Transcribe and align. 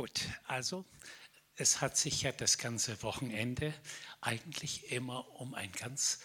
Gut, 0.00 0.30
also 0.44 0.86
es 1.56 1.82
hat 1.82 1.94
sich 1.94 2.22
ja 2.22 2.32
das 2.32 2.56
ganze 2.56 3.02
Wochenende 3.02 3.74
eigentlich 4.22 4.90
immer 4.92 5.28
um 5.38 5.52
ein 5.52 5.70
ganz 5.72 6.20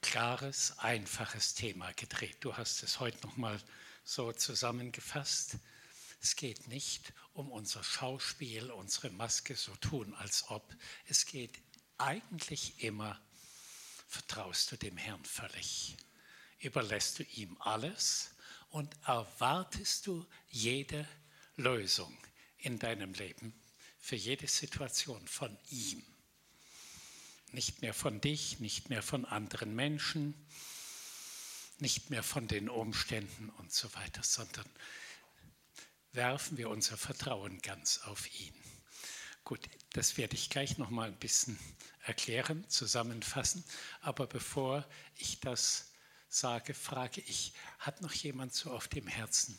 klares, 0.00 0.76
einfaches 0.80 1.54
Thema 1.54 1.92
gedreht. 1.92 2.38
Du 2.40 2.56
hast 2.56 2.82
es 2.82 2.98
heute 2.98 3.24
noch 3.24 3.36
mal 3.36 3.60
so 4.02 4.32
zusammengefasst. 4.32 5.58
Es 6.20 6.34
geht 6.34 6.66
nicht 6.66 7.12
um 7.32 7.52
unser 7.52 7.84
Schauspiel, 7.84 8.72
unsere 8.72 9.10
Maske 9.10 9.54
so 9.54 9.76
tun, 9.76 10.12
als 10.14 10.50
ob. 10.50 10.74
Es 11.06 11.24
geht 11.24 11.62
eigentlich 11.98 12.82
immer, 12.82 13.20
vertraust 14.08 14.72
du 14.72 14.76
dem 14.76 14.96
Herrn 14.96 15.24
völlig, 15.24 15.96
überlässt 16.58 17.20
du 17.20 17.22
ihm 17.22 17.56
alles 17.60 18.34
und 18.70 18.96
erwartest 19.06 20.08
du 20.08 20.26
jede 20.48 21.06
Lösung 21.54 22.18
in 22.62 22.78
deinem 22.78 23.12
Leben 23.14 23.52
für 23.98 24.16
jede 24.16 24.48
Situation 24.48 25.26
von 25.28 25.56
ihm. 25.70 26.02
Nicht 27.52 27.82
mehr 27.82 27.94
von 27.94 28.20
dich, 28.20 28.60
nicht 28.60 28.88
mehr 28.88 29.02
von 29.02 29.24
anderen 29.24 29.74
Menschen, 29.74 30.34
nicht 31.78 32.10
mehr 32.10 32.22
von 32.22 32.48
den 32.48 32.68
Umständen 32.68 33.50
und 33.50 33.72
so 33.72 33.92
weiter, 33.94 34.22
sondern 34.22 34.68
werfen 36.12 36.56
wir 36.56 36.70
unser 36.70 36.96
Vertrauen 36.96 37.60
ganz 37.60 37.98
auf 38.04 38.32
ihn. 38.40 38.54
Gut, 39.44 39.68
das 39.92 40.16
werde 40.16 40.36
ich 40.36 40.50
gleich 40.50 40.78
noch 40.78 40.90
mal 40.90 41.08
ein 41.08 41.18
bisschen 41.18 41.58
erklären, 42.02 42.68
zusammenfassen. 42.68 43.64
Aber 44.00 44.26
bevor 44.26 44.88
ich 45.16 45.40
das 45.40 45.92
sage, 46.28 46.74
frage 46.74 47.20
ich: 47.22 47.52
Hat 47.78 48.00
noch 48.00 48.12
jemand 48.12 48.54
so 48.54 48.70
auf 48.70 48.88
dem 48.88 49.06
Herzen, 49.06 49.58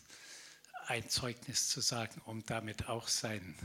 ein 0.88 1.10
Zeugnis 1.10 1.70
zu 1.70 1.82
sagen, 1.82 2.22
um 2.26 2.46
damit 2.46 2.88
auch 2.90 3.08
sein 3.08 3.56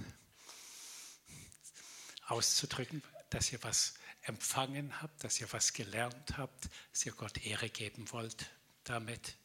auszudrücken, 2.26 3.02
dass 3.30 3.52
ihr 3.52 3.62
was 3.62 3.94
empfangen 4.22 5.00
habt, 5.00 5.24
dass 5.24 5.40
ihr 5.40 5.50
was 5.52 5.72
gelernt 5.72 6.36
habt, 6.36 6.68
dass 6.92 7.06
ihr 7.06 7.12
Gott 7.12 7.44
Ehre 7.44 7.70
geben 7.70 8.10
wollt 8.12 8.46
damit? 8.84 9.36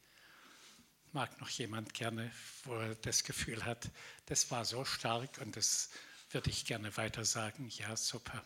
Mag 1.12 1.40
noch 1.40 1.50
jemand 1.50 1.94
gerne, 1.94 2.32
wo 2.64 2.76
er 2.76 2.96
das 2.96 3.24
Gefühl 3.24 3.66
hat, 3.66 3.90
das 4.26 4.50
war 4.52 4.66
so 4.66 4.84
stark 4.84 5.38
und 5.40 5.56
das 5.56 5.90
würde 6.32 6.50
ich 6.50 6.66
gerne 6.66 6.96
weiter 6.98 7.24
sagen. 7.24 7.70
Ja, 7.70 7.96
super. 7.96 8.44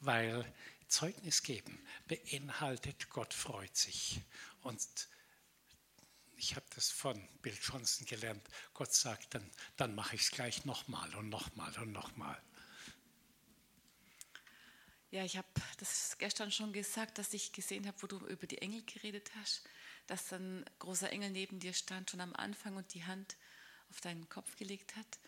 Weil 0.00 0.50
Zeugnis 0.88 1.42
geben 1.42 1.78
beinhaltet, 2.08 3.10
Gott 3.10 3.34
freut 3.34 3.76
sich. 3.76 4.20
Und 4.62 4.80
ich 6.40 6.56
habe 6.56 6.64
das 6.74 6.90
von 6.90 7.28
Bill 7.42 7.56
Johnson 7.62 8.06
gelernt. 8.06 8.42
Gott 8.72 8.94
sagt 8.94 9.34
dann, 9.34 9.48
dann 9.76 9.94
mache 9.94 10.16
ich 10.16 10.22
es 10.22 10.30
gleich 10.30 10.64
nochmal 10.64 11.14
und 11.14 11.28
nochmal 11.28 11.72
und 11.78 11.92
nochmal. 11.92 12.40
Ja, 15.10 15.22
ich 15.22 15.36
habe 15.36 15.48
das 15.78 16.16
gestern 16.18 16.50
schon 16.50 16.72
gesagt, 16.72 17.18
dass 17.18 17.34
ich 17.34 17.52
gesehen 17.52 17.86
habe, 17.86 18.00
wo 18.00 18.06
du 18.06 18.18
über 18.26 18.46
die 18.46 18.58
Engel 18.58 18.82
geredet 18.84 19.30
hast, 19.36 19.68
dass 20.06 20.32
ein 20.32 20.64
großer 20.78 21.10
Engel 21.10 21.30
neben 21.30 21.58
dir 21.58 21.74
stand 21.74 22.10
schon 22.10 22.22
am 22.22 22.34
Anfang 22.34 22.76
und 22.76 22.94
die 22.94 23.04
Hand 23.04 23.36
auf 23.90 24.00
deinen 24.00 24.28
Kopf 24.30 24.56
gelegt 24.56 24.96
hat. 24.96 25.18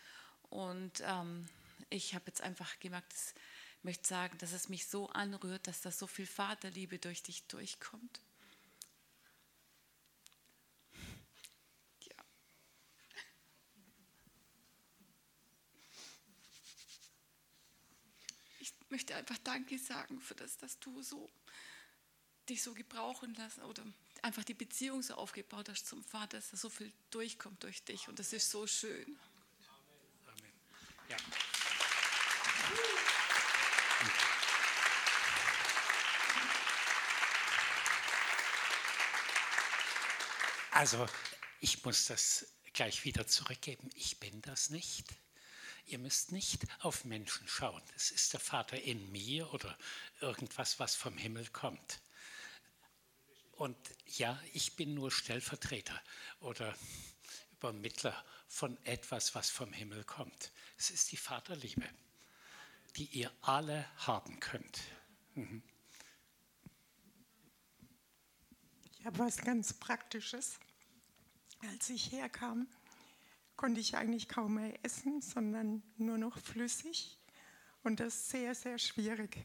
Und 0.49 1.03
ähm, 1.05 1.47
ich 1.91 2.15
habe 2.15 2.25
jetzt 2.27 2.41
einfach 2.41 2.79
gemerkt, 2.79 3.13
ich 3.13 3.83
möchte 3.83 4.07
sagen, 4.07 4.35
dass 4.39 4.51
es 4.51 4.67
mich 4.67 4.87
so 4.87 5.09
anrührt, 5.09 5.67
dass 5.67 5.81
da 5.81 5.91
so 5.91 6.07
viel 6.07 6.25
Vaterliebe 6.25 6.97
durch 6.97 7.21
dich 7.21 7.45
durchkommt. 7.47 8.21
Möchte 18.93 19.15
einfach 19.15 19.39
Danke 19.39 19.79
sagen 19.79 20.21
für 20.21 20.35
das, 20.35 20.55
dass 20.57 20.77
du 20.77 21.01
so 21.01 21.27
dich 22.47 22.61
so 22.61 22.75
gebrauchen 22.75 23.33
lassen 23.33 23.63
oder 23.63 23.83
einfach 24.21 24.43
die 24.43 24.53
Beziehung 24.53 25.01
so 25.01 25.15
aufgebaut 25.15 25.67
hast 25.67 25.87
zum 25.87 26.03
Vater, 26.03 26.37
dass 26.37 26.51
da 26.51 26.57
so 26.57 26.69
viel 26.69 26.93
durchkommt 27.09 27.63
durch 27.63 27.83
dich 27.83 28.07
und 28.07 28.19
das 28.19 28.33
ist 28.33 28.51
so 28.51 28.67
schön. 28.67 29.17
Amen. 30.27 30.51
Ja. 31.09 31.17
Also, 40.69 41.07
ich 41.61 41.83
muss 41.83 42.05
das 42.05 42.45
gleich 42.73 43.05
wieder 43.05 43.25
zurückgeben. 43.25 43.89
Ich 43.95 44.19
bin 44.19 44.39
das 44.43 44.69
nicht. 44.69 45.07
Ihr 45.85 45.99
müsst 45.99 46.31
nicht 46.31 46.65
auf 46.79 47.05
Menschen 47.05 47.47
schauen. 47.47 47.81
Es 47.95 48.11
ist 48.11 48.33
der 48.33 48.39
Vater 48.39 48.81
in 48.81 49.11
mir 49.11 49.53
oder 49.53 49.77
irgendwas, 50.21 50.79
was 50.79 50.95
vom 50.95 51.17
Himmel 51.17 51.47
kommt. 51.49 51.99
Und 53.53 53.77
ja, 54.05 54.41
ich 54.53 54.75
bin 54.75 54.93
nur 54.93 55.11
Stellvertreter 55.11 56.01
oder 56.39 56.75
Übermittler 57.51 58.25
von 58.47 58.77
etwas, 58.85 59.35
was 59.35 59.49
vom 59.49 59.71
Himmel 59.71 60.03
kommt. 60.03 60.51
Es 60.77 60.89
ist 60.89 61.11
die 61.11 61.17
Vaterliebe, 61.17 61.87
die 62.95 63.05
ihr 63.05 63.31
alle 63.41 63.85
haben 64.05 64.39
könnt. 64.39 64.81
Mhm. 65.35 65.63
Ich 68.99 69.05
habe 69.05 69.19
was 69.19 69.37
ganz 69.37 69.73
Praktisches. 69.73 70.59
Als 71.71 71.89
ich 71.89 72.11
herkam, 72.11 72.67
konnte 73.63 73.79
ich 73.79 73.95
eigentlich 73.95 74.27
kaum 74.27 74.55
mehr 74.55 74.77
essen, 74.83 75.21
sondern 75.21 75.83
nur 75.95 76.17
noch 76.17 76.37
flüssig. 76.37 77.17
Und 77.81 78.01
das 78.01 78.13
ist 78.13 78.29
sehr, 78.31 78.55
sehr 78.55 78.77
schwierig. 78.77 79.37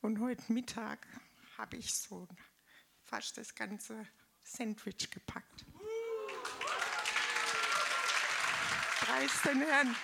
Und 0.00 0.20
heute 0.20 0.50
Mittag 0.50 1.06
habe 1.58 1.76
ich 1.76 1.92
so 1.92 2.26
fast 3.02 3.36
das 3.36 3.54
ganze 3.54 4.06
Sandwich 4.42 5.10
gepackt. 5.10 5.66
Preis 9.00 9.42
den 9.42 9.60
Herrn. 9.60 9.94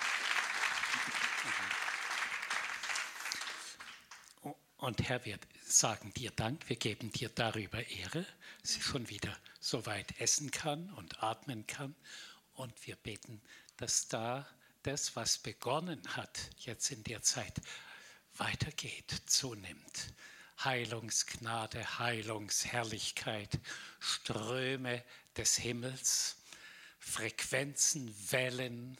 Und 4.77 5.09
Herr, 5.09 5.25
wir 5.25 5.39
sagen 5.65 6.13
dir 6.13 6.29
Dank, 6.35 6.69
wir 6.69 6.75
geben 6.75 7.11
dir 7.11 7.29
darüber 7.29 7.83
Ehre, 7.83 8.27
dass 8.61 8.73
sie 8.73 8.81
schon 8.81 9.09
wieder 9.09 9.35
so 9.59 9.87
weit 9.87 10.21
essen 10.21 10.51
kann 10.51 10.91
und 10.91 11.23
atmen 11.23 11.65
kann 11.65 11.95
und 12.53 12.87
wir 12.87 12.95
beten, 12.95 13.41
dass 13.77 14.07
da 14.07 14.47
das, 14.83 15.15
was 15.15 15.37
begonnen 15.37 16.01
hat, 16.15 16.49
jetzt 16.57 16.91
in 16.91 17.03
der 17.03 17.21
Zeit, 17.21 17.61
weitergeht, 18.35 19.21
zunimmt. 19.25 20.13
Heilungsgnade, 20.63 21.99
Heilungsherrlichkeit, 21.99 23.59
Ströme 23.99 25.03
des 25.35 25.57
Himmels, 25.57 26.37
Frequenzen, 26.99 28.13
Wellen, 28.31 28.97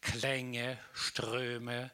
Klänge, 0.00 0.78
Ströme, 0.92 1.90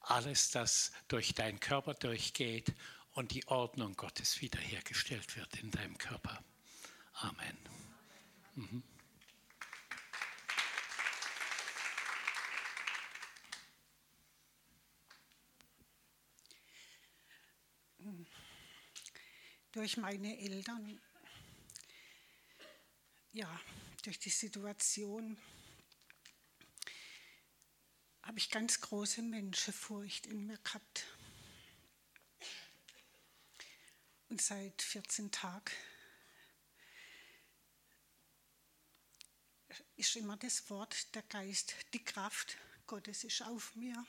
alles, 0.00 0.50
das 0.50 0.92
durch 1.08 1.34
deinen 1.34 1.60
Körper 1.60 1.94
durchgeht 1.94 2.72
und 3.12 3.32
die 3.32 3.46
Ordnung 3.48 3.96
Gottes 3.96 4.40
wiederhergestellt 4.40 5.36
wird 5.36 5.56
in 5.56 5.70
deinem 5.70 5.98
Körper. 5.98 6.42
Amen. 7.14 7.58
Mhm. 8.54 8.82
Durch 19.74 19.96
meine 19.96 20.38
Eltern, 20.38 21.00
ja, 23.32 23.60
durch 24.04 24.20
die 24.20 24.30
Situation, 24.30 25.36
habe 28.22 28.38
ich 28.38 28.50
ganz 28.50 28.80
große 28.80 29.20
Menschenfurcht 29.22 30.26
in 30.26 30.46
mir 30.46 30.58
gehabt. 30.58 31.06
Und 34.28 34.40
seit 34.40 34.80
14 34.80 35.32
Tagen 35.32 35.72
ist 39.96 40.14
immer 40.14 40.36
das 40.36 40.70
Wort, 40.70 41.12
der 41.16 41.22
Geist, 41.22 41.74
die 41.92 42.04
Kraft 42.04 42.56
Gottes 42.86 43.24
ist 43.24 43.42
auf 43.42 43.74
mir. 43.74 44.06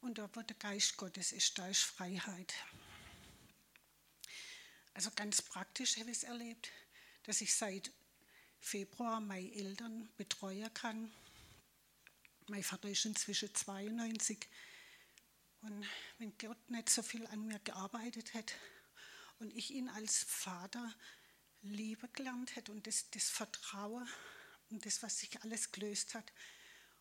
Und 0.00 0.18
da, 0.18 0.30
wo 0.34 0.42
der 0.42 0.56
Geist 0.56 0.96
Gottes 0.96 1.32
ist, 1.32 1.58
da 1.58 1.66
ist 1.66 1.82
Freiheit. 1.82 2.54
Also 4.96 5.10
ganz 5.14 5.42
praktisch 5.42 5.98
habe 5.98 6.10
ich 6.10 6.16
es 6.16 6.22
erlebt, 6.22 6.70
dass 7.24 7.42
ich 7.42 7.54
seit 7.54 7.92
Februar 8.58 9.20
meine 9.20 9.52
Eltern 9.52 10.08
betreuen 10.16 10.72
kann. 10.72 11.12
Mein 12.46 12.62
Vater 12.62 12.88
ist 12.88 13.04
inzwischen 13.04 13.54
92. 13.54 14.48
Und 15.60 15.84
wenn 16.16 16.38
Gott 16.38 16.70
nicht 16.70 16.88
so 16.88 17.02
viel 17.02 17.26
an 17.26 17.46
mir 17.46 17.58
gearbeitet 17.58 18.32
hätte 18.32 18.54
und 19.38 19.52
ich 19.54 19.70
ihn 19.70 19.90
als 19.90 20.24
Vater 20.24 20.94
lieben 21.60 22.10
gelernt 22.14 22.56
hätte 22.56 22.72
und 22.72 22.86
das, 22.86 23.10
das 23.10 23.28
Vertrauen 23.28 24.08
und 24.70 24.86
das, 24.86 25.02
was 25.02 25.18
sich 25.18 25.42
alles 25.42 25.72
gelöst 25.72 26.14
hat. 26.14 26.32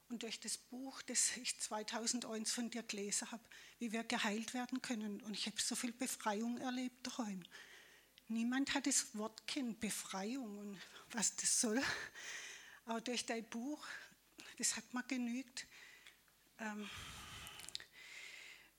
und 0.10 0.24
durch 0.24 0.42
das 0.42 0.58
Buch, 0.58 1.02
das 1.04 1.38
ich 1.38 1.58
2001 1.62 2.52
von 2.52 2.70
dir 2.70 2.84
gelesen 2.84 3.32
habe, 3.32 3.44
wie 3.80 3.94
wir 3.94 4.04
geheilt 4.04 4.54
werden 4.54 4.82
können. 4.82 5.22
Und 5.22 5.34
ich 5.34 5.46
habe 5.46 5.62
so 5.62 5.78
viel 5.78 5.94
Befreiung 5.94 6.58
erlebt 6.58 7.08
daheim. 7.08 7.42
Niemand 8.28 8.74
hat 8.74 8.88
das 8.88 9.16
Wort 9.16 9.46
kennt, 9.46 9.80
Befreiung 9.80 10.58
und 10.58 10.82
was 11.12 11.36
das 11.36 11.62
soll. 11.62 11.82
Aber 12.86 13.02
durch 13.02 13.26
dein 13.26 13.48
Buch, 13.50 13.86
das 14.58 14.76
hat 14.76 14.94
mir 14.94 15.04
genügt, 15.04 15.66
ähm, 16.60 16.90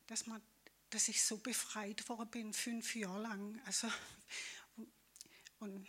dass, 0.07 0.27
man, 0.27 0.43
dass 0.91 1.09
ich 1.09 1.23
so 1.23 1.39
befreit 1.39 2.09
worden 2.09 2.31
bin, 2.31 2.53
fünf 2.53 2.97
Jahre 2.97 3.23
lang. 3.23 3.61
Also, 3.67 3.89
und 5.61 5.89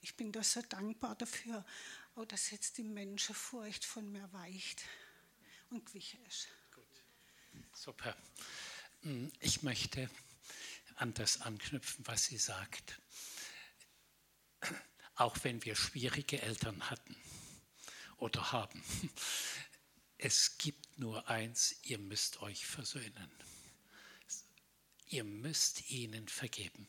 ich 0.00 0.16
bin 0.16 0.30
da 0.30 0.42
so 0.42 0.62
dankbar 0.62 1.16
dafür, 1.16 1.64
auch 2.14 2.24
dass 2.24 2.50
jetzt 2.50 2.78
die 2.78 2.84
Menschenfurcht 2.84 3.84
von 3.84 4.10
mir 4.10 4.32
weicht 4.32 4.82
und 5.70 5.86
gewichen 5.86 6.24
ist. 6.26 6.48
Gut. 6.72 6.84
Super. 7.72 8.16
Hm, 9.02 9.30
ich 9.40 9.62
möchte 9.62 10.08
an 10.96 11.14
das 11.14 11.40
anknüpfen, 11.40 12.06
was 12.06 12.24
sie 12.24 12.38
sagt. 12.38 13.00
Auch 15.14 15.36
wenn 15.44 15.64
wir 15.64 15.76
schwierige 15.76 16.42
Eltern 16.42 16.90
hatten 16.90 17.16
oder 18.16 18.52
haben, 18.52 18.82
es 20.18 20.58
gibt 20.58 20.98
nur 20.98 21.28
eins, 21.28 21.76
ihr 21.82 21.98
müsst 21.98 22.40
euch 22.42 22.66
versöhnen. 22.66 23.30
Ihr 25.08 25.24
müsst 25.24 25.88
ihnen 25.90 26.26
vergeben, 26.26 26.88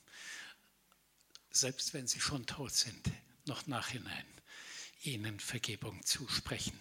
selbst 1.52 1.94
wenn 1.94 2.08
sie 2.08 2.20
schon 2.20 2.48
tot 2.48 2.74
sind, 2.74 3.12
noch 3.46 3.68
nachhinein 3.68 4.26
ihnen 5.04 5.40
Vergebung 5.40 6.04
zusprechen, 6.06 6.80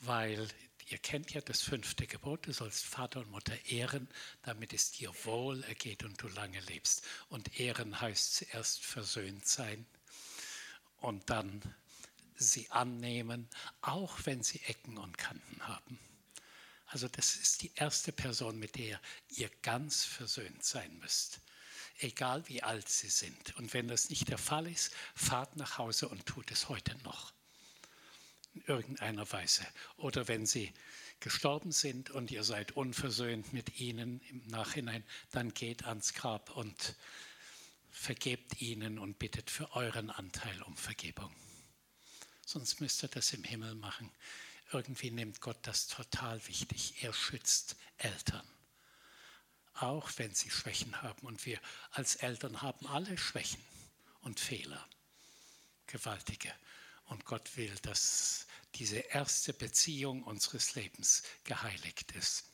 weil 0.00 0.48
ihr 0.88 0.98
kennt 0.98 1.32
ja 1.32 1.40
das 1.40 1.62
fünfte 1.62 2.06
Gebot, 2.06 2.46
du 2.46 2.52
sollst 2.52 2.84
Vater 2.84 3.20
und 3.20 3.30
Mutter 3.30 3.56
ehren, 3.66 4.08
damit 4.42 4.72
es 4.72 4.92
dir 4.92 5.12
wohl 5.24 5.62
ergeht 5.64 6.04
und 6.04 6.20
du 6.22 6.28
lange 6.28 6.60
lebst. 6.60 7.04
Und 7.28 7.58
ehren 7.60 8.00
heißt 8.00 8.34
zuerst 8.34 8.84
versöhnt 8.84 9.46
sein 9.46 9.86
und 10.98 11.28
dann 11.30 11.62
sie 12.36 12.70
annehmen, 12.70 13.48
auch 13.80 14.18
wenn 14.24 14.42
sie 14.42 14.60
Ecken 14.66 14.98
und 14.98 15.18
Kanten 15.18 15.66
haben. 15.66 15.98
Also 16.86 17.08
das 17.08 17.36
ist 17.36 17.62
die 17.62 17.72
erste 17.74 18.12
Person, 18.12 18.58
mit 18.58 18.76
der 18.76 19.00
ihr 19.30 19.50
ganz 19.62 20.04
versöhnt 20.04 20.62
sein 20.64 20.98
müsst, 20.98 21.40
egal 21.98 22.46
wie 22.48 22.62
alt 22.62 22.88
sie 22.88 23.08
sind. 23.08 23.56
Und 23.56 23.72
wenn 23.72 23.88
das 23.88 24.10
nicht 24.10 24.28
der 24.28 24.38
Fall 24.38 24.66
ist, 24.66 24.92
fahrt 25.14 25.56
nach 25.56 25.78
Hause 25.78 26.08
und 26.08 26.26
tut 26.26 26.50
es 26.50 26.68
heute 26.68 26.94
noch 27.04 27.32
in 28.54 28.62
irgendeiner 28.66 29.30
Weise. 29.32 29.66
Oder 29.96 30.28
wenn 30.28 30.46
sie 30.46 30.72
gestorben 31.20 31.72
sind 31.72 32.10
und 32.10 32.30
ihr 32.30 32.44
seid 32.44 32.72
unversöhnt 32.72 33.52
mit 33.52 33.80
ihnen 33.80 34.20
im 34.22 34.46
Nachhinein, 34.48 35.04
dann 35.30 35.54
geht 35.54 35.84
ans 35.84 36.14
Grab 36.14 36.50
und 36.56 36.96
vergebt 37.90 38.60
ihnen 38.60 38.98
und 38.98 39.18
bittet 39.18 39.50
für 39.50 39.74
euren 39.76 40.10
Anteil 40.10 40.60
um 40.62 40.76
Vergebung. 40.76 41.34
Sonst 42.44 42.80
müsst 42.80 43.02
ihr 43.04 43.08
das 43.08 43.32
im 43.32 43.44
Himmel 43.44 43.74
machen. 43.74 44.10
Irgendwie 44.72 45.10
nimmt 45.10 45.40
Gott 45.40 45.58
das 45.62 45.86
total 45.86 46.46
wichtig. 46.48 47.02
Er 47.02 47.12
schützt 47.12 47.76
Eltern. 47.98 48.46
Auch 49.74 50.10
wenn 50.16 50.34
sie 50.34 50.50
Schwächen 50.50 51.00
haben. 51.02 51.26
Und 51.26 51.46
wir 51.46 51.60
als 51.90 52.16
Eltern 52.16 52.62
haben 52.62 52.86
alle 52.86 53.16
Schwächen 53.16 53.62
und 54.22 54.40
Fehler. 54.40 54.86
Gewaltige. 55.86 56.52
Und 57.12 57.26
Gott 57.26 57.58
will, 57.58 57.74
dass 57.82 58.46
diese 58.74 58.96
erste 58.96 59.52
Beziehung 59.52 60.22
unseres 60.22 60.74
Lebens 60.76 61.22
geheiligt 61.44 62.12
ist. 62.12 62.50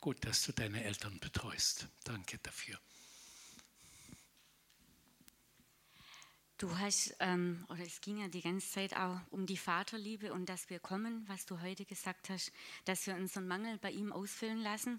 Gut, 0.00 0.24
dass 0.24 0.46
du 0.46 0.52
deine 0.52 0.82
Eltern 0.82 1.20
betreust. 1.20 1.86
Danke 2.04 2.38
dafür. 2.38 2.80
Du 6.56 6.78
hast, 6.78 7.14
ähm, 7.20 7.66
oder 7.68 7.82
es 7.82 8.00
ging 8.00 8.18
ja 8.18 8.28
die 8.28 8.40
ganze 8.40 8.70
Zeit 8.70 8.96
auch 8.96 9.20
um 9.28 9.44
die 9.44 9.58
Vaterliebe 9.58 10.32
und 10.32 10.48
dass 10.48 10.70
wir 10.70 10.80
kommen, 10.80 11.28
was 11.28 11.44
du 11.44 11.60
heute 11.60 11.84
gesagt 11.84 12.30
hast, 12.30 12.52
dass 12.86 13.06
wir 13.06 13.14
unseren 13.14 13.46
Mangel 13.46 13.76
bei 13.76 13.90
ihm 13.90 14.12
ausfüllen 14.12 14.62
lassen. 14.62 14.98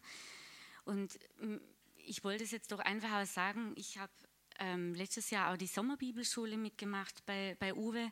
Und 0.86 1.18
ähm, 1.42 1.60
ich 2.06 2.24
wollte 2.24 2.44
es 2.44 2.52
jetzt 2.52 2.72
doch 2.72 2.80
einfach 2.80 3.24
auch 3.24 3.28
sagen, 3.28 3.74
ich 3.78 3.98
habe 3.98 4.14
ähm, 4.60 4.94
letztes 4.94 5.32
Jahr 5.32 5.52
auch 5.52 5.58
die 5.58 5.66
Sommerbibelschule 5.66 6.56
mitgemacht 6.56 7.26
bei, 7.26 7.58
bei 7.60 7.74
Uwe. 7.74 8.12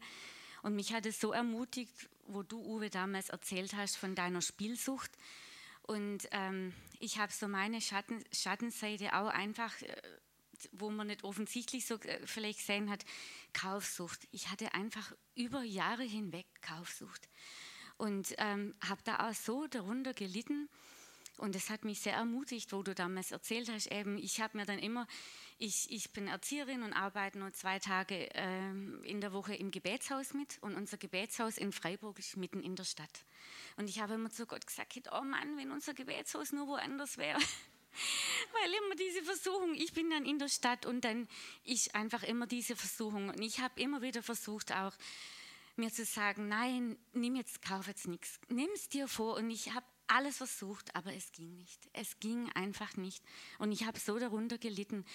Und 0.61 0.75
mich 0.75 0.93
hat 0.93 1.05
es 1.05 1.19
so 1.19 1.31
ermutigt, 1.31 2.09
wo 2.27 2.43
du, 2.43 2.61
Uwe, 2.61 2.89
damals 2.89 3.29
erzählt 3.29 3.73
hast 3.75 3.97
von 3.97 4.15
deiner 4.15 4.41
Spielsucht. 4.41 5.11
Und 5.83 6.27
ähm, 6.31 6.73
ich 6.99 7.17
habe 7.17 7.31
so 7.31 7.47
meine 7.47 7.81
Schatten, 7.81 8.23
Schattenseite 8.31 9.13
auch 9.13 9.29
einfach, 9.29 9.81
äh, 9.81 9.95
wo 10.71 10.89
man 10.89 11.07
nicht 11.07 11.23
offensichtlich 11.23 11.85
so 11.85 11.95
äh, 11.95 12.25
vielleicht 12.25 12.59
gesehen 12.59 12.89
hat, 12.89 13.05
Kaufsucht. 13.53 14.27
Ich 14.31 14.49
hatte 14.49 14.73
einfach 14.73 15.11
über 15.35 15.63
Jahre 15.63 16.03
hinweg 16.03 16.45
Kaufsucht. 16.61 17.27
Und 17.97 18.35
ähm, 18.37 18.75
habe 18.87 19.01
da 19.03 19.27
auch 19.27 19.33
so 19.33 19.67
darunter 19.67 20.13
gelitten. 20.13 20.69
Und 21.39 21.55
es 21.55 21.69
hat 21.69 21.85
mich 21.85 22.01
sehr 22.01 22.13
ermutigt, 22.13 22.71
wo 22.73 22.83
du 22.83 22.93
damals 22.93 23.31
erzählt 23.31 23.69
hast, 23.71 23.91
eben, 23.91 24.17
ich 24.17 24.41
habe 24.41 24.57
mir 24.57 24.65
dann 24.65 24.79
immer 24.79 25.07
ich, 25.61 25.91
ich 25.91 26.11
bin 26.11 26.27
Erzieherin 26.27 26.83
und 26.83 26.93
arbeite 26.93 27.37
nur 27.37 27.51
zwei 27.51 27.79
Tage 27.79 28.33
äh, 28.33 28.69
in 29.03 29.19
der 29.19 29.33
Woche 29.33 29.53
im 29.53 29.71
Gebetshaus 29.71 30.33
mit. 30.33 30.57
Und 30.61 30.75
unser 30.75 30.95
Gebetshaus 30.95 31.57
in 31.57 31.73
Freiburg 31.73 32.17
ist 32.17 32.37
mitten 32.37 32.63
in 32.63 32.77
der 32.77 32.85
Stadt. 32.85 33.25
Und 33.75 33.89
ich 33.89 33.99
habe 33.99 34.13
immer 34.13 34.29
zu 34.29 34.45
Gott 34.45 34.65
gesagt, 34.65 34.97
oh 35.11 35.21
Mann, 35.21 35.57
wenn 35.57 35.71
unser 35.71 35.93
Gebetshaus 35.93 36.53
nur 36.53 36.67
woanders 36.67 37.17
wäre. 37.17 37.37
Weil 38.53 38.73
immer 38.73 38.95
diese 38.95 39.21
Versuchung, 39.23 39.75
ich 39.75 39.91
bin 39.91 40.09
dann 40.09 40.25
in 40.25 40.39
der 40.39 40.47
Stadt 40.47 40.85
und 40.85 41.03
dann 41.03 41.27
ist 41.65 41.93
einfach 41.93 42.23
immer 42.23 42.47
diese 42.47 42.77
Versuchung. 42.77 43.27
Und 43.27 43.41
ich 43.41 43.59
habe 43.59 43.81
immer 43.81 44.01
wieder 44.01 44.23
versucht, 44.23 44.71
auch 44.71 44.93
mir 45.75 45.91
zu 45.91 46.05
sagen, 46.05 46.47
nein, 46.47 46.97
nimm 47.11 47.35
jetzt, 47.35 47.61
kauf 47.61 47.87
jetzt 47.87 48.07
nichts. 48.07 48.39
Nimm 48.47 48.69
es 48.75 48.87
dir 48.87 49.09
vor. 49.09 49.35
Und 49.35 49.49
ich 49.49 49.73
habe 49.73 49.85
alles 50.09 50.37
versucht, 50.37 50.95
aber 50.95 51.13
es 51.13 51.31
ging 51.31 51.55
nicht. 51.55 51.89
Es 51.93 52.19
ging 52.19 52.51
einfach 52.53 52.95
nicht. 52.97 53.23
Und 53.57 53.71
ich 53.71 53.85
habe 53.85 53.99
so 53.99 54.17
darunter 54.19 54.57
gelitten. 54.57 55.05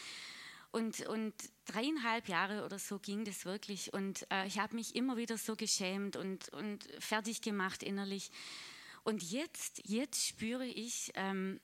Und, 0.70 1.06
und 1.06 1.34
dreieinhalb 1.66 2.28
Jahre 2.28 2.64
oder 2.64 2.78
so 2.78 2.98
ging 2.98 3.24
das 3.24 3.44
wirklich. 3.44 3.92
Und 3.92 4.26
äh, 4.30 4.46
ich 4.46 4.58
habe 4.58 4.74
mich 4.74 4.96
immer 4.96 5.16
wieder 5.16 5.38
so 5.38 5.54
geschämt 5.54 6.16
und, 6.16 6.48
und 6.48 6.88
fertig 6.98 7.42
gemacht 7.42 7.82
innerlich. 7.82 8.30
Und 9.04 9.22
jetzt, 9.22 9.82
jetzt 9.84 10.26
spüre 10.26 10.66
ich, 10.66 11.12
ähm, 11.14 11.60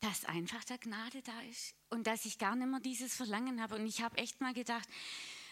dass 0.00 0.24
einfach 0.24 0.64
der 0.64 0.78
Gnade 0.78 1.22
da 1.22 1.40
ist 1.42 1.74
und 1.90 2.06
dass 2.06 2.24
ich 2.24 2.38
gar 2.38 2.56
nicht 2.56 2.68
mehr 2.68 2.80
dieses 2.80 3.14
Verlangen 3.14 3.60
habe. 3.60 3.76
Und 3.76 3.86
ich 3.86 4.02
habe 4.02 4.16
echt 4.18 4.40
mal 4.40 4.54
gedacht, 4.54 4.88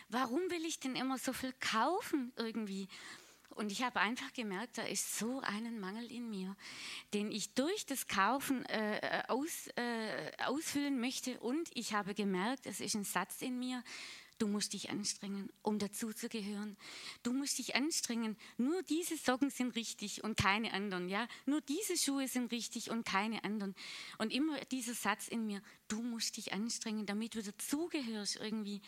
warum 0.08 0.40
will 0.50 0.64
ich 0.64 0.80
denn 0.80 0.96
immer 0.96 1.18
so 1.18 1.32
viel 1.32 1.52
kaufen 1.60 2.32
irgendwie? 2.36 2.88
Und 3.56 3.72
ich 3.72 3.82
habe 3.82 4.00
einfach 4.00 4.32
gemerkt, 4.34 4.76
da 4.76 4.82
ist 4.82 5.18
so 5.18 5.40
einen 5.40 5.80
Mangel 5.80 6.12
in 6.12 6.28
mir, 6.28 6.54
den 7.14 7.32
ich 7.32 7.54
durch 7.54 7.86
das 7.86 8.06
Kaufen 8.06 8.66
äh, 8.66 8.98
äh, 8.98 9.22
aus, 9.28 9.68
äh, 9.76 10.30
ausfüllen 10.44 11.00
möchte. 11.00 11.40
Und 11.40 11.70
ich 11.72 11.94
habe 11.94 12.14
gemerkt, 12.14 12.66
es 12.66 12.80
ist 12.80 12.94
ein 12.94 13.04
Satz 13.04 13.40
in 13.40 13.58
mir, 13.58 13.82
du 14.36 14.46
musst 14.46 14.75
dich 14.75 14.90
anstrengen, 14.90 15.50
um 15.62 15.78
dazuzugehören. 15.78 16.76
Du 17.22 17.32
musst 17.32 17.56
dich 17.58 17.75
anstrengen. 17.75 18.36
Nur 18.58 18.82
diese 18.82 19.16
Socken 19.16 19.48
sind 19.48 19.75
richtig 19.75 20.22
und 20.22 20.36
keine 20.36 20.75
anderen. 20.75 21.08
Ja, 21.08 21.26
nur 21.46 21.62
diese 21.62 21.96
Schuhe 21.96 22.28
sind 22.28 22.52
richtig 22.52 22.90
und 22.90 23.06
keine 23.06 23.42
anderen. 23.42 23.75
Und 24.18 24.34
immer 24.34 24.60
dieser 24.66 24.94
Satz 24.94 25.28
in 25.28 25.46
mir, 25.46 25.62
du 25.88 26.02
musst 26.02 26.36
dich 26.36 26.52
anstrengen, 26.52 27.06
damit 27.06 27.34
du 27.34 27.42
dazugehörst 27.42 28.36
irgendwie. 28.36 28.82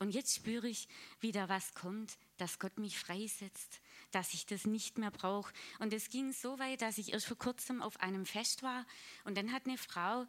Und 0.00 0.10
jetzt 0.10 0.34
spüre 0.34 0.68
ich, 0.68 0.88
wie 1.20 1.30
da 1.30 1.48
was 1.48 1.74
kommt, 1.74 2.18
dass 2.36 2.58
Gott 2.58 2.78
mich 2.78 2.98
freisetzt 2.98 3.80
dass 4.10 4.34
ich 4.34 4.46
das 4.46 4.66
nicht 4.66 4.98
mehr 4.98 5.10
brauche. 5.10 5.52
Und 5.78 5.92
es 5.92 6.08
ging 6.08 6.32
so 6.32 6.58
weit, 6.58 6.82
dass 6.82 6.98
ich 6.98 7.12
erst 7.12 7.26
vor 7.26 7.38
kurzem 7.38 7.82
auf 7.82 8.00
einem 8.00 8.26
Fest 8.26 8.62
war 8.62 8.86
und 9.24 9.36
dann 9.36 9.52
hat 9.52 9.66
eine 9.66 9.78
Frau, 9.78 10.26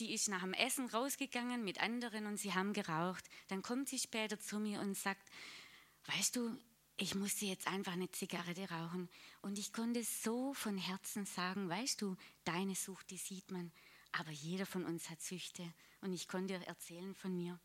die 0.00 0.14
ist 0.14 0.28
nach 0.28 0.42
dem 0.42 0.54
Essen 0.54 0.86
rausgegangen 0.86 1.64
mit 1.64 1.80
anderen 1.80 2.26
und 2.26 2.36
sie 2.36 2.54
haben 2.54 2.72
geraucht. 2.72 3.24
Dann 3.48 3.62
kommt 3.62 3.88
sie 3.88 3.98
später 3.98 4.38
zu 4.40 4.58
mir 4.58 4.80
und 4.80 4.96
sagt, 4.96 5.22
weißt 6.06 6.36
du, 6.36 6.56
ich 6.96 7.14
musste 7.14 7.46
jetzt 7.46 7.66
einfach 7.66 7.92
eine 7.92 8.10
Zigarette 8.10 8.68
rauchen. 8.68 9.08
Und 9.40 9.58
ich 9.58 9.72
konnte 9.72 10.02
so 10.04 10.54
von 10.54 10.78
Herzen 10.78 11.26
sagen, 11.26 11.68
weißt 11.68 12.00
du, 12.00 12.16
deine 12.44 12.74
Sucht, 12.74 13.10
die 13.10 13.16
sieht 13.16 13.50
man, 13.50 13.72
aber 14.12 14.30
jeder 14.30 14.66
von 14.66 14.84
uns 14.84 15.10
hat 15.10 15.20
Süchte. 15.20 15.72
Und 16.00 16.12
ich 16.12 16.28
konnte 16.28 16.54
erzählen 16.66 17.14
von 17.14 17.36
mir. 17.36 17.58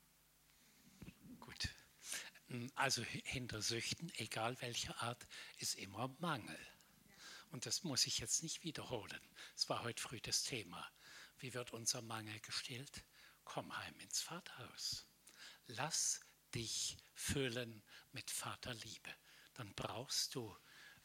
Hm, 2.48 2.72
also 2.76 3.04
hinter 3.04 3.62
Süchten, 3.62 4.12
egal 4.16 4.60
welcher 4.62 5.02
Art, 5.02 5.28
ist 5.58 5.76
immer 5.76 6.08
Mangel. 6.20 6.60
Und 7.52 7.66
das 7.66 7.84
muss 7.84 8.08
ich 8.08 8.20
jetzt 8.20 8.44
nicht 8.44 8.64
wiederholen. 8.64 9.22
Es 9.56 9.70
war 9.70 9.84
heute 9.84 10.02
früh 10.02 10.20
das 10.22 10.44
Thema. 10.44 10.90
Wie 11.40 11.54
wird 11.54 11.74
unser 11.74 12.02
Mangel 12.02 12.40
gestillt? 12.40 13.04
Komm 13.44 13.76
heim 13.78 14.00
ins 14.00 14.22
Vaterhaus. 14.22 15.08
Lass 15.68 16.22
dich 16.54 16.98
füllen 17.14 17.84
mit 18.12 18.32
Vaterliebe. 18.32 19.14
Dann 19.54 19.74
brauchst 19.76 20.36
du 20.36 20.56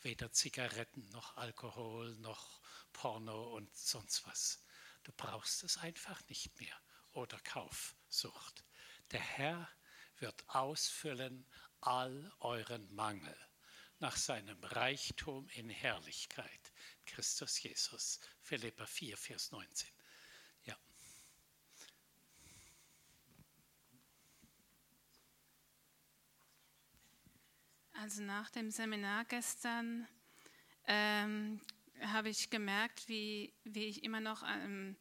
weder 0.00 0.32
Zigaretten 0.32 1.08
noch 1.10 1.36
Alkohol 1.36 2.16
noch 2.16 2.60
Porno 2.92 3.54
und 3.54 3.74
sonst 3.76 4.26
was. 4.26 4.64
Du 5.04 5.12
brauchst 5.12 5.64
es 5.64 5.78
einfach 5.78 6.24
nicht 6.28 6.58
mehr. 6.60 6.76
Oder 7.12 7.38
Kaufsucht. 7.40 8.64
Der 9.10 9.20
Herr 9.20 9.68
wird 10.22 10.48
ausfüllen 10.48 11.44
all 11.80 12.32
euren 12.38 12.94
Mangel 12.94 13.36
nach 13.98 14.16
seinem 14.16 14.62
Reichtum 14.62 15.48
in 15.50 15.68
Herrlichkeit. 15.68 16.72
Christus 17.04 17.60
Jesus. 17.62 18.20
Philippa 18.40 18.86
4, 18.86 19.16
Vers 19.16 19.50
19. 19.50 19.88
Ja. 20.64 20.76
Also 27.94 28.22
nach 28.22 28.50
dem 28.50 28.70
Seminar 28.70 29.24
gestern 29.24 30.06
ähm, 30.86 31.60
habe 32.00 32.28
ich 32.28 32.48
gemerkt, 32.48 33.08
wie, 33.08 33.52
wie 33.64 33.86
ich 33.86 34.04
immer 34.04 34.20
noch, 34.20 34.44
ähm, 34.44 34.96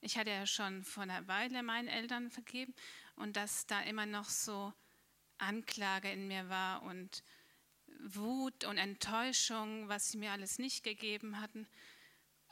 ich 0.00 0.18
hatte 0.18 0.30
ja 0.30 0.46
schon 0.46 0.84
vor 0.84 1.02
einer 1.02 1.26
Weile 1.28 1.62
meinen 1.62 1.88
Eltern 1.88 2.30
vergeben 2.30 2.74
und 3.16 3.36
dass 3.36 3.66
da 3.66 3.82
immer 3.82 4.06
noch 4.06 4.28
so 4.28 4.72
Anklage 5.38 6.10
in 6.10 6.28
mir 6.28 6.48
war 6.48 6.82
und 6.82 7.22
Wut 8.00 8.64
und 8.64 8.78
Enttäuschung, 8.78 9.88
was 9.88 10.10
sie 10.10 10.18
mir 10.18 10.32
alles 10.32 10.58
nicht 10.58 10.84
gegeben 10.84 11.40
hatten. 11.40 11.66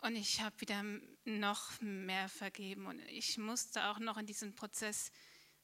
Und 0.00 0.16
ich 0.16 0.40
habe 0.40 0.60
wieder 0.60 0.82
noch 1.24 1.80
mehr 1.80 2.28
vergeben 2.28 2.86
und 2.86 3.00
ich 3.00 3.38
musste 3.38 3.86
auch 3.86 3.98
noch 3.98 4.18
in 4.18 4.26
diesen 4.26 4.54
Prozess 4.54 5.10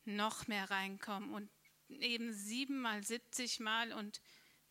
noch 0.04 0.46
mehr 0.46 0.70
reinkommen 0.70 1.34
und 1.34 1.50
eben 1.88 2.32
siebenmal, 2.32 3.04
siebzigmal 3.04 3.92
und 3.92 4.22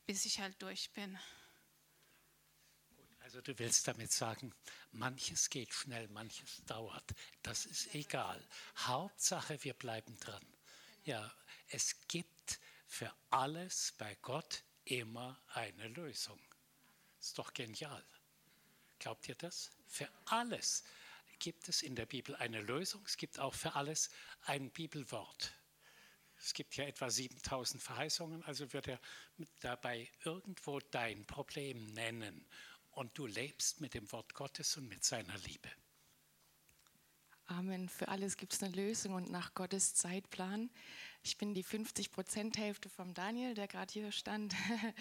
bis 0.06 0.26
ich 0.26 0.40
halt 0.40 0.60
durch 0.62 0.92
bin. 0.94 1.20
Also 3.30 3.42
du 3.42 3.60
willst 3.60 3.88
damit 3.88 4.12
sagen, 4.12 4.52
manches 4.92 5.52
geht 5.52 5.72
schnell, 5.72 6.08
manches 6.08 6.64
dauert. 6.66 7.14
Das 7.44 7.68
ist 7.68 7.94
egal. 7.94 8.44
Hauptsache, 8.76 9.64
wir 9.64 9.76
bleiben 9.76 10.20
dran. 10.20 10.44
Ja, 11.04 11.32
es 11.68 11.96
gibt 12.08 12.60
für 12.88 13.14
alles 13.30 13.94
bei 14.00 14.16
Gott 14.24 14.64
immer 14.84 15.40
eine 15.54 15.90
Lösung. 15.90 16.40
Ist 17.20 17.38
doch 17.38 17.54
genial. 17.54 18.04
Glaubt 18.98 19.30
ihr 19.30 19.36
das? 19.36 19.70
Für 19.86 20.10
alles 20.26 20.84
gibt 21.38 21.70
es 21.70 21.84
in 21.84 21.96
der 21.96 22.08
Bibel 22.08 22.36
eine 22.38 22.64
Lösung. 22.64 23.04
Es 23.06 23.16
gibt 23.16 23.38
auch 23.38 23.54
für 23.54 23.76
alles 23.76 24.10
ein 24.46 24.72
Bibelwort. 24.72 25.54
Es 26.40 26.56
gibt 26.56 26.76
ja 26.78 26.86
etwa 26.86 27.12
7000 27.12 27.84
Verheißungen, 27.84 28.44
also 28.46 28.74
wird 28.74 28.88
er 28.88 29.00
dabei 29.60 30.10
irgendwo 30.24 30.80
dein 30.80 31.28
Problem 31.28 31.94
nennen 31.94 32.50
und 33.00 33.18
du 33.18 33.26
lebst 33.28 33.80
mit 33.80 33.94
dem 33.94 34.12
Wort 34.12 34.34
Gottes 34.34 34.76
und 34.76 34.90
mit 34.90 35.06
seiner 35.06 35.38
Liebe. 35.38 35.70
Amen. 37.46 37.88
Für 37.88 38.10
alles 38.10 38.36
gibt 38.36 38.54
es 38.54 38.62
eine 38.62 38.76
Lösung 38.76 39.14
und 39.14 39.32
nach 39.32 39.54
Gottes 39.54 39.96
Zeitplan. 39.96 40.70
Ich 41.24 41.38
bin 41.38 41.54
die 41.54 41.64
50-Prozent-Hälfte 41.64 42.90
vom 42.90 43.14
Daniel, 43.14 43.54
der 43.54 43.70
gerade 43.70 43.92
hier 43.94 44.12
stand. 44.12 44.54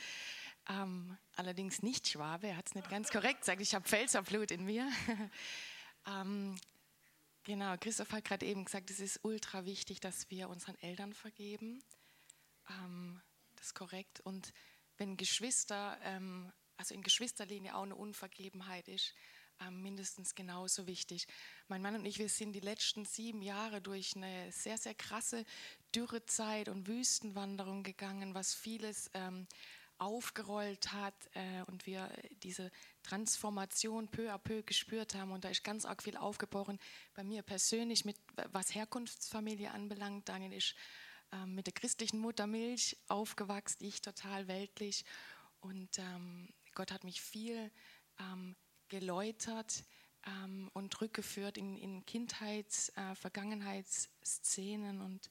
ähm, 0.69 1.19
allerdings 1.35 1.83
nicht 1.83 2.07
Schwabe, 2.07 2.47
er 2.47 2.57
hat 2.57 2.69
es 2.69 2.77
nicht 2.77 2.89
ganz 2.89 3.11
korrekt 3.11 3.41
gesagt. 3.41 3.61
Ich 3.61 3.75
habe 3.75 3.87
Pfälzerblut 3.87 4.53
in 4.53 4.65
mir. 4.65 4.89
ähm, 6.07 6.55
genau, 7.43 7.77
Christoph 7.79 8.13
hat 8.13 8.25
gerade 8.25 8.47
eben 8.47 8.65
gesagt, 8.65 8.93
es 8.93 9.01
ist 9.01 9.25
ultra 9.25 9.65
wichtig, 9.65 9.99
dass 9.99 10.31
wir 10.31 10.49
unseren 10.51 10.79
Eltern 10.83 11.15
vergeben. 11.15 11.83
Ähm, 12.71 13.21
das 13.57 13.67
ist 13.67 13.75
korrekt. 13.75 14.21
Und 14.21 14.53
wenn 14.99 15.17
Geschwister, 15.17 15.99
ähm, 16.05 16.53
also 16.79 16.95
in 16.95 17.03
Geschwisterlinie 17.03 17.77
auch 17.77 17.83
eine 17.83 17.97
Unvergebenheit 17.97 18.89
ist, 18.89 19.15
ähm, 19.61 19.83
mindestens 19.83 20.35
genauso 20.35 20.87
wichtig. 20.87 21.27
Mein 21.67 21.83
Mann 21.83 21.97
und 21.97 22.07
ich, 22.07 22.19
wir 22.19 22.29
sind 22.29 22.53
die 22.53 22.61
letzten 22.61 23.05
sieben 23.05 23.43
Jahre 23.43 23.81
durch 23.81 24.17
eine 24.17 24.51
sehr, 24.53 24.79
sehr 24.79 24.95
krasse 24.95 25.45
Dürrezeit 25.95 26.69
und 26.69 26.87
Wüstenwanderung 26.87 27.83
gegangen, 27.83 28.35
was 28.35 28.55
vieles 28.55 29.11
ähm, 29.15 29.47
aufgerollt 29.99 30.93
hat 30.93 31.15
äh, 31.35 31.63
und 31.67 31.87
wir 31.87 32.09
diese 32.45 32.71
Transformation 33.03 34.09
peu 34.09 34.33
à 34.33 34.39
peu 34.39 34.63
gespürt 34.63 35.17
haben. 35.17 35.33
Und 35.33 35.45
da 35.45 35.49
ist 35.49 35.65
ganz 35.65 35.85
arg 35.85 36.05
viel 36.05 36.17
aufgebrochen 36.17 36.79
bei 37.15 37.25
mir 37.25 37.43
persönlich, 37.43 38.05
mit, 38.05 38.17
was 38.53 38.75
Herkunftsfamilie 38.75 39.73
anbelangt. 39.73 40.29
Daniel 40.29 40.53
ist 40.53 40.77
ähm, 41.33 41.57
mit 41.57 41.67
der 41.67 41.75
christlichen 41.75 42.21
Muttermilch 42.21 42.97
aufgewachsen, 43.09 43.85
ich 43.85 44.01
total 44.01 44.47
weltlich. 44.47 45.05
Und 45.61 45.99
ähm, 45.99 46.49
Gott 46.79 46.93
hat 46.93 47.03
mich 47.03 47.21
viel 47.21 47.73
ähm, 48.21 48.55
geläutert 48.89 49.83
ähm, 50.25 50.71
und 50.75 51.01
rückgeführt 51.01 51.59
in, 51.59 51.77
in 51.77 52.07
Kindheits-, 52.07 52.91
äh, 52.91 53.17
Vergangenheitsszenen 53.17 55.01
und 55.01 55.29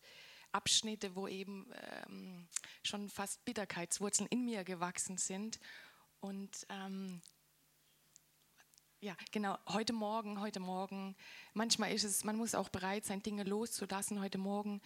Abschnitte, 0.52 1.16
wo 1.16 1.26
eben 1.26 1.72
ähm, 2.06 2.50
schon 2.84 3.08
fast 3.08 3.46
Bitterkeitswurzeln 3.46 4.28
in 4.30 4.44
mir 4.44 4.66
gewachsen 4.66 5.18
sind. 5.18 5.58
Und 6.20 6.68
ähm, 6.68 7.22
ja, 9.00 9.16
genau, 9.32 9.58
heute 9.70 9.94
Morgen, 9.94 10.42
heute 10.42 10.60
Morgen, 10.60 11.16
manchmal 11.54 11.94
ist 11.94 12.04
es, 12.04 12.26
man 12.26 12.36
muss 12.36 12.56
auch 12.56 12.68
bereit 12.68 13.06
sein, 13.06 13.24
Dinge 13.24 13.46
loszulassen. 13.46 14.20
Heute 14.20 14.38
Morgen 14.38 14.82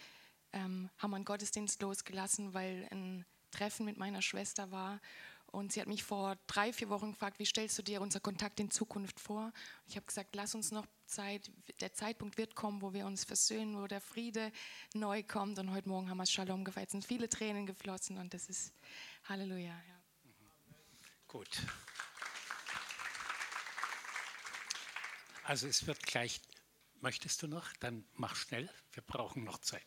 ähm, 0.52 0.90
haben 0.98 1.10
wir 1.10 1.16
einen 1.16 1.24
Gottesdienst 1.24 1.82
losgelassen, 1.82 2.54
weil 2.54 2.86
ein 2.92 3.26
Treffen 3.50 3.84
mit 3.84 3.96
meiner 3.96 4.22
Schwester 4.22 4.70
war 4.70 5.00
und 5.52 5.70
sie 5.72 5.80
hat 5.80 5.86
mich 5.86 6.02
vor 6.02 6.36
drei, 6.46 6.72
vier 6.72 6.88
Wochen 6.88 7.12
gefragt, 7.12 7.38
wie 7.38 7.44
stellst 7.44 7.78
du 7.78 7.82
dir 7.82 8.00
unser 8.00 8.20
Kontakt 8.20 8.58
in 8.58 8.70
Zukunft 8.70 9.20
vor? 9.20 9.52
Ich 9.86 9.96
habe 9.96 10.06
gesagt, 10.06 10.34
lass 10.34 10.54
uns 10.54 10.72
noch 10.72 10.86
Zeit, 11.06 11.50
der 11.80 11.92
Zeitpunkt 11.92 12.38
wird 12.38 12.54
kommen, 12.54 12.80
wo 12.80 12.94
wir 12.94 13.06
uns 13.06 13.24
versöhnen, 13.24 13.76
wo 13.76 13.86
der 13.86 14.00
Friede 14.00 14.50
neu 14.94 15.22
kommt. 15.22 15.58
Und 15.58 15.70
heute 15.70 15.90
Morgen 15.90 16.08
haben 16.08 16.16
wir 16.16 16.26
Shalom 16.26 16.64
gefeiert, 16.64 16.88
es 16.88 16.92
sind 16.92 17.04
viele 17.04 17.28
Tränen 17.28 17.66
geflossen 17.66 18.16
und 18.16 18.32
das 18.32 18.48
ist 18.48 18.72
Halleluja. 19.24 19.74
Ja. 19.74 20.02
Gut. 21.28 21.62
Also 25.44 25.66
es 25.66 25.86
wird 25.86 26.02
gleich, 26.02 26.40
möchtest 27.02 27.42
du 27.42 27.46
noch? 27.46 27.72
Dann 27.80 28.06
mach 28.14 28.36
schnell, 28.36 28.70
wir 28.92 29.02
brauchen 29.02 29.44
noch 29.44 29.58
Zeit. 29.58 29.84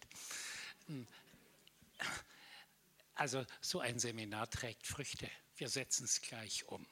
Also 3.15 3.45
so 3.61 3.79
ein 3.79 3.97
Seminar 3.97 4.47
trägt 4.49 4.85
Früchte. 4.85 5.27
Wir 5.57 5.69
setzen 5.69 6.03
es 6.03 6.21
gleich 6.21 6.67
um. 6.67 6.85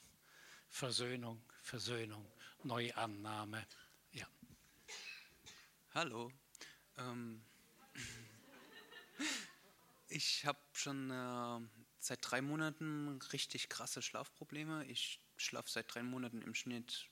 Versöhnung, 0.70 1.44
Versöhnung, 1.62 2.26
Neuannahme. 2.64 3.68
Ja. 4.14 4.26
Hallo. 5.94 6.32
Ähm, 6.98 7.44
ich 10.08 10.46
habe 10.46 10.60
schon 10.72 11.12
äh, 11.12 11.60
seit 12.00 12.20
drei 12.22 12.42
Monaten 12.42 13.20
richtig 13.34 13.68
krasse 13.68 14.02
Schlafprobleme. 14.02 14.86
Ich 14.86 15.20
schlafe 15.36 15.70
seit 15.70 15.94
drei 15.94 16.02
Monaten 16.02 16.42
im 16.42 16.56
Schnitt 16.56 17.10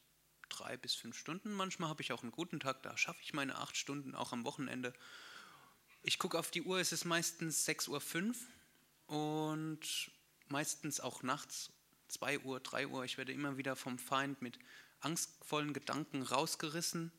drei 0.48 0.77
bis 0.77 0.96
fünf 0.96 1.17
Stunden. 1.17 1.51
Manchmal 1.51 1.89
habe 1.89 2.01
ich 2.01 2.13
auch 2.13 2.24
einen 2.24 2.31
guten 2.31 2.62
Tag, 2.62 2.81
da 2.84 2.96
schaffe 2.96 3.20
ich 3.24 3.34
meine 3.34 3.58
acht 3.58 3.75
Stunden, 3.75 4.15
auch 4.15 4.31
am 4.31 4.46
Wochenende. 4.46 4.93
Ich 6.01 6.17
gucke 6.17 6.39
auf 6.39 6.50
die 6.50 6.62
Uhr, 6.62 6.79
es 6.79 6.93
ist 6.93 7.03
meistens 7.03 7.67
6.05 7.67 8.38
Uhr 9.08 9.17
und 9.17 10.12
meistens 10.51 11.00
auch 11.00 11.24
nachts, 11.24 11.72
2 12.10 12.39
Uhr, 12.39 12.60
3 12.60 12.88
Uhr. 12.88 13.05
Ich 13.05 13.17
werde 13.17 13.31
immer 13.31 13.58
wieder 13.58 13.75
vom 13.75 13.98
Feind 13.98 14.41
mit 14.41 14.60
angstvollen 15.00 15.74
Gedanken 15.74 16.22
rausgerissen. 16.22 17.12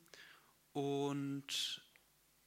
Und 0.71 1.81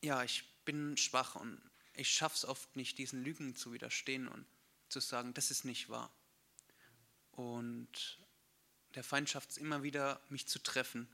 ja, 0.00 0.22
ich 0.22 0.44
bin 0.64 0.96
schwach 0.96 1.34
und 1.34 1.60
ich 1.94 2.10
schaffe 2.10 2.36
es 2.36 2.44
oft 2.44 2.76
nicht, 2.76 2.98
diesen 2.98 3.22
Lügen 3.22 3.56
zu 3.56 3.72
widerstehen 3.72 4.28
und 4.28 4.46
zu 4.88 5.00
sagen, 5.00 5.34
das 5.34 5.50
ist 5.50 5.64
nicht 5.64 5.88
wahr. 5.88 6.10
Und 7.32 8.18
der 8.94 9.04
Feind 9.04 9.28
schafft 9.28 9.50
es 9.50 9.56
immer 9.56 9.82
wieder, 9.82 10.20
mich 10.28 10.46
zu 10.46 10.58
treffen 10.58 11.08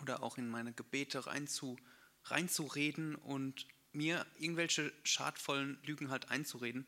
oder 0.00 0.22
auch 0.22 0.38
in 0.38 0.48
meine 0.48 0.72
Gebete 0.72 1.26
reinzu, 1.26 1.76
reinzureden 2.24 3.14
und 3.14 3.66
mir 3.92 4.26
irgendwelche 4.38 4.92
schadvollen 5.02 5.78
Lügen 5.84 6.10
halt 6.10 6.30
einzureden. 6.30 6.86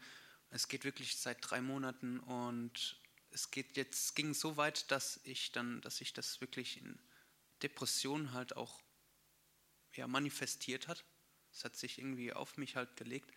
Es 0.51 0.69
geht 0.69 0.85
wirklich 0.85 1.17
seit 1.17 1.39
drei 1.41 1.61
Monaten 1.61 2.19
und 2.21 3.01
es 3.31 3.51
geht 3.51 3.77
jetzt 3.77 4.17
ging 4.17 4.35
so 4.35 4.57
weit, 4.57 4.91
dass 4.91 5.21
ich 5.23 5.53
dann, 5.53 5.81
dass 5.83 5.99
sich 5.99 6.13
das 6.13 6.41
wirklich 6.41 6.79
in 6.79 6.99
Depressionen 7.63 8.33
halt 8.33 8.57
auch 8.57 8.83
ja, 9.95 10.09
manifestiert 10.09 10.89
hat. 10.89 11.05
Es 11.53 11.65
hat 11.65 11.77
sich 11.77 11.99
irgendwie 11.99 12.33
auf 12.33 12.57
mich 12.57 12.77
halt 12.77 12.97
gelegt. 12.97 13.33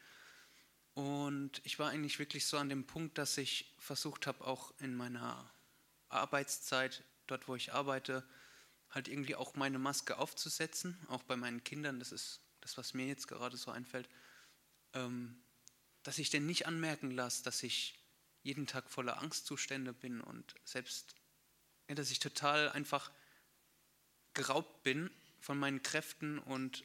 Und 0.93 1.61
ich 1.63 1.79
war 1.79 1.89
eigentlich 1.89 2.19
wirklich 2.19 2.45
so 2.45 2.57
an 2.57 2.69
dem 2.69 2.85
Punkt, 2.85 3.17
dass 3.17 3.37
ich 3.37 3.73
versucht 3.79 4.27
habe, 4.27 4.45
auch 4.45 4.73
in 4.79 4.95
meiner 4.95 5.51
Arbeitszeit, 6.09 7.03
dort 7.25 7.47
wo 7.47 7.55
ich 7.55 7.73
arbeite, 7.73 8.27
halt 8.89 9.07
irgendwie 9.07 9.35
auch 9.35 9.55
meine 9.55 9.79
Maske 9.79 10.17
aufzusetzen, 10.17 10.97
auch 11.07 11.23
bei 11.23 11.35
meinen 11.35 11.63
Kindern, 11.63 11.99
das 11.99 12.11
ist 12.11 12.41
das, 12.61 12.77
was 12.77 12.93
mir 12.93 13.07
jetzt 13.07 13.27
gerade 13.27 13.57
so 13.57 13.71
einfällt. 13.71 14.07
Ähm, 14.93 15.42
dass 16.03 16.19
ich 16.19 16.29
denn 16.29 16.45
nicht 16.45 16.67
anmerken 16.67 17.11
lasse, 17.11 17.43
dass 17.43 17.63
ich 17.63 17.99
jeden 18.43 18.67
Tag 18.67 18.89
voller 18.89 19.21
Angstzustände 19.21 19.93
bin 19.93 20.21
und 20.21 20.55
selbst, 20.65 21.15
ja, 21.87 21.95
dass 21.95 22.11
ich 22.11 22.19
total 22.19 22.69
einfach 22.69 23.11
geraubt 24.33 24.83
bin 24.83 25.09
von 25.39 25.57
meinen 25.57 25.81
Kräften 25.81 26.39
und 26.39 26.83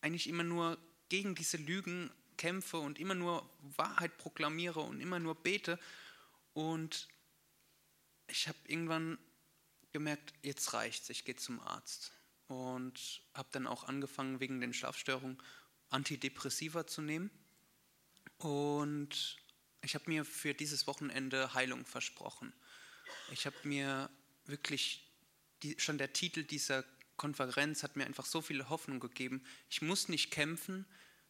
eigentlich 0.00 0.28
immer 0.28 0.44
nur 0.44 0.78
gegen 1.08 1.34
diese 1.34 1.56
Lügen 1.56 2.10
kämpfe 2.36 2.78
und 2.78 2.98
immer 2.98 3.14
nur 3.14 3.48
Wahrheit 3.76 4.16
proklamiere 4.18 4.80
und 4.80 5.00
immer 5.00 5.18
nur 5.18 5.34
bete. 5.34 5.78
Und 6.52 7.08
ich 8.26 8.48
habe 8.48 8.58
irgendwann 8.66 9.18
gemerkt, 9.92 10.34
jetzt 10.42 10.72
reicht's, 10.72 11.08
ich 11.10 11.24
gehe 11.24 11.36
zum 11.36 11.60
Arzt. 11.60 12.12
Und 12.48 13.22
habe 13.32 13.48
dann 13.52 13.66
auch 13.66 13.84
angefangen, 13.84 14.40
wegen 14.40 14.60
den 14.60 14.74
Schlafstörungen 14.74 15.42
Antidepressiva 15.88 16.86
zu 16.86 17.00
nehmen. 17.00 17.30
Und 18.44 19.38
ich 19.80 19.94
habe 19.94 20.04
mir 20.06 20.22
für 20.22 20.52
dieses 20.52 20.86
Wochenende 20.86 21.54
Heilung 21.54 21.86
versprochen. 21.86 22.52
Ich 23.32 23.46
habe 23.46 23.56
mir 23.62 24.10
wirklich, 24.44 25.10
die, 25.62 25.80
schon 25.80 25.96
der 25.96 26.12
Titel 26.12 26.44
dieser 26.44 26.84
Konferenz 27.16 27.82
hat 27.82 27.96
mir 27.96 28.04
einfach 28.04 28.26
so 28.26 28.42
viel 28.42 28.68
Hoffnung 28.68 29.00
gegeben. 29.00 29.42
Ich 29.70 29.80
muss 29.80 30.08
nicht 30.08 30.30
kämpfen, 30.30 30.84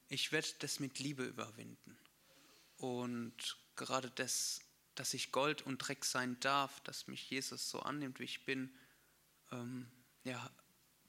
ich 0.08 0.32
werde 0.32 0.48
das 0.58 0.80
mit 0.80 0.98
Liebe 0.98 1.22
überwinden. 1.22 1.96
Und 2.78 3.58
gerade 3.76 4.10
das, 4.10 4.62
dass 4.96 5.14
ich 5.14 5.30
Gold 5.30 5.62
und 5.62 5.78
Dreck 5.78 6.04
sein 6.04 6.36
darf, 6.40 6.80
dass 6.80 7.06
mich 7.06 7.30
Jesus 7.30 7.70
so 7.70 7.78
annimmt, 7.78 8.18
wie 8.18 8.24
ich 8.24 8.44
bin, 8.44 8.76
ähm, 9.52 9.88
ja, 10.24 10.50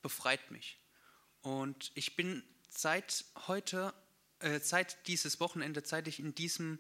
befreit 0.04 0.52
mich. 0.52 0.78
Und 1.42 1.92
ich 1.96 2.16
bin 2.16 2.44
seit 2.70 3.26
heute, 3.48 3.92
äh, 4.40 4.60
seit 4.60 5.08
dieses 5.08 5.40
Wochenende, 5.40 5.82
seit 5.86 6.08
ich 6.08 6.20
in 6.20 6.36
diesem, 6.36 6.80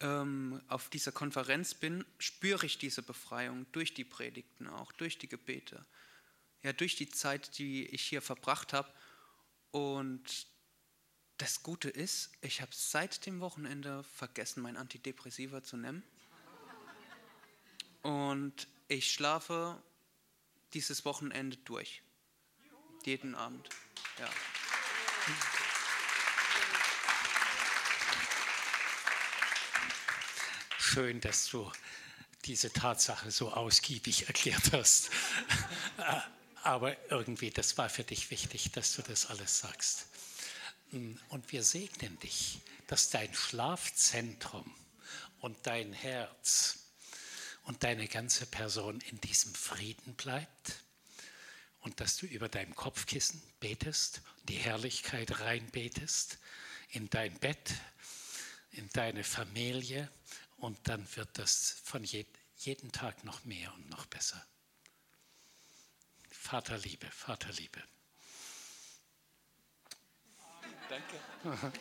ähm, 0.00 0.62
auf 0.68 0.88
dieser 0.88 1.12
Konferenz 1.12 1.74
bin, 1.74 2.04
spüre 2.18 2.66
ich 2.66 2.78
diese 2.78 3.02
Befreiung 3.02 3.66
durch 3.72 3.94
die 3.94 4.04
Predigten 4.04 4.68
auch, 4.68 4.92
durch 4.92 5.18
die 5.18 5.28
Gebete, 5.28 5.84
ja, 6.62 6.72
durch 6.72 6.96
die 6.96 7.08
Zeit, 7.08 7.58
die 7.58 7.86
ich 7.86 8.02
hier 8.02 8.22
verbracht 8.22 8.72
habe. 8.72 8.92
Und 9.70 10.46
das 11.38 11.62
Gute 11.62 11.90
ist, 11.90 12.30
ich 12.42 12.60
habe 12.60 12.70
seit 12.72 13.26
dem 13.26 13.40
Wochenende 13.40 14.04
vergessen, 14.04 14.62
mein 14.62 14.76
Antidepressiva 14.76 15.62
zu 15.62 15.76
nehmen. 15.76 16.02
Und 18.02 18.68
ich 18.88 19.10
schlafe 19.10 19.82
dieses 20.74 21.04
Wochenende 21.04 21.56
durch. 21.58 22.02
Jeden 23.04 23.34
Abend. 23.34 23.68
Ja. 24.18 24.28
Schön, 30.94 31.20
dass 31.20 31.48
du 31.48 31.68
diese 32.44 32.72
Tatsache 32.72 33.32
so 33.32 33.50
ausgiebig 33.50 34.28
erklärt 34.28 34.70
hast. 34.70 35.10
Aber 36.62 36.96
irgendwie, 37.10 37.50
das 37.50 37.76
war 37.78 37.88
für 37.88 38.04
dich 38.04 38.30
wichtig, 38.30 38.70
dass 38.70 38.94
du 38.94 39.02
das 39.02 39.26
alles 39.26 39.58
sagst. 39.58 40.06
Und 40.92 41.50
wir 41.50 41.64
segnen 41.64 42.16
dich, 42.20 42.60
dass 42.86 43.10
dein 43.10 43.34
Schlafzentrum 43.34 44.72
und 45.40 45.56
dein 45.66 45.92
Herz 45.92 46.78
und 47.64 47.82
deine 47.82 48.06
ganze 48.06 48.46
Person 48.46 49.00
in 49.00 49.20
diesem 49.20 49.52
Frieden 49.52 50.14
bleibt 50.14 50.84
und 51.80 51.98
dass 51.98 52.18
du 52.18 52.26
über 52.26 52.48
deinem 52.48 52.76
Kopfkissen 52.76 53.42
betest, 53.58 54.22
die 54.44 54.58
Herrlichkeit 54.58 55.40
reinbetest, 55.40 56.38
in 56.90 57.10
dein 57.10 57.36
Bett, 57.40 57.74
in 58.70 58.88
deine 58.90 59.24
Familie 59.24 60.08
und 60.64 60.88
dann 60.88 61.06
wird 61.16 61.38
das 61.38 61.76
von 61.84 62.02
je, 62.04 62.24
jeden 62.56 62.90
Tag 62.90 63.22
noch 63.22 63.44
mehr 63.44 63.74
und 63.74 63.90
noch 63.90 64.06
besser. 64.06 64.42
Vaterliebe, 66.30 67.10
Vaterliebe. 67.10 67.82
Danke. 70.88 71.20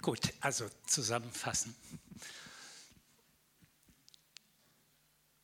Gut, 0.00 0.32
also 0.40 0.70
zusammenfassen. 0.86 1.76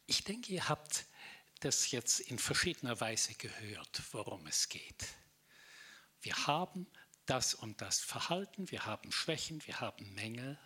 Ich 0.06 0.24
denke, 0.24 0.54
ihr 0.54 0.66
habt 0.70 1.04
das 1.60 1.90
jetzt 1.90 2.20
in 2.20 2.38
verschiedener 2.38 2.98
Weise 2.98 3.34
gehört, 3.34 4.02
worum 4.12 4.46
es 4.46 4.70
geht. 4.70 5.06
Wir 6.26 6.48
haben 6.48 6.88
das 7.26 7.54
und 7.54 7.80
das 7.80 8.00
Verhalten, 8.00 8.68
wir 8.72 8.84
haben 8.84 9.12
Schwächen, 9.12 9.64
wir 9.64 9.78
haben 9.78 10.12
Mängel, 10.16 10.58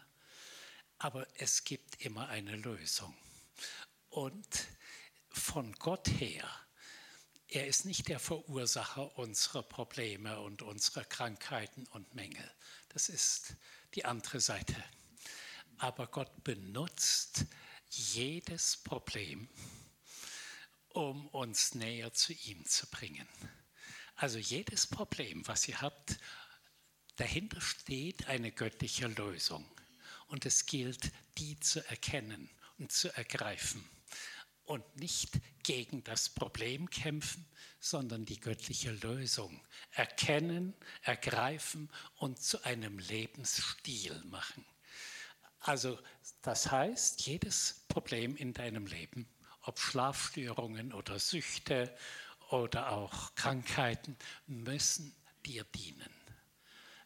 aber 0.96 1.26
es 1.34 1.64
gibt 1.64 2.00
immer 2.00 2.28
eine 2.28 2.56
Lösung. 2.56 3.14
Und 4.08 4.68
von 5.28 5.74
Gott 5.74 6.08
her, 6.08 6.48
er 7.46 7.66
ist 7.66 7.84
nicht 7.84 8.08
der 8.08 8.18
Verursacher 8.18 9.18
unserer 9.18 9.62
Probleme 9.62 10.40
und 10.40 10.62
unserer 10.62 11.04
Krankheiten 11.04 11.86
und 11.88 12.14
Mängel. 12.14 12.50
Das 12.88 13.10
ist 13.10 13.54
die 13.94 14.06
andere 14.06 14.40
Seite. 14.40 14.82
Aber 15.76 16.06
Gott 16.06 16.42
benutzt 16.42 17.44
jedes 17.90 18.78
Problem, 18.78 19.46
um 20.88 21.28
uns 21.28 21.74
näher 21.74 22.14
zu 22.14 22.32
ihm 22.32 22.64
zu 22.64 22.86
bringen. 22.86 23.28
Also 24.20 24.36
jedes 24.36 24.86
Problem, 24.86 25.48
was 25.48 25.66
ihr 25.66 25.80
habt, 25.80 26.18
dahinter 27.16 27.58
steht 27.62 28.26
eine 28.26 28.52
göttliche 28.52 29.06
Lösung. 29.06 29.64
Und 30.26 30.44
es 30.44 30.66
gilt, 30.66 31.10
die 31.38 31.58
zu 31.58 31.82
erkennen 31.88 32.50
und 32.76 32.92
zu 32.92 33.08
ergreifen 33.16 33.82
und 34.64 34.84
nicht 34.96 35.40
gegen 35.62 36.04
das 36.04 36.28
Problem 36.28 36.90
kämpfen, 36.90 37.46
sondern 37.78 38.26
die 38.26 38.38
göttliche 38.38 38.92
Lösung 38.92 39.58
erkennen, 39.92 40.74
ergreifen 41.00 41.90
und 42.16 42.42
zu 42.42 42.62
einem 42.62 42.98
Lebensstil 42.98 44.22
machen. 44.26 44.66
Also 45.60 45.98
das 46.42 46.70
heißt, 46.70 47.22
jedes 47.22 47.86
Problem 47.88 48.36
in 48.36 48.52
deinem 48.52 48.84
Leben, 48.84 49.26
ob 49.62 49.78
Schlafstörungen 49.78 50.92
oder 50.92 51.18
Süchte 51.18 51.96
oder 52.52 52.92
auch 52.92 53.34
Krankheiten, 53.34 54.16
müssen 54.46 55.14
dir 55.46 55.64
dienen. 55.64 56.10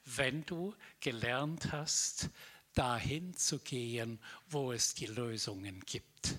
Wenn 0.04 0.44
du 0.44 0.74
gelernt 1.00 1.72
hast, 1.72 2.30
dahin 2.74 3.35
zu 3.35 3.59
gehen, 3.61 4.20
wo 4.48 4.72
es 4.72 4.94
die 4.94 5.07
Lösungen 5.07 5.80
gibt 5.87 6.37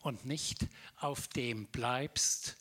und 0.00 0.24
nicht 0.24 0.66
auf 0.96 1.28
dem 1.28 1.68
bleibst, 1.68 2.56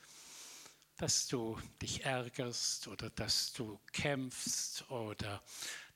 dass 0.98 1.28
du 1.28 1.60
dich 1.82 2.06
ärgerst 2.06 2.88
oder 2.88 3.10
dass 3.10 3.54
du 3.54 3.80
kämpfst 3.92 4.90
oder 4.92 5.42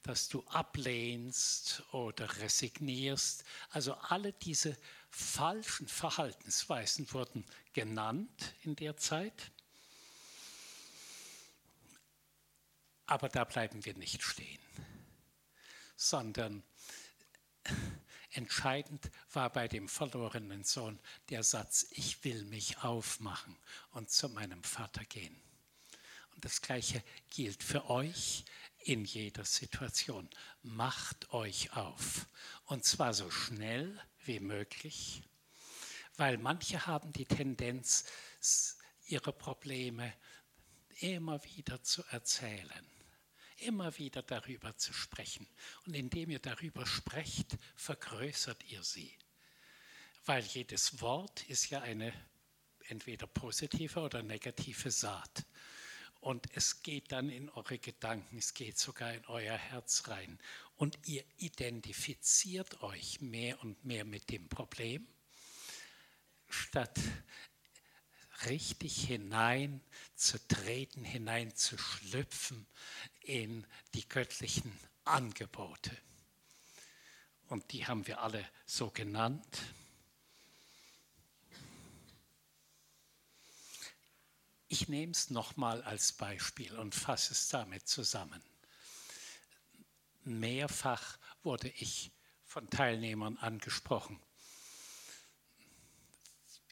dass 0.02 0.30
du 0.30 0.44
ablehnst 0.48 1.84
oder 1.92 2.38
resignierst. 2.38 3.44
Also 3.70 3.94
alle 3.94 4.34
diese 4.34 4.78
falschen 5.10 5.88
Verhaltensweisen 5.88 7.12
wurden 7.14 7.46
genannt 7.74 8.56
in 8.64 8.76
der 8.76 8.98
Zeit. 8.98 9.52
Aber 13.08 13.30
da 13.30 13.44
bleiben 13.44 13.86
wir 13.86 13.96
nicht 13.96 14.24
stehen, 14.24 14.60
sondern 15.96 16.64
Entscheidend 18.36 19.12
war 19.32 19.50
bei 19.50 19.70
dem 19.70 19.88
verlorenen 19.88 20.66
Sohn 20.66 21.00
der 21.30 21.42
Satz, 21.42 21.88
ich 21.92 22.22
will 22.26 22.44
mich 22.44 22.80
aufmachen 22.80 23.58
und 23.92 24.10
zu 24.10 24.28
meinem 24.28 24.62
Vater 24.62 25.06
gehen. 25.06 25.42
Und 26.34 26.44
das 26.44 26.62
Gleiche 26.62 27.02
gilt 27.30 27.64
für 27.64 27.90
euch 27.90 28.44
in 28.80 29.06
jeder 29.06 29.46
Situation. 29.46 30.30
Macht 30.64 31.32
euch 31.32 31.72
auf. 31.78 32.28
Und 32.66 32.84
zwar 32.84 33.14
so 33.14 33.32
schnell 33.32 33.98
wie 34.26 34.42
möglich, 34.42 35.24
weil 36.18 36.38
manche 36.38 36.86
haben 36.88 37.14
die 37.14 37.26
Tendenz, 37.26 38.04
ihre 39.06 39.32
Probleme 39.32 40.14
immer 41.00 41.42
wieder 41.46 41.82
zu 41.84 42.04
erzählen 42.12 42.95
immer 43.66 43.98
wieder 43.98 44.22
darüber 44.22 44.78
zu 44.78 44.94
sprechen. 44.94 45.48
Und 45.86 45.96
indem 45.96 46.30
ihr 46.30 46.40
darüber 46.40 46.86
sprecht, 46.86 47.58
vergrößert 47.76 48.64
ihr 48.72 48.84
sie. 48.84 49.12
Weil 50.26 50.44
jedes 50.44 51.02
Wort 51.02 51.44
ist 51.50 51.70
ja 51.70 51.82
eine 51.82 52.14
entweder 52.88 53.28
positive 53.28 54.00
oder 54.00 54.24
negative 54.24 54.92
Saat. 54.92 55.46
Und 56.22 56.48
es 56.56 56.82
geht 56.82 57.12
dann 57.12 57.30
in 57.30 57.50
eure 57.50 57.78
Gedanken, 57.78 58.38
es 58.38 58.54
geht 58.56 58.80
sogar 58.80 59.14
in 59.14 59.26
euer 59.28 59.58
Herz 59.58 60.08
rein. 60.08 60.40
Und 60.76 60.98
ihr 61.08 61.24
identifiziert 61.38 62.82
euch 62.82 63.22
mehr 63.22 63.62
und 63.62 63.86
mehr 63.86 64.06
mit 64.06 64.32
dem 64.32 64.50
Problem, 64.50 65.08
statt 66.50 67.00
richtig 68.46 69.08
hineinzutreten, 70.16 71.04
hineinzuschlüpfen 71.04 72.66
in 73.22 73.68
die 73.94 74.08
göttlichen 74.08 74.78
Angebote. 75.04 75.96
Und 77.48 77.72
die 77.74 77.86
haben 77.86 78.08
wir 78.08 78.22
alle 78.22 78.48
so 78.66 78.90
genannt. 78.90 79.62
Ich 84.68 84.88
nehme 84.88 85.12
es 85.12 85.30
nochmal 85.30 85.84
als 85.84 86.14
Beispiel 86.14 86.76
und 86.78 86.96
fasse 86.96 87.34
es 87.34 87.50
damit 87.50 87.88
zusammen. 87.88 88.42
Mehrfach 90.24 91.20
wurde 91.44 91.70
ich 91.70 92.12
von 92.46 92.70
Teilnehmern 92.70 93.38
angesprochen. 93.38 94.20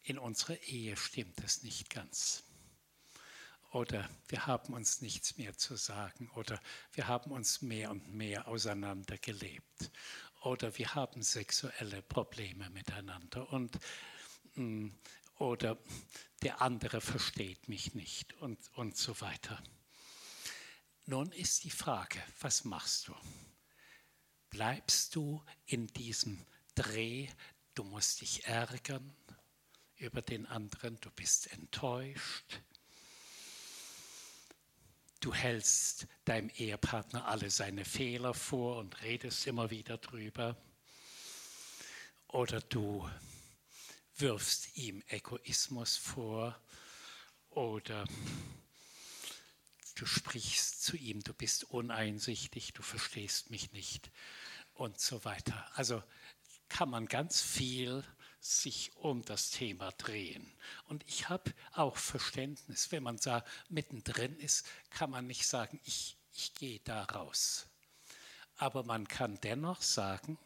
In 0.03 0.17
unserer 0.17 0.59
Ehe 0.63 0.97
stimmt 0.97 1.39
es 1.43 1.61
nicht 1.63 1.89
ganz. 1.89 2.43
Oder 3.73 4.07
wir 4.27 4.45
haben 4.45 4.73
uns 4.73 5.01
nichts 5.01 5.37
mehr 5.37 5.57
zu 5.57 5.75
sagen. 5.75 6.29
Oder 6.35 6.61
wir 6.93 7.07
haben 7.07 7.31
uns 7.31 7.63
mehr 7.63 7.89
und 7.89 8.13
mehr 8.13 8.47
auseinandergelebt. 8.47 9.91
Oder 10.41 10.77
wir 10.77 10.93
haben 10.93 11.23
sexuelle 11.23 12.03
Probleme 12.03 12.69
miteinander. 12.69 13.51
Und 13.51 13.79
mm, 14.53 14.89
oder 15.39 15.79
der 16.43 16.61
andere 16.61 17.01
versteht 17.01 17.67
mich 17.67 17.95
nicht 17.95 18.33
und, 18.35 18.59
und 18.75 18.95
so 18.95 19.19
weiter. 19.21 19.61
Nun 21.05 21.31
ist 21.31 21.63
die 21.63 21.71
Frage, 21.71 22.21
was 22.41 22.65
machst 22.65 23.07
du? 23.07 23.15
Bleibst 24.51 25.15
du 25.15 25.43
in 25.65 25.87
diesem 25.87 26.45
Dreh, 26.75 27.27
du 27.73 27.83
musst 27.83 28.21
dich 28.21 28.45
ärgern 28.45 29.15
über 29.95 30.21
den 30.21 30.45
anderen, 30.45 30.99
du 31.01 31.09
bist 31.09 31.51
enttäuscht, 31.51 32.61
du 35.23 35.33
hältst 35.33 36.07
deinem 36.25 36.49
Ehepartner 36.49 37.27
alle 37.27 37.49
seine 37.49 37.85
Fehler 37.85 38.33
vor 38.33 38.77
und 38.79 39.01
redest 39.03 39.47
immer 39.47 39.69
wieder 39.69 39.97
drüber, 39.97 40.57
oder 42.27 42.59
du 42.59 43.09
wirfst 44.17 44.75
ihm 44.75 45.01
Egoismus 45.07 45.95
vor 45.95 46.59
oder 47.51 48.05
du 49.95 50.05
sprichst 50.05 50.83
zu 50.83 50.97
ihm, 50.97 51.23
du 51.23 51.33
bist 51.33 51.63
uneinsichtig, 51.65 52.73
du 52.73 52.81
verstehst 52.81 53.49
mich 53.49 53.71
nicht 53.71 54.11
und 54.73 54.99
so 54.99 55.23
weiter. 55.23 55.65
Also 55.75 56.03
kann 56.67 56.89
man 56.89 57.05
ganz 57.05 57.41
viel 57.41 58.03
sich 58.43 58.95
um 58.97 59.23
das 59.23 59.51
Thema 59.51 59.91
drehen. 59.93 60.51
Und 60.85 61.05
ich 61.07 61.29
habe 61.29 61.53
auch 61.71 61.95
Verständnis, 61.95 62.91
wenn 62.91 63.03
man 63.03 63.17
da 63.17 63.45
mittendrin 63.69 64.37
ist, 64.37 64.65
kann 64.89 65.11
man 65.11 65.27
nicht 65.27 65.47
sagen, 65.47 65.79
ich, 65.85 66.17
ich 66.33 66.53
gehe 66.53 66.81
da 66.81 67.05
raus. 67.05 67.67
Aber 68.57 68.83
man 68.83 69.07
kann 69.07 69.39
dennoch 69.41 69.81
sagen, 69.81 70.37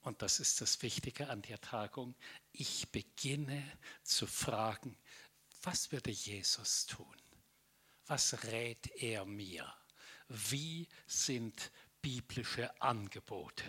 und 0.00 0.22
das 0.22 0.40
ist 0.40 0.60
das 0.62 0.82
Wichtige 0.82 1.28
an 1.28 1.42
der 1.42 1.60
Tagung, 1.60 2.14
ich 2.52 2.90
beginne 2.90 3.62
zu 4.02 4.26
fragen, 4.26 4.96
was 5.62 5.92
würde 5.92 6.10
Jesus 6.10 6.86
tun? 6.86 7.16
Was 8.06 8.44
rät 8.44 8.86
er 8.96 9.24
mir? 9.24 9.72
Wie 10.28 10.88
sind 11.06 11.70
biblische 12.02 12.80
Angebote? 12.80 13.64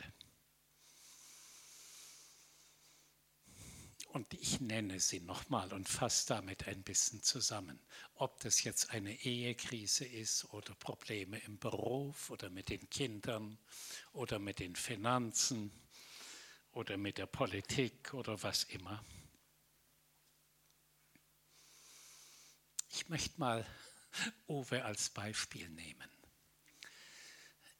Und 4.15 4.33
ich 4.33 4.61
nenne 4.61 5.01
sie 5.01 5.19
nochmal 5.19 5.73
und 5.73 5.89
fasse 5.89 6.27
damit 6.27 6.69
ein 6.69 6.83
bisschen 6.83 7.21
zusammen. 7.21 7.77
Ob 8.13 8.39
das 8.39 8.63
jetzt 8.63 8.91
eine 8.91 9.13
Ehekrise 9.25 10.05
ist 10.05 10.45
oder 10.53 10.73
Probleme 10.75 11.37
im 11.39 11.59
Beruf 11.59 12.29
oder 12.29 12.49
mit 12.49 12.69
den 12.69 12.89
Kindern 12.89 13.57
oder 14.13 14.39
mit 14.39 14.59
den 14.59 14.73
Finanzen 14.77 15.69
oder 16.71 16.95
mit 16.95 17.17
der 17.17 17.25
Politik 17.25 18.13
oder 18.13 18.41
was 18.41 18.63
immer. 18.63 19.03
Ich 22.91 23.09
möchte 23.09 23.37
mal 23.37 23.65
Uwe 24.47 24.85
als 24.85 25.09
Beispiel 25.09 25.67
nehmen. 25.67 26.09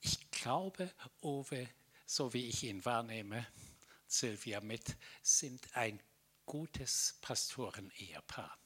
Ich 0.02 0.32
glaube, 0.32 0.94
Uwe, 1.22 1.70
so 2.06 2.34
wie 2.34 2.50
ich 2.50 2.62
ihn 2.64 2.84
wahrnehme, 2.84 3.48
Silvia 4.06 4.60
mit, 4.60 4.98
sind 5.22 5.74
ein 5.78 5.98
gutes 6.46 7.18
Pastoren-Ehepaar. 7.22 8.58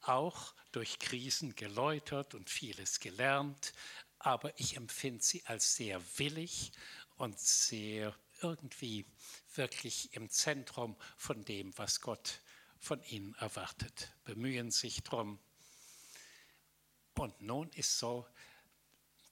Auch 0.00 0.54
durch 0.72 0.98
Krisen 0.98 1.56
geläutert 1.56 2.34
und 2.34 2.50
vieles 2.50 3.00
gelernt, 3.00 3.72
aber 4.18 4.58
ich 4.58 4.76
empfinde 4.76 5.22
sie 5.22 5.44
als 5.46 5.76
sehr 5.76 6.00
willig 6.18 6.72
und 7.16 7.38
sehr 7.38 8.16
irgendwie 8.42 9.06
wirklich 9.54 10.12
im 10.14 10.28
Zentrum 10.28 10.96
von 11.16 11.44
dem, 11.44 11.76
was 11.78 12.00
Gott 12.00 12.40
von 12.78 13.02
ihnen 13.04 13.34
erwartet, 13.34 14.12
bemühen 14.24 14.70
sich 14.70 15.02
darum. 15.02 15.38
Und 17.14 17.40
nun 17.40 17.70
ist 17.70 17.98
so, 17.98 18.26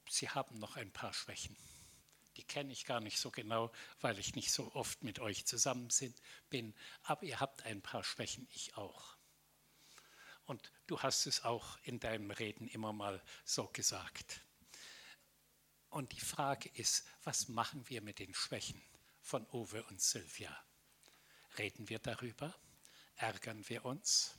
sie 0.09 0.29
haben 0.29 0.57
noch 0.59 0.75
ein 0.75 0.91
paar 0.91 1.13
Schwächen. 1.13 1.55
Die 2.37 2.43
kenne 2.43 2.71
ich 2.71 2.85
gar 2.85 2.99
nicht 2.99 3.19
so 3.19 3.31
genau, 3.31 3.71
weil 4.01 4.19
ich 4.19 4.35
nicht 4.35 4.51
so 4.51 4.73
oft 4.73 5.03
mit 5.03 5.19
euch 5.19 5.45
zusammen 5.45 5.89
bin. 6.49 6.73
Aber 7.03 7.23
ihr 7.23 7.39
habt 7.39 7.63
ein 7.63 7.81
paar 7.81 8.03
Schwächen, 8.03 8.47
ich 8.51 8.75
auch. 8.75 9.15
Und 10.45 10.71
du 10.87 11.01
hast 11.01 11.25
es 11.25 11.43
auch 11.43 11.77
in 11.83 11.99
deinem 11.99 12.31
Reden 12.31 12.67
immer 12.67 12.93
mal 12.93 13.21
so 13.43 13.67
gesagt. 13.67 14.41
Und 15.89 16.11
die 16.11 16.19
Frage 16.19 16.69
ist, 16.69 17.07
was 17.23 17.47
machen 17.47 17.87
wir 17.89 18.01
mit 18.01 18.19
den 18.19 18.33
Schwächen? 18.33 18.81
von 19.25 19.45
Uwe 19.51 19.83
und 19.85 19.99
Sylvia. 19.99 20.55
Reden 21.57 21.89
wir 21.89 21.97
darüber? 21.97 22.55
Ärgern 23.15 23.67
wir 23.67 23.83
uns? 23.83 24.37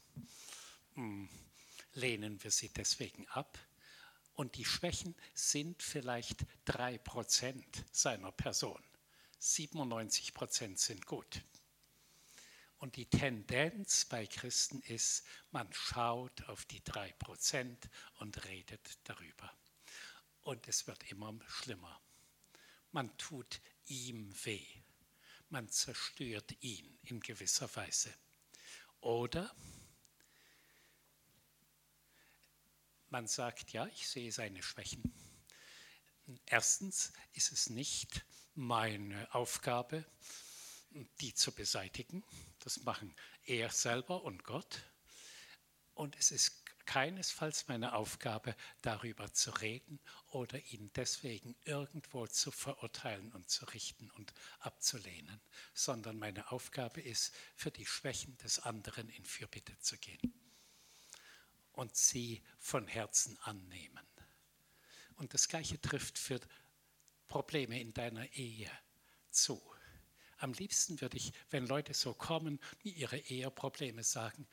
Hm. 0.95 1.29
Lehnen 1.95 2.43
wir 2.45 2.53
sie 2.53 2.69
deswegen 2.69 3.27
ab? 3.29 3.59
Und 4.37 4.57
die 4.57 4.65
Schwächen 4.67 5.15
sind 5.35 5.83
vielleicht 5.83 6.45
drei 6.67 6.99
Prozent 6.99 7.85
seiner 7.91 8.31
Person. 8.33 8.83
97 9.39 10.35
Prozent 10.35 10.79
sind 10.79 11.07
gut. 11.07 11.43
Und 12.79 12.97
die 12.97 13.07
Tendenz 13.07 14.05
bei 14.05 14.27
Christen 14.27 14.83
ist, 14.83 15.25
man 15.51 15.73
schaut 15.73 16.47
auf 16.49 16.67
die 16.67 16.85
drei 16.85 17.11
Prozent 17.13 17.89
und 18.19 18.45
redet 18.45 18.99
darüber. 19.05 19.51
Und 20.43 20.69
es 20.69 20.87
wird 20.87 21.11
immer 21.11 21.35
schlimmer. 21.49 21.99
Man 22.93 23.17
tut 23.17 23.63
ihm 23.87 24.33
weh. 24.45 24.67
Man 25.49 25.69
zerstört 25.71 26.55
ihn 26.61 26.99
in 27.05 27.21
gewisser 27.21 27.75
Weise. 27.75 28.13
Oder 29.01 29.55
man 33.17 33.29
sagt, 33.29 33.73
ja, 33.73 33.87
ich 33.87 34.07
sehe 34.07 34.31
seine 34.31 34.63
Schwächen. 34.63 35.03
Erstens 36.45 37.15
ist 37.33 37.51
es 37.51 37.71
nicht 37.71 38.27
meine 38.55 39.35
Aufgabe, 39.35 40.05
die 41.23 41.33
zu 41.33 41.51
beseitigen. 41.53 42.23
Das 42.59 42.83
machen 42.83 43.17
er 43.47 43.71
selber 43.71 44.23
und 44.23 44.45
Gott. 44.45 44.83
Und 45.95 46.15
es 46.19 46.31
ist 46.31 46.63
keinesfalls 46.85 47.69
meine 47.69 47.95
Aufgabe, 47.95 48.55
darüber 48.83 49.33
zu 49.33 49.51
reden 49.51 49.99
oder 50.27 50.63
ihn 50.67 50.91
deswegen 50.95 51.57
irgendwo 51.65 52.27
zu 52.27 52.51
verurteilen 52.51 53.33
und 53.33 53.49
zu 53.49 53.65
richten 53.65 54.11
und 54.11 54.35
abzulehnen, 54.59 55.41
sondern 55.73 56.19
meine 56.19 56.53
Aufgabe 56.53 57.01
ist, 57.01 57.35
für 57.55 57.71
die 57.71 57.87
Schwächen 57.87 58.37
des 58.37 58.59
anderen 58.59 59.09
in 59.09 59.25
Fürbitte 59.25 59.79
zu 59.79 59.97
gehen 59.97 60.46
und 61.77 61.95
sie 61.95 62.43
von 62.59 62.89
Herzen 62.89 63.39
annehmen. 63.43 64.07
Und 65.17 65.33
das 65.35 65.49
Gleiche 65.49 65.81
trifft 65.81 66.19
für 66.19 66.41
Probleme 67.29 67.81
in 67.81 67.93
deiner 67.93 68.31
Ehe 68.33 68.71
zu. 69.31 69.63
Am 70.39 70.53
liebsten 70.53 71.01
würde 71.01 71.17
ich, 71.17 71.33
wenn 71.51 71.67
Leute 71.67 71.95
so 71.95 72.13
kommen, 72.13 72.61
mir 72.83 72.95
ihre 72.95 73.19
Eheprobleme 73.19 74.03
sagen, 74.05 74.47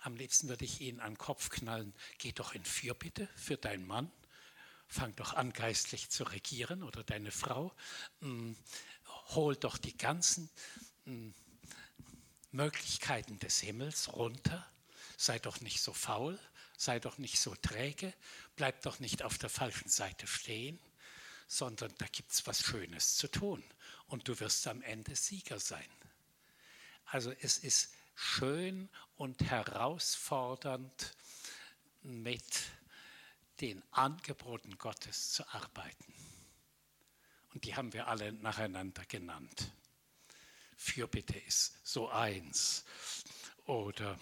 am 0.00 0.16
liebsten 0.16 0.48
würde 0.48 0.64
ich 0.64 0.80
ihnen 0.80 1.00
an 1.00 1.12
den 1.12 1.18
Kopf 1.18 1.48
knallen, 1.48 1.94
geh 2.18 2.32
doch 2.32 2.54
in 2.54 2.64
Fürbitte 2.64 3.28
für 3.34 3.56
deinen 3.56 3.86
Mann, 3.86 4.10
fang 4.88 5.14
doch 5.16 5.32
an, 5.32 5.52
geistlich 5.52 6.10
zu 6.10 6.24
regieren 6.24 6.82
oder 6.82 7.02
deine 7.02 7.30
Frau, 7.30 7.74
hm, 8.20 8.56
hol 9.28 9.56
doch 9.56 9.78
die 9.78 9.96
ganzen 9.96 10.50
hm, 11.04 11.34
Möglichkeiten 12.50 13.38
des 13.38 13.60
Himmels 13.60 14.12
runter, 14.12 14.70
sei 15.16 15.38
doch 15.38 15.60
nicht 15.62 15.80
so 15.80 15.94
faul, 15.94 16.38
sei 16.82 16.98
doch 16.98 17.18
nicht 17.18 17.38
so 17.38 17.54
träge, 17.54 18.12
bleib 18.56 18.82
doch 18.82 18.98
nicht 18.98 19.22
auf 19.22 19.38
der 19.38 19.50
falschen 19.50 19.88
Seite 19.88 20.26
stehen, 20.26 20.80
sondern 21.46 21.94
da 21.98 22.06
gibt 22.06 22.32
es 22.32 22.44
was 22.46 22.64
Schönes 22.64 23.16
zu 23.16 23.28
tun 23.28 23.62
und 24.08 24.26
du 24.26 24.40
wirst 24.40 24.66
am 24.66 24.82
Ende 24.82 25.14
Sieger 25.14 25.60
sein. 25.60 25.88
Also 27.06 27.30
es 27.40 27.58
ist 27.58 27.92
schön 28.16 28.88
und 29.16 29.42
herausfordernd 29.42 31.14
mit 32.02 32.42
den 33.60 33.80
Angeboten 33.92 34.76
Gottes 34.76 35.30
zu 35.30 35.46
arbeiten. 35.50 36.12
Und 37.54 37.64
die 37.64 37.76
haben 37.76 37.92
wir 37.92 38.08
alle 38.08 38.32
nacheinander 38.32 39.04
genannt. 39.04 39.70
Fürbitte 40.76 41.38
ist 41.38 41.78
so 41.84 42.08
eins. 42.08 42.84
Oder 43.66 44.18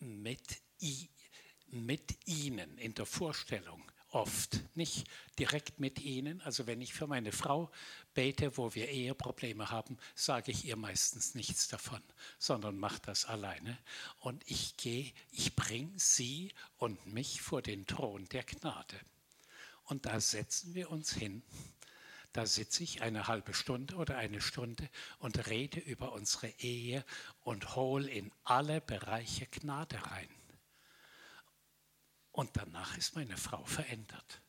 mit, 0.00 0.62
mit 1.70 2.26
ihnen 2.26 2.78
in 2.78 2.94
der 2.94 3.06
Vorstellung 3.06 3.82
oft, 4.10 4.60
nicht 4.74 5.06
direkt 5.38 5.80
mit 5.80 6.00
ihnen. 6.00 6.40
Also 6.42 6.66
wenn 6.66 6.80
ich 6.80 6.94
für 6.94 7.06
meine 7.06 7.32
Frau 7.32 7.70
bete, 8.14 8.56
wo 8.56 8.74
wir 8.74 8.88
Eheprobleme 8.88 9.70
haben, 9.70 9.98
sage 10.14 10.50
ich 10.50 10.64
ihr 10.64 10.76
meistens 10.76 11.34
nichts 11.34 11.68
davon, 11.68 12.02
sondern 12.38 12.78
mache 12.78 13.00
das 13.02 13.26
alleine. 13.26 13.78
Und 14.20 14.42
ich 14.46 14.76
gehe, 14.76 15.12
ich 15.30 15.54
bringe 15.54 15.92
sie 15.96 16.52
und 16.78 17.06
mich 17.06 17.40
vor 17.40 17.62
den 17.62 17.86
Thron 17.86 18.26
der 18.30 18.44
Gnade. 18.44 18.98
Und 19.84 20.06
da 20.06 20.20
setzen 20.20 20.74
wir 20.74 20.90
uns 20.90 21.12
hin. 21.12 21.42
Da 22.32 22.46
sitze 22.46 22.82
ich 22.82 23.02
eine 23.02 23.26
halbe 23.26 23.54
Stunde 23.54 23.96
oder 23.96 24.18
eine 24.18 24.40
Stunde 24.40 24.88
und 25.18 25.46
rede 25.48 25.80
über 25.80 26.12
unsere 26.12 26.48
Ehe 26.58 27.04
und 27.40 27.74
hole 27.74 28.10
in 28.10 28.30
alle 28.44 28.80
Bereiche 28.80 29.46
Gnade 29.46 29.98
rein. 30.10 30.28
Und 32.30 32.56
danach 32.56 32.96
ist 32.96 33.16
meine 33.16 33.36
Frau 33.36 33.64
verändert. 33.64 34.40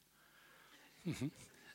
Mhm. 1.04 1.32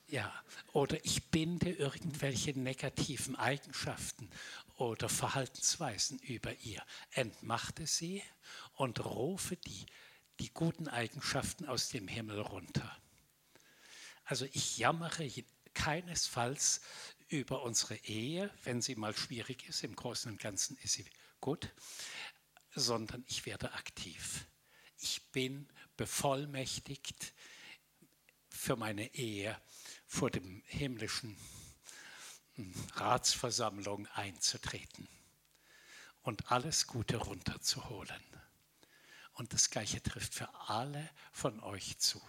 Ja, 0.07 0.33
oder 0.73 1.03
ich 1.05 1.31
binde 1.31 1.71
irgendwelche 1.71 2.57
negativen 2.59 3.37
Eigenschaften 3.37 4.29
oder 4.77 5.09
Verhaltensweisen 5.09 6.19
über 6.19 6.55
ihr, 6.59 6.83
entmachte 7.13 7.87
sie 7.87 8.23
und 8.75 9.05
rufe 9.05 9.57
die, 9.57 9.87
die 10.41 10.53
guten 10.53 10.89
Eigenschaften 10.89 11.67
aus 11.67 11.89
dem 11.89 12.07
Himmel 12.07 12.41
runter. 12.41 12.97
Also 14.25 14.47
ich 14.53 14.79
jammere 14.79 15.25
keinesfalls 15.75 16.81
über 17.29 17.63
unsere 17.63 17.97
Ehe, 17.97 18.51
wenn 18.65 18.81
sie 18.81 18.95
mal 18.95 19.17
schwierig 19.17 19.69
ist, 19.69 19.83
im 19.85 19.97
Großen 19.97 20.31
und 20.31 20.41
Ganzen 20.41 20.77
ist 20.79 20.95
sie 20.95 21.05
gut, 21.41 21.73
sondern 22.75 23.25
ich 23.29 23.47
werde 23.47 23.73
aktiv. 23.73 24.47
Ich 24.99 25.31
bin 25.33 25.69
bevollmächtigt 25.97 27.35
für 28.49 28.77
meine 28.77 29.15
Ehe 29.15 29.61
vor 30.07 30.31
dem 30.31 30.63
himmlischen 30.67 31.37
hm, 32.55 32.73
Ratsversammlung 32.95 34.07
einzutreten 34.09 35.09
und 36.23 36.51
alles 36.51 36.87
Gute 36.87 37.17
runterzuholen. 37.17 38.23
Und 39.35 39.53
das 39.53 39.71
Gleiche 39.71 40.03
trifft 40.03 40.35
für 40.35 40.49
alle 40.69 41.11
von 41.33 41.61
euch 41.61 41.99
zu. 41.99 42.23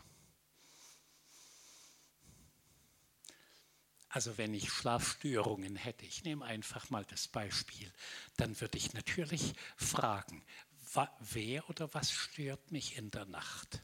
Also 4.15 4.37
wenn 4.37 4.53
ich 4.53 4.71
Schlafstörungen 4.71 5.75
hätte, 5.75 6.05
ich 6.05 6.23
nehme 6.23 6.45
einfach 6.45 6.89
mal 6.89 7.03
das 7.03 7.27
Beispiel, 7.27 7.91
dann 8.37 8.61
würde 8.61 8.77
ich 8.77 8.93
natürlich 8.93 9.53
fragen, 9.75 10.41
wer 11.19 11.69
oder 11.69 11.93
was 11.93 12.13
stört 12.13 12.71
mich 12.71 12.95
in 12.95 13.11
der 13.11 13.25
Nacht? 13.25 13.83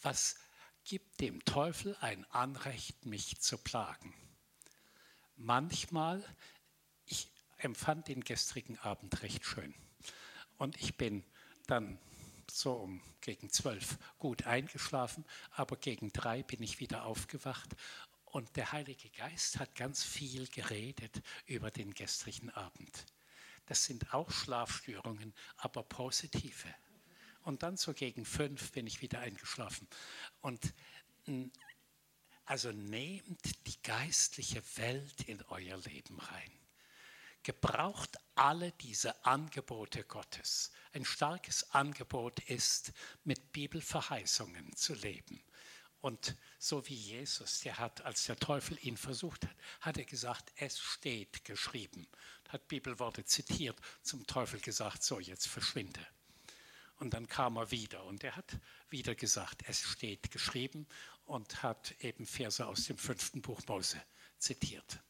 Was 0.00 0.36
gibt 0.84 1.20
dem 1.20 1.44
Teufel 1.44 1.94
ein 2.00 2.24
Anrecht, 2.30 3.04
mich 3.04 3.38
zu 3.42 3.58
plagen? 3.58 4.14
Manchmal, 5.36 6.24
ich 7.04 7.28
empfand 7.58 8.08
den 8.08 8.24
gestrigen 8.24 8.78
Abend 8.78 9.20
recht 9.20 9.44
schön 9.44 9.74
und 10.56 10.80
ich 10.80 10.96
bin 10.96 11.22
dann 11.66 11.98
so 12.50 12.72
um 12.72 13.02
gegen 13.20 13.50
zwölf 13.50 13.98
gut 14.18 14.46
eingeschlafen, 14.46 15.26
aber 15.50 15.76
gegen 15.76 16.12
drei 16.12 16.42
bin 16.42 16.62
ich 16.62 16.80
wieder 16.80 17.04
aufgewacht 17.04 17.76
und 18.36 18.54
der 18.56 18.70
Heilige 18.70 19.08
Geist 19.08 19.58
hat 19.58 19.74
ganz 19.74 20.04
viel 20.04 20.46
geredet 20.48 21.22
über 21.46 21.70
den 21.70 21.94
gestrigen 21.94 22.50
Abend. 22.50 23.06
Das 23.64 23.86
sind 23.86 24.12
auch 24.12 24.30
Schlafstörungen, 24.30 25.32
aber 25.56 25.82
positive. 25.82 26.68
Und 27.44 27.62
dann 27.62 27.78
so 27.78 27.94
gegen 27.94 28.26
fünf 28.26 28.72
bin 28.72 28.86
ich 28.86 29.00
wieder 29.00 29.20
eingeschlafen. 29.20 29.88
Und 30.42 30.74
also 32.44 32.72
nehmt 32.72 33.66
die 33.66 33.82
geistliche 33.82 34.62
Welt 34.76 35.22
in 35.22 35.42
euer 35.44 35.78
Leben 35.78 36.20
rein. 36.20 36.52
Gebraucht 37.42 38.18
alle 38.34 38.72
diese 38.72 39.24
Angebote 39.24 40.04
Gottes. 40.04 40.72
Ein 40.92 41.06
starkes 41.06 41.70
Angebot 41.70 42.40
ist, 42.50 42.92
mit 43.24 43.52
Bibelverheißungen 43.52 44.76
zu 44.76 44.92
leben. 44.92 45.42
Und 46.00 46.36
so 46.58 46.86
wie 46.88 46.94
Jesus, 46.94 47.60
der 47.60 47.78
hat, 47.78 48.02
als 48.02 48.26
der 48.26 48.36
Teufel 48.36 48.78
ihn 48.82 48.96
versucht 48.96 49.44
hat, 49.44 49.56
hat 49.80 49.98
er 49.98 50.04
gesagt, 50.04 50.52
es 50.56 50.78
steht 50.78 51.44
geschrieben. 51.44 52.06
Hat 52.48 52.68
Bibelworte 52.68 53.24
zitiert, 53.24 53.78
zum 54.02 54.26
Teufel 54.26 54.60
gesagt, 54.60 55.02
so 55.02 55.18
jetzt 55.18 55.48
verschwinde. 55.48 56.06
Und 56.98 57.12
dann 57.12 57.28
kam 57.28 57.56
er 57.56 57.70
wieder 57.70 58.04
und 58.04 58.24
er 58.24 58.36
hat 58.36 58.58
wieder 58.88 59.14
gesagt, 59.14 59.62
es 59.66 59.80
steht 59.80 60.30
geschrieben 60.30 60.86
und 61.24 61.62
hat 61.62 61.94
eben 62.00 62.26
Verse 62.26 62.64
aus 62.64 62.84
dem 62.84 62.96
fünften 62.96 63.42
Buch 63.42 63.60
Mose 63.66 64.00
zitiert. 64.38 65.00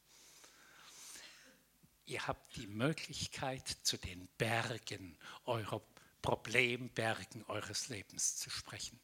Ihr 2.05 2.25
habt 2.25 2.55
die 2.55 2.67
Möglichkeit, 2.67 3.67
zu 3.83 3.97
den 3.97 4.27
Bergen 4.37 5.17
eurer 5.45 5.81
Problembergen 6.21 7.43
eures 7.45 7.89
Lebens 7.89 8.37
zu 8.37 8.49
sprechen 8.49 8.99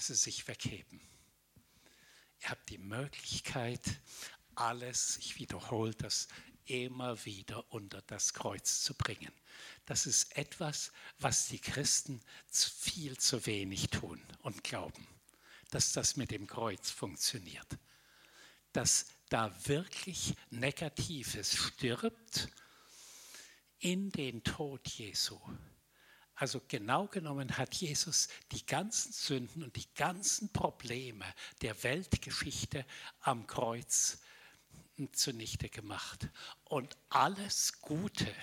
sie 0.00 0.14
sich 0.14 0.48
wegheben. 0.48 1.00
Ihr 2.42 2.50
habt 2.50 2.68
die 2.70 2.78
Möglichkeit, 2.78 3.82
alles, 4.54 5.18
ich 5.18 5.38
wiederhole 5.38 5.94
das, 5.94 6.28
immer 6.66 7.24
wieder 7.24 7.70
unter 7.72 8.00
das 8.02 8.32
Kreuz 8.32 8.82
zu 8.82 8.94
bringen. 8.94 9.32
Das 9.86 10.06
ist 10.06 10.36
etwas, 10.36 10.92
was 11.18 11.48
die 11.48 11.58
Christen 11.58 12.20
viel 12.48 13.18
zu 13.18 13.44
wenig 13.46 13.88
tun 13.88 14.22
und 14.42 14.62
glauben, 14.62 15.06
dass 15.70 15.92
das 15.92 16.16
mit 16.16 16.30
dem 16.30 16.46
Kreuz 16.46 16.90
funktioniert. 16.90 17.78
Dass 18.72 19.06
da 19.28 19.52
wirklich 19.66 20.34
Negatives 20.50 21.56
stirbt 21.56 22.48
in 23.80 24.10
den 24.12 24.44
Tod 24.44 24.86
Jesu 24.88 25.40
also 26.40 26.62
genau 26.66 27.06
genommen 27.06 27.58
hat 27.58 27.74
Jesus 27.74 28.28
die 28.50 28.64
ganzen 28.64 29.12
Sünden 29.12 29.62
und 29.62 29.76
die 29.76 29.92
ganzen 29.94 30.50
Probleme 30.50 31.26
der 31.60 31.82
Weltgeschichte 31.82 32.86
am 33.20 33.46
Kreuz 33.46 34.22
zunichte 35.12 35.68
gemacht. 35.68 36.30
Und 36.64 36.96
alles 37.10 37.82
Gute, 37.82 38.34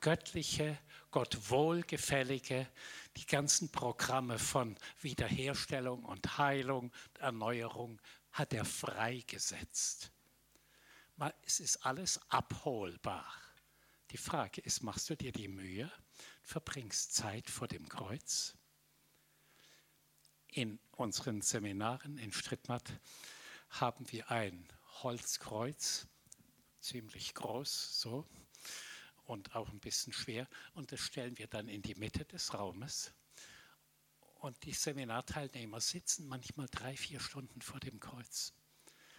göttliche, 0.00 0.78
Gott 1.10 1.50
wohlgefällige, 1.50 2.68
die 3.16 3.26
ganzen 3.26 3.70
Programme 3.70 4.38
von 4.38 4.76
Wiederherstellung 5.00 6.04
und 6.04 6.36
Heilung, 6.36 6.92
Erneuerung 7.20 7.98
hat 8.32 8.52
er 8.52 8.66
freigesetzt. 8.66 10.10
Es 11.40 11.60
ist 11.60 11.86
alles 11.86 12.20
abholbar. 12.28 13.32
Die 14.10 14.18
Frage 14.18 14.60
ist, 14.60 14.82
machst 14.82 15.08
du 15.08 15.16
dir 15.16 15.32
die 15.32 15.48
Mühe? 15.48 15.90
Verbringst 16.46 17.12
Zeit 17.12 17.50
vor 17.50 17.66
dem 17.66 17.88
Kreuz. 17.88 18.54
In 20.46 20.78
unseren 20.92 21.42
Seminaren 21.42 22.18
in 22.18 22.32
Strittmatt 22.32 23.00
haben 23.68 24.10
wir 24.12 24.30
ein 24.30 24.72
Holzkreuz, 25.02 26.06
ziemlich 26.80 27.34
groß 27.34 28.00
so 28.00 28.24
und 29.24 29.56
auch 29.56 29.68
ein 29.70 29.80
bisschen 29.80 30.12
schwer, 30.12 30.48
und 30.72 30.92
das 30.92 31.00
stellen 31.00 31.36
wir 31.36 31.48
dann 31.48 31.68
in 31.68 31.82
die 31.82 31.96
Mitte 31.96 32.24
des 32.24 32.54
Raumes. 32.54 33.12
Und 34.36 34.64
die 34.64 34.72
Seminarteilnehmer 34.72 35.80
sitzen 35.80 36.28
manchmal 36.28 36.68
drei, 36.70 36.96
vier 36.96 37.18
Stunden 37.18 37.60
vor 37.60 37.80
dem 37.80 37.98
Kreuz. 37.98 38.54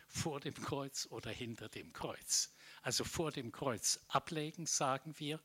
Vor 0.08 0.40
dem 0.40 0.54
Kreuz 0.54 1.08
oder 1.08 1.30
hinter 1.32 1.68
dem 1.68 1.92
Kreuz. 1.92 2.56
Also 2.88 3.04
vor 3.04 3.34
dem 3.34 3.52
Kreuz 3.52 4.00
ablegen, 4.08 4.66
sagen 4.66 5.14
wir, 5.20 5.42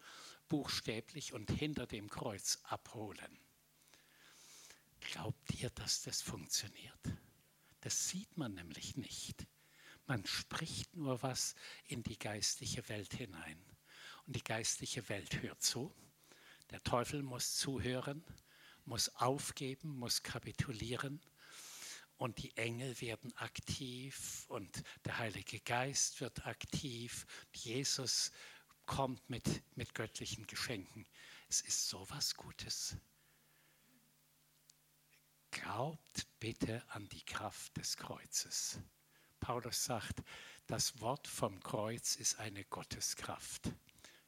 buchstäblich 0.49 1.33
und 1.33 1.51
hinter 1.51 1.89
dem 1.89 2.09
Kreuz 2.09 2.61
abholen. 2.63 3.37
Glaubt 5.01 5.53
ihr, 5.55 5.69
dass 5.71 6.03
das 6.03 6.23
funktioniert? 6.23 7.01
Das 7.81 8.09
sieht 8.09 8.37
man 8.37 8.55
nämlich 8.55 8.97
nicht. 8.97 9.45
Man 10.07 10.25
spricht 10.25 10.95
nur 10.95 11.21
was 11.25 11.57
in 11.89 12.05
die 12.05 12.17
geistliche 12.17 12.89
Welt 12.89 13.13
hinein. 13.13 13.61
Und 14.29 14.37
die 14.37 14.45
geistliche 14.45 15.09
Welt 15.09 15.43
hört 15.43 15.65
zu. 15.65 15.93
Der 16.71 16.85
Teufel 16.85 17.25
muss 17.25 17.57
zuhören, 17.57 18.23
muss 18.85 19.09
aufgeben, 19.17 19.99
muss 19.99 20.23
kapitulieren. 20.23 21.21
Und 22.23 22.39
die 22.41 22.57
Engel 22.57 23.01
werden 23.01 23.37
aktiv 23.39 24.45
und 24.47 24.85
der 25.05 25.19
Heilige 25.19 25.59
Geist 25.59 26.21
wird 26.21 26.47
aktiv. 26.47 27.27
Jesus 27.53 28.31
kommt 28.87 29.29
mit, 29.29 29.61
mit 29.75 29.93
göttlichen 29.93 30.47
Geschenken. 30.47 31.05
Es 31.49 31.63
ist 31.63 31.89
sowas 31.89 32.37
Gutes. 32.37 32.97
Glaubt 35.51 36.29
bitte 36.39 36.89
an 36.91 37.09
die 37.09 37.25
Kraft 37.25 37.77
des 37.77 37.97
Kreuzes. 37.97 38.79
Paulus 39.41 39.83
sagt, 39.83 40.23
das 40.69 41.01
Wort 41.01 41.27
vom 41.27 41.59
Kreuz 41.59 42.15
ist 42.15 42.39
eine 42.39 42.65
Gotteskraft. 42.67 43.73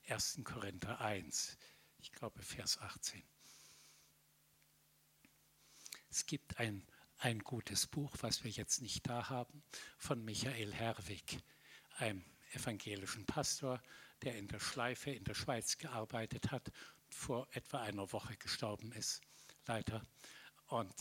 1. 0.09 0.41
Korinther 0.43 1.01
1, 1.01 1.57
ich 1.99 2.11
glaube 2.11 2.43
Vers 2.43 2.77
18. 2.79 3.23
Es 6.11 6.27
gibt 6.27 6.59
ein, 6.59 6.85
ein 7.19 7.39
gutes 7.41 7.87
Buch, 7.87 8.15
was 8.21 8.45
wir 8.45 8.51
jetzt 8.51 8.83
nicht 8.83 9.09
da 9.09 9.29
haben, 9.29 9.63
von 9.97 10.25
Michael 10.25 10.73
Herwig, 10.73 11.39
einem 11.97 12.25
evangelischen 12.53 13.27
Pastor, 13.27 13.83
der 14.23 14.37
in 14.37 14.49
der 14.49 14.61
Schleife 14.61 15.11
in 15.11 15.25
der 15.25 15.35
Schweiz 15.35 15.79
gearbeitet 15.79 16.51
hat, 16.51 16.71
vor 17.09 17.49
etwa 17.53 17.81
einer 17.83 18.13
Woche 18.13 18.37
gestorben 18.37 18.93
ist, 18.93 19.21
leider. 19.67 20.03
Und 20.67 20.95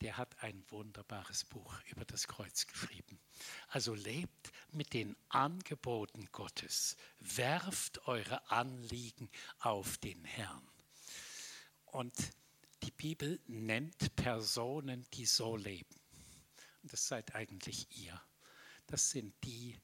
der 0.00 0.16
hat 0.16 0.42
ein 0.42 0.64
wunderbares 0.70 1.44
Buch 1.44 1.74
über 1.86 2.04
das 2.04 2.26
Kreuz 2.26 2.66
geschrieben. 2.66 3.20
Also 3.68 3.94
lebt 3.94 4.52
mit 4.72 4.94
den 4.94 5.16
Angeboten 5.28 6.26
Gottes, 6.32 6.96
werft 7.18 8.06
eure 8.06 8.50
Anliegen 8.50 9.30
auf 9.58 9.98
den 9.98 10.24
Herrn. 10.24 10.66
Und 11.84 12.14
die 12.82 12.90
Bibel 12.90 13.40
nennt 13.46 14.14
Personen, 14.16 15.06
die 15.14 15.26
so 15.26 15.56
leben. 15.56 16.00
Und 16.82 16.92
das 16.92 17.06
seid 17.06 17.34
eigentlich 17.34 17.86
ihr. 17.98 18.20
Das 18.86 19.10
sind 19.10 19.34
die, 19.44 19.78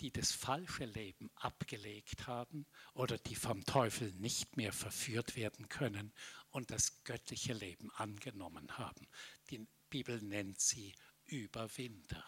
die 0.00 0.10
das 0.10 0.32
falsche 0.32 0.84
Leben 0.84 1.30
abgelegt 1.36 2.26
haben 2.26 2.66
oder 2.92 3.18
die 3.18 3.34
vom 3.34 3.64
Teufel 3.64 4.12
nicht 4.14 4.56
mehr 4.56 4.72
verführt 4.72 5.36
werden 5.36 5.68
können 5.68 6.12
und 6.50 6.70
das 6.70 7.02
göttliche 7.04 7.52
Leben 7.52 7.90
angenommen 7.92 8.76
haben. 8.76 9.08
Die 9.50 9.66
Bibel 9.90 10.20
nennt 10.20 10.60
sie 10.60 10.94
Überwinder. 11.24 12.24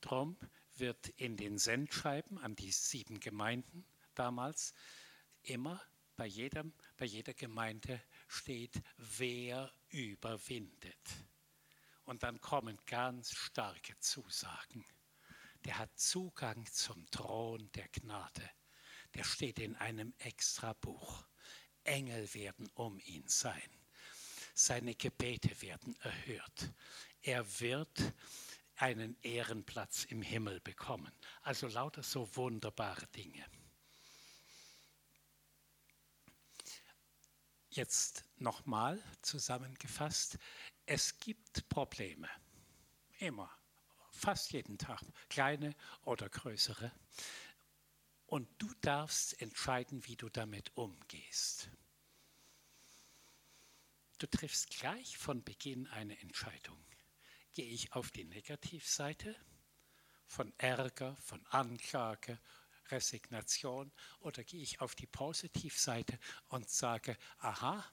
Darum 0.00 0.36
wird 0.74 1.08
in 1.10 1.36
den 1.36 1.58
Sendschreiben 1.58 2.38
an 2.38 2.54
die 2.56 2.72
sieben 2.72 3.20
Gemeinden 3.20 3.86
damals 4.14 4.74
immer 5.42 5.80
bei, 6.16 6.26
jedem, 6.26 6.72
bei 6.96 7.04
jeder 7.04 7.34
Gemeinde 7.34 8.02
steht, 8.26 8.82
wer 8.96 9.72
überwindet. 9.88 11.26
Und 12.04 12.22
dann 12.22 12.40
kommen 12.40 12.78
ganz 12.86 13.32
starke 13.32 13.98
Zusagen 13.98 14.84
der 15.66 15.78
hat 15.78 15.98
Zugang 15.98 16.64
zum 16.66 17.10
Thron 17.10 17.70
der 17.72 17.88
Gnade. 17.88 18.50
Der 19.14 19.24
steht 19.24 19.58
in 19.58 19.74
einem 19.74 20.14
extra 20.18 20.74
Buch. 20.74 21.26
Engel 21.82 22.32
werden 22.34 22.68
um 22.74 23.00
ihn 23.00 23.26
sein. 23.26 23.68
Seine 24.54 24.94
Gebete 24.94 25.60
werden 25.60 25.96
erhört. 26.00 26.72
Er 27.20 27.60
wird 27.60 28.12
einen 28.76 29.16
Ehrenplatz 29.22 30.04
im 30.04 30.22
Himmel 30.22 30.60
bekommen. 30.60 31.12
Also 31.42 31.66
lauter 31.66 32.04
so 32.04 32.28
wunderbare 32.36 33.08
Dinge. 33.08 33.44
Jetzt 37.76 38.24
nochmal 38.38 39.02
zusammengefasst. 39.20 40.38
Es 40.86 41.18
gibt 41.18 41.68
Probleme. 41.68 42.28
Immer 43.18 43.50
fast 44.16 44.52
jeden 44.52 44.78
Tag, 44.78 45.02
kleine 45.28 45.74
oder 46.02 46.28
größere. 46.28 46.90
Und 48.26 48.48
du 48.58 48.72
darfst 48.80 49.40
entscheiden, 49.40 50.06
wie 50.06 50.16
du 50.16 50.28
damit 50.30 50.74
umgehst. 50.74 51.68
Du 54.18 54.26
triffst 54.26 54.70
gleich 54.70 55.18
von 55.18 55.44
Beginn 55.44 55.86
eine 55.88 56.18
Entscheidung. 56.20 56.82
Gehe 57.52 57.68
ich 57.68 57.92
auf 57.92 58.10
die 58.10 58.24
Negativseite 58.24 59.36
von 60.26 60.52
Ärger, 60.58 61.14
von 61.16 61.44
Anklage, 61.46 62.40
Resignation 62.90 63.92
oder 64.20 64.44
gehe 64.44 64.62
ich 64.62 64.80
auf 64.80 64.94
die 64.94 65.06
Positivseite 65.06 66.18
und 66.48 66.68
sage, 66.68 67.16
aha, 67.38 67.84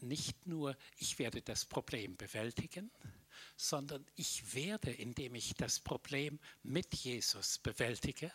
nicht 0.00 0.46
nur 0.46 0.76
ich 0.96 1.18
werde 1.18 1.42
das 1.42 1.64
Problem 1.64 2.16
bewältigen, 2.16 2.90
sondern 3.56 4.06
ich 4.16 4.54
werde, 4.54 4.90
indem 4.90 5.34
ich 5.34 5.54
das 5.54 5.80
Problem 5.80 6.38
mit 6.62 6.94
Jesus 6.94 7.58
bewältige 7.58 8.32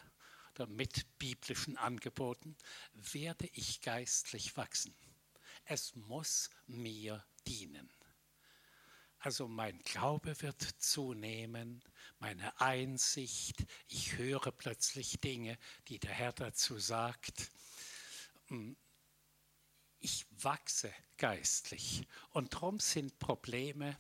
oder 0.54 0.68
mit 0.68 1.18
biblischen 1.18 1.78
Angeboten, 1.78 2.56
werde 2.94 3.50
ich 3.54 3.82
geistlich 3.82 4.56
wachsen. 4.58 4.96
Es 5.66 5.96
muss 5.96 6.50
mir 6.68 7.26
dienen. 7.48 7.90
Also 9.26 9.48
mein 9.48 9.80
Glaube 9.80 10.40
wird 10.44 10.62
zunehmen, 10.62 11.82
meine 12.20 12.62
Einsicht, 12.62 13.66
ich 13.88 14.18
höre 14.18 14.52
plötzlich 14.52 15.20
Dinge, 15.20 15.58
die 15.88 15.98
der 15.98 16.12
Herr 16.12 16.32
dazu 16.32 16.78
sagt. 16.78 17.50
Hm, 18.50 18.78
ich 20.00 20.28
wachse 20.30 20.94
geistlich 21.18 22.08
und 22.34 22.54
darum 22.54 22.80
sind 22.80 23.18
Probleme, 23.18 23.98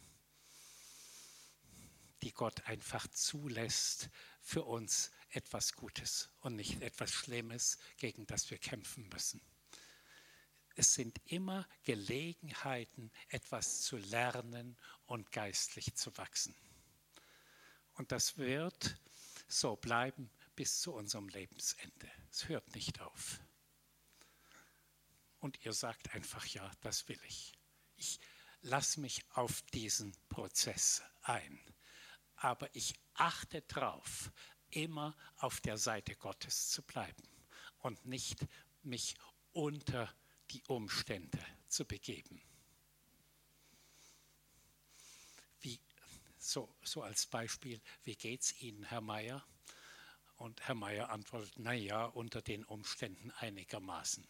die 2.21 2.31
Gott 2.31 2.63
einfach 2.67 3.07
zulässt, 3.07 4.11
für 4.43 4.61
uns 4.61 5.09
etwas 5.29 5.73
Gutes 5.73 6.29
und 6.41 6.55
nicht 6.55 6.83
etwas 6.83 7.11
Schlimmes, 7.11 7.79
gegen 7.97 8.27
das 8.27 8.51
wir 8.51 8.59
kämpfen 8.59 9.09
müssen. 9.09 9.41
Es 10.75 10.93
sind 10.93 11.19
immer 11.25 11.67
Gelegenheiten, 11.83 13.11
etwas 13.29 13.81
zu 13.81 13.97
lernen 13.97 14.77
und 15.05 15.31
geistlich 15.31 15.95
zu 15.95 16.15
wachsen. 16.17 16.55
Und 17.93 18.11
das 18.11 18.37
wird 18.37 18.99
so 19.47 19.75
bleiben 19.75 20.29
bis 20.55 20.81
zu 20.81 20.93
unserem 20.93 21.29
Lebensende. 21.29 22.11
Es 22.29 22.47
hört 22.49 22.75
nicht 22.75 22.99
auf. 23.01 23.39
Und 25.39 25.63
ihr 25.65 25.73
sagt 25.73 26.13
einfach, 26.13 26.45
ja, 26.47 26.69
das 26.81 27.07
will 27.07 27.19
ich. 27.27 27.53
Ich 27.95 28.19
lasse 28.61 28.99
mich 28.99 29.23
auf 29.31 29.61
diesen 29.73 30.13
Prozess 30.27 31.01
ein 31.21 31.59
aber 32.37 32.73
ich 32.75 32.93
achte 33.13 33.61
darauf, 33.63 34.31
immer 34.69 35.15
auf 35.37 35.61
der 35.61 35.77
Seite 35.77 36.15
Gottes 36.15 36.69
zu 36.69 36.81
bleiben 36.83 37.23
und 37.79 38.05
nicht 38.05 38.45
mich 38.83 39.15
unter 39.53 40.13
die 40.55 40.63
Umstände 40.67 41.39
zu 41.67 41.83
begeben. 41.85 42.41
Wie, 45.59 45.79
so, 46.37 46.73
so 46.81 47.03
als 47.03 47.25
Beispiel, 47.25 47.81
wie 48.03 48.15
geht 48.15 48.41
es 48.41 48.61
Ihnen, 48.61 48.83
Herr 48.85 49.01
Meier? 49.01 49.45
Und 50.37 50.61
Herr 50.61 50.75
Meier 50.75 51.09
antwortet, 51.09 51.59
naja, 51.59 52.05
unter 52.05 52.41
den 52.41 52.63
Umständen 52.63 53.31
einigermaßen. 53.31 54.25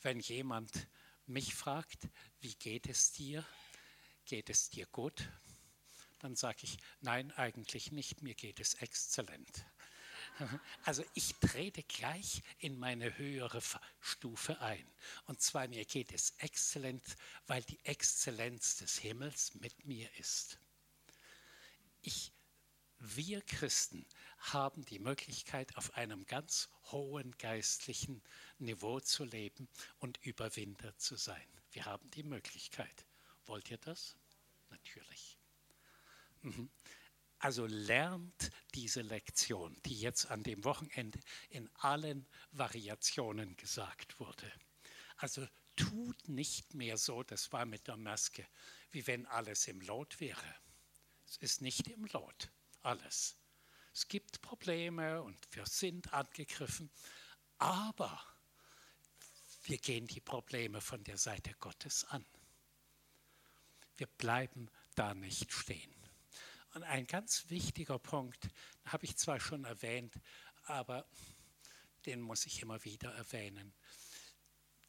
Wenn 0.00 0.20
jemand 0.20 0.88
mich 1.26 1.54
fragt, 1.54 2.08
wie 2.40 2.54
geht 2.54 2.88
es 2.88 3.12
dir? 3.12 3.44
Geht 4.24 4.48
es 4.48 4.70
dir 4.70 4.86
gut? 4.86 5.28
dann 6.20 6.34
sage 6.34 6.58
ich, 6.62 6.78
nein, 7.00 7.30
eigentlich 7.32 7.92
nicht, 7.92 8.22
mir 8.22 8.34
geht 8.34 8.58
es 8.60 8.74
exzellent. 8.74 9.64
Also 10.84 11.04
ich 11.14 11.34
trete 11.36 11.82
gleich 11.82 12.42
in 12.58 12.78
meine 12.78 13.18
höhere 13.18 13.60
Stufe 14.00 14.60
ein. 14.60 14.86
Und 15.26 15.40
zwar 15.40 15.68
mir 15.68 15.84
geht 15.84 16.12
es 16.12 16.34
exzellent, 16.38 17.16
weil 17.46 17.62
die 17.62 17.78
Exzellenz 17.84 18.76
des 18.76 18.98
Himmels 18.98 19.54
mit 19.54 19.84
mir 19.84 20.08
ist. 20.18 20.58
Ich, 22.02 22.32
wir 22.98 23.42
Christen 23.42 24.06
haben 24.38 24.84
die 24.84 24.98
Möglichkeit, 24.98 25.76
auf 25.76 25.94
einem 25.94 26.24
ganz 26.26 26.68
hohen 26.92 27.36
geistlichen 27.38 28.22
Niveau 28.58 29.00
zu 29.00 29.24
leben 29.24 29.68
und 29.98 30.18
Überwinder 30.24 30.96
zu 30.96 31.16
sein. 31.16 31.46
Wir 31.72 31.84
haben 31.84 32.10
die 32.12 32.22
Möglichkeit. 32.22 33.04
Wollt 33.46 33.70
ihr 33.70 33.78
das? 33.78 34.16
Natürlich. 34.70 35.38
Mhm. 36.42 36.70
Also 37.38 37.66
lernt 37.66 38.50
diese 38.74 39.02
Lektion, 39.02 39.80
die 39.84 40.00
jetzt 40.00 40.30
an 40.30 40.42
dem 40.42 40.64
Wochenende 40.64 41.20
in 41.50 41.70
allen 41.74 42.26
Variationen 42.50 43.56
gesagt 43.56 44.18
wurde. 44.18 44.50
Also 45.18 45.46
tut 45.76 46.28
nicht 46.28 46.74
mehr 46.74 46.96
so, 46.96 47.22
das 47.22 47.52
war 47.52 47.64
mit 47.64 47.86
der 47.86 47.96
Maske, 47.96 48.46
wie 48.90 49.06
wenn 49.06 49.26
alles 49.26 49.68
im 49.68 49.80
Lot 49.80 50.18
wäre. 50.20 50.54
Es 51.26 51.36
ist 51.36 51.60
nicht 51.60 51.86
im 51.88 52.04
Lot, 52.06 52.50
alles. 52.82 53.36
Es 53.92 54.08
gibt 54.08 54.42
Probleme 54.42 55.22
und 55.22 55.38
wir 55.52 55.66
sind 55.66 56.12
angegriffen, 56.12 56.90
aber 57.58 58.22
wir 59.64 59.78
gehen 59.78 60.06
die 60.06 60.20
Probleme 60.20 60.80
von 60.80 61.04
der 61.04 61.18
Seite 61.18 61.54
Gottes 61.60 62.04
an. 62.04 62.24
Wir 63.96 64.06
bleiben 64.06 64.70
da 64.94 65.14
nicht 65.14 65.52
stehen. 65.52 65.97
Und 66.74 66.82
ein 66.82 67.06
ganz 67.06 67.48
wichtiger 67.48 67.98
Punkt, 67.98 68.48
habe 68.84 69.04
ich 69.04 69.16
zwar 69.16 69.40
schon 69.40 69.64
erwähnt, 69.64 70.14
aber 70.64 71.08
den 72.06 72.20
muss 72.20 72.46
ich 72.46 72.62
immer 72.62 72.84
wieder 72.84 73.12
erwähnen. 73.14 73.74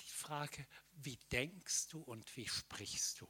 Die 0.01 0.09
Frage, 0.09 0.65
wie 0.91 1.17
denkst 1.31 1.87
du 1.87 2.01
und 2.01 2.35
wie 2.35 2.47
sprichst 2.47 3.21
du? 3.21 3.29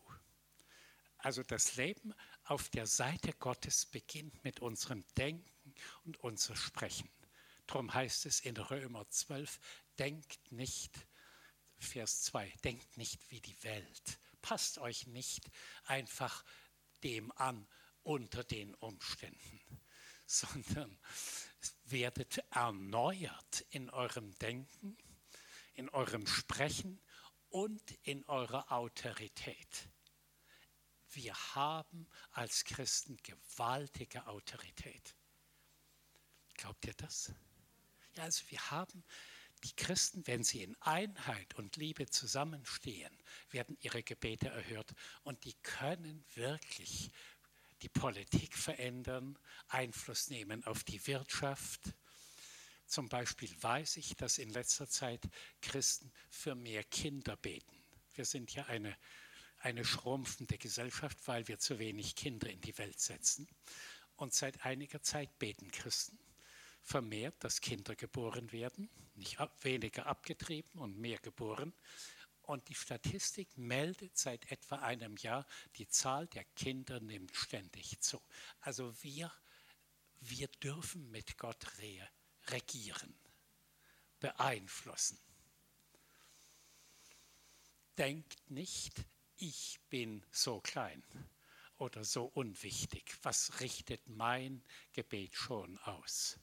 Also 1.17 1.43
das 1.43 1.75
Leben 1.75 2.13
auf 2.45 2.69
der 2.69 2.87
Seite 2.87 3.33
Gottes 3.33 3.85
beginnt 3.85 4.43
mit 4.43 4.61
unserem 4.61 5.05
Denken 5.17 5.75
und 6.05 6.17
unserem 6.17 6.55
Sprechen. 6.55 7.09
Darum 7.67 7.93
heißt 7.93 8.25
es 8.25 8.39
in 8.39 8.57
Römer 8.57 9.07
12, 9.09 9.59
denkt 9.99 10.51
nicht, 10.51 11.07
Vers 11.77 12.23
2, 12.23 12.49
denkt 12.63 12.97
nicht 12.97 13.29
wie 13.29 13.41
die 13.41 13.61
Welt. 13.63 14.19
Passt 14.41 14.79
euch 14.79 15.07
nicht 15.07 15.49
einfach 15.85 16.43
dem 17.03 17.31
an 17.33 17.67
unter 18.03 18.43
den 18.43 18.73
Umständen, 18.75 19.61
sondern 20.25 20.97
werdet 21.85 22.37
erneuert 22.51 23.65
in 23.69 23.89
eurem 23.89 24.37
Denken, 24.39 24.97
in 25.73 25.89
eurem 25.89 26.25
Sprechen 26.27 27.01
und 27.49 27.91
in 28.03 28.23
eurer 28.25 28.71
Autorität. 28.71 29.89
Wir 31.11 31.33
haben 31.55 32.07
als 32.31 32.63
Christen 32.63 33.17
gewaltige 33.23 34.27
Autorität. 34.27 35.15
Glaubt 36.53 36.85
ihr 36.85 36.93
das? 36.93 37.33
Ja, 38.13 38.23
also 38.23 38.43
wir 38.49 38.69
haben 38.69 39.03
die 39.63 39.75
Christen, 39.75 40.25
wenn 40.27 40.43
sie 40.43 40.63
in 40.63 40.75
Einheit 40.81 41.55
und 41.55 41.75
Liebe 41.75 42.05
zusammenstehen, 42.05 43.17
werden 43.49 43.77
ihre 43.81 44.03
Gebete 44.03 44.49
erhört 44.49 44.93
und 45.23 45.43
die 45.43 45.53
können 45.63 46.25
wirklich 46.35 47.11
die 47.81 47.89
Politik 47.89 48.55
verändern, 48.55 49.37
Einfluss 49.67 50.29
nehmen 50.29 50.63
auf 50.65 50.83
die 50.83 51.05
Wirtschaft. 51.07 51.93
Zum 52.85 53.07
Beispiel 53.07 53.51
weiß 53.61 53.97
ich, 53.97 54.15
dass 54.15 54.37
in 54.37 54.49
letzter 54.49 54.89
Zeit 54.89 55.27
Christen 55.61 56.11
für 56.29 56.55
mehr 56.55 56.83
Kinder 56.83 57.35
beten. 57.35 57.75
Wir 58.15 58.25
sind 58.25 58.53
ja 58.53 58.65
eine 58.65 58.97
eine 59.59 59.83
schrumpfende 59.83 60.57
Gesellschaft, 60.57 61.17
weil 61.25 61.47
wir 61.47 61.59
zu 61.59 61.79
wenig 61.79 62.15
Kinder 62.15 62.49
in 62.49 62.61
die 62.61 62.77
Welt 62.77 62.99
setzen. 62.99 63.47
Und 64.15 64.33
seit 64.33 64.65
einiger 64.65 65.01
Zeit 65.01 65.37
beten 65.39 65.71
Christen 65.71 66.17
vermehrt, 66.81 67.35
dass 67.39 67.61
Kinder 67.61 67.95
geboren 67.95 68.51
werden, 68.51 68.89
nicht 69.15 69.39
ab, 69.39 69.63
weniger 69.63 70.07
abgetrieben 70.07 70.79
und 70.79 70.97
mehr 70.97 71.19
geboren. 71.19 71.73
Und 72.49 72.67
die 72.67 72.73
Statistik 72.73 73.59
meldet 73.59 74.17
seit 74.17 74.51
etwa 74.51 74.77
einem 74.77 75.15
Jahr, 75.17 75.45
die 75.75 75.87
Zahl 75.87 76.25
der 76.25 76.43
Kinder 76.55 76.99
nimmt 76.99 77.35
ständig 77.35 77.99
zu. 77.99 78.19
Also 78.61 78.91
wir, 79.03 79.31
wir 80.19 80.47
dürfen 80.47 81.11
mit 81.11 81.37
Gott 81.37 81.63
re 81.77 82.09
regieren, 82.47 83.13
beeinflussen. 84.19 85.19
Denkt 87.99 88.49
nicht, 88.49 88.95
ich 89.37 89.79
bin 89.91 90.25
so 90.31 90.59
klein 90.59 91.03
oder 91.77 92.03
so 92.03 92.25
unwichtig. 92.33 93.15
Was 93.21 93.59
richtet 93.59 94.07
mein 94.07 94.63
Gebet 94.93 95.35
schon 95.35 95.77
aus? 95.77 96.39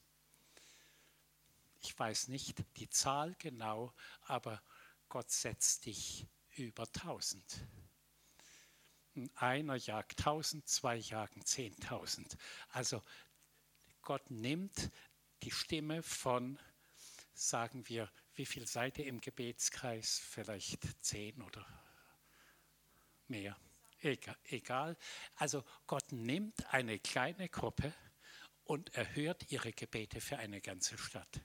Ich 1.81 1.99
weiß 1.99 2.29
nicht 2.29 2.63
die 2.77 2.91
Zahl 2.91 3.35
genau, 3.41 3.93
aber 4.23 4.63
Gott 5.09 5.31
setzt 5.31 5.87
dich 5.87 6.27
über 6.57 6.91
tausend. 6.93 7.67
Einer 9.35 9.77
jagt 9.77 10.19
tausend, 10.21 10.69
zwei 10.69 10.97
jagen 10.97 11.45
zehntausend. 11.45 12.37
Also 12.71 13.03
Gott 14.03 14.31
nimmt 14.31 14.91
die 15.43 15.51
Stimme 15.51 16.03
von, 16.03 16.59
sagen 17.35 17.89
wir, 17.89 18.11
wie 18.35 18.47
viel 18.47 18.67
seid 18.67 18.99
ihr 18.99 19.07
im 19.07 19.21
Gebetskreis? 19.21 20.19
Vielleicht 20.19 21.03
zehn 21.03 21.41
oder 21.43 21.67
mehr. 23.29 23.57
Egal. 24.01 24.97
Also 25.37 25.65
Gott 25.87 26.13
nimmt 26.13 26.73
eine 26.73 26.99
kleine 26.99 27.49
Gruppe 27.49 27.93
und 28.65 28.95
erhört 28.95 29.51
ihre 29.51 29.73
Gebete 29.73 30.21
für 30.21 30.39
eine 30.39 30.61
ganze 30.61 30.99
Stadt. 30.99 31.41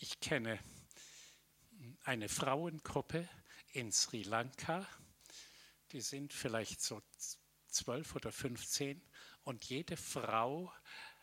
Ich 0.00 0.20
kenne 0.20 0.60
eine 2.04 2.28
Frauengruppe 2.28 3.28
in 3.72 3.90
Sri 3.90 4.22
Lanka, 4.22 4.86
die 5.90 6.00
sind 6.00 6.32
vielleicht 6.32 6.80
so 6.80 7.02
zwölf 7.66 8.14
oder 8.14 8.30
15 8.30 9.02
und 9.42 9.64
jede 9.64 9.96
Frau 9.96 10.72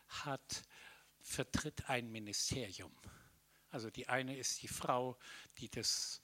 hat, 0.08 0.62
vertritt 1.22 1.88
ein 1.88 2.12
Ministerium. 2.12 2.94
Also 3.70 3.88
die 3.88 4.10
eine 4.10 4.36
ist 4.36 4.60
die 4.60 4.68
Frau, 4.68 5.18
die 5.56 5.70
das 5.70 6.20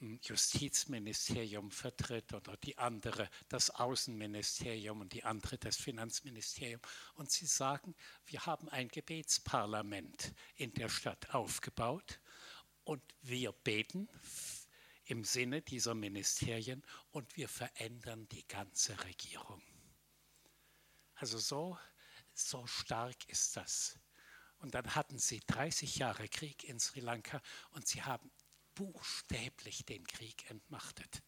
Justizministerium 0.00 1.70
vertritt 1.70 2.32
oder 2.34 2.56
die 2.58 2.76
andere 2.76 3.30
das 3.48 3.70
Außenministerium 3.70 5.00
und 5.00 5.12
die 5.12 5.24
andere 5.24 5.58
das 5.58 5.76
Finanzministerium. 5.76 6.80
Und 7.14 7.30
sie 7.30 7.46
sagen, 7.46 7.94
wir 8.26 8.44
haben 8.44 8.68
ein 8.68 8.88
Gebetsparlament 8.88 10.34
in 10.56 10.72
der 10.74 10.88
Stadt 10.88 11.34
aufgebaut 11.34 12.20
und 12.84 13.02
wir 13.22 13.52
beten 13.52 14.08
im 15.06 15.24
Sinne 15.24 15.62
dieser 15.62 15.94
Ministerien 15.94 16.84
und 17.10 17.36
wir 17.36 17.48
verändern 17.48 18.28
die 18.28 18.46
ganze 18.46 19.02
Regierung. 19.04 19.62
Also 21.14 21.38
so, 21.38 21.78
so 22.34 22.66
stark 22.66 23.28
ist 23.28 23.56
das. 23.56 23.98
Und 24.58 24.74
dann 24.74 24.94
hatten 24.94 25.18
sie 25.18 25.40
30 25.46 25.96
Jahre 25.96 26.28
Krieg 26.28 26.64
in 26.64 26.80
Sri 26.80 27.00
Lanka 27.00 27.40
und 27.70 27.86
sie 27.86 28.02
haben 28.02 28.30
buchstäblich 28.76 29.84
den 29.84 30.06
Krieg 30.06 30.48
entmachtet 30.48 31.22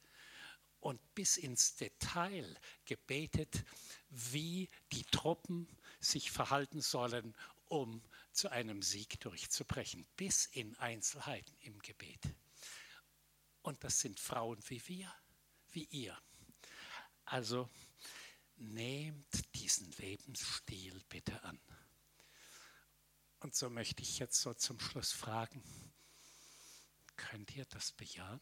und 0.81 1.01
bis 1.15 1.37
ins 1.37 1.75
Detail 1.75 2.57
gebetet, 2.85 3.65
wie 4.11 4.71
die 4.93 5.05
Truppen 5.05 5.67
sich 5.99 6.31
verhalten 6.31 6.81
sollen, 6.81 7.35
um 7.67 8.03
zu 8.33 8.51
einem 8.51 8.83
Sieg 8.83 9.19
durchzubrechen, 9.21 10.07
bis 10.17 10.47
in 10.47 10.77
Einzelheiten 10.77 11.57
im 11.61 11.81
Gebet. 11.81 12.21
Und 13.63 13.83
das 13.83 13.99
sind 13.99 14.21
Frauen 14.21 14.59
wie 14.69 14.87
wir, 14.87 15.13
wie 15.73 15.85
ihr. 15.91 16.17
Also 17.25 17.69
nehmt 18.57 19.55
diesen 19.55 19.91
Lebensstil 19.93 21.03
bitte 21.09 21.43
an. 21.43 21.61
Und 23.41 23.55
so 23.55 23.71
möchte 23.71 24.03
ich 24.03 24.19
jetzt 24.19 24.41
so 24.41 24.55
zum 24.55 24.81
Schluss 24.81 25.13
fragen, 25.13 25.63
Könnt 27.19 27.55
ihr 27.57 27.66
das 27.66 27.93
bejahen? 27.93 28.41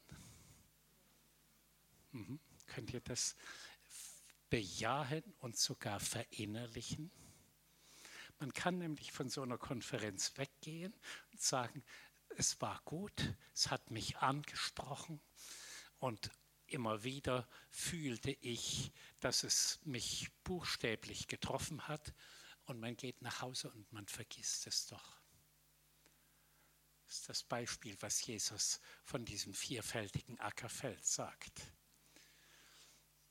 Mhm. 2.12 2.38
Könnt 2.66 2.92
ihr 2.92 3.00
das 3.00 3.34
bejahen 4.50 5.24
und 5.38 5.56
sogar 5.56 5.98
verinnerlichen? 5.98 7.10
Man 8.38 8.52
kann 8.52 8.78
nämlich 8.78 9.12
von 9.12 9.30
so 9.30 9.42
einer 9.42 9.58
Konferenz 9.58 10.36
weggehen 10.36 10.94
und 11.32 11.40
sagen, 11.40 11.82
es 12.36 12.60
war 12.60 12.80
gut, 12.84 13.34
es 13.54 13.70
hat 13.70 13.90
mich 13.90 14.18
angesprochen 14.18 15.20
und 15.98 16.30
immer 16.66 17.02
wieder 17.02 17.48
fühlte 17.70 18.32
ich, 18.42 18.92
dass 19.20 19.42
es 19.42 19.80
mich 19.84 20.30
buchstäblich 20.44 21.28
getroffen 21.28 21.88
hat 21.88 22.12
und 22.66 22.78
man 22.78 22.96
geht 22.96 23.22
nach 23.22 23.40
Hause 23.40 23.70
und 23.70 23.90
man 23.92 24.06
vergisst 24.06 24.66
es 24.66 24.86
doch. 24.86 25.16
Das 27.06 27.18
ist 27.18 27.28
das 27.28 27.42
Beispiel, 27.44 27.96
was 28.00 28.26
Jesus 28.26 28.80
von 29.04 29.24
diesem 29.24 29.54
vierfältigen 29.54 30.40
Ackerfeld 30.40 31.04
sagt. 31.06 31.62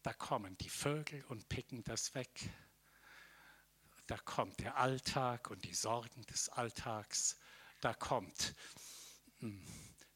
Da 0.01 0.13
kommen 0.13 0.57
die 0.59 0.69
Vögel 0.69 1.23
und 1.25 1.49
picken 1.49 1.83
das 1.83 2.15
weg. 2.15 2.49
Da 4.07 4.17
kommt 4.17 4.59
der 4.59 4.77
Alltag 4.77 5.49
und 5.49 5.65
die 5.65 5.73
Sorgen 5.73 6.21
des 6.27 6.47
Alltags. 6.49 7.37
Da 7.81 7.93
kommt 7.93 8.55
hm, 9.39 9.61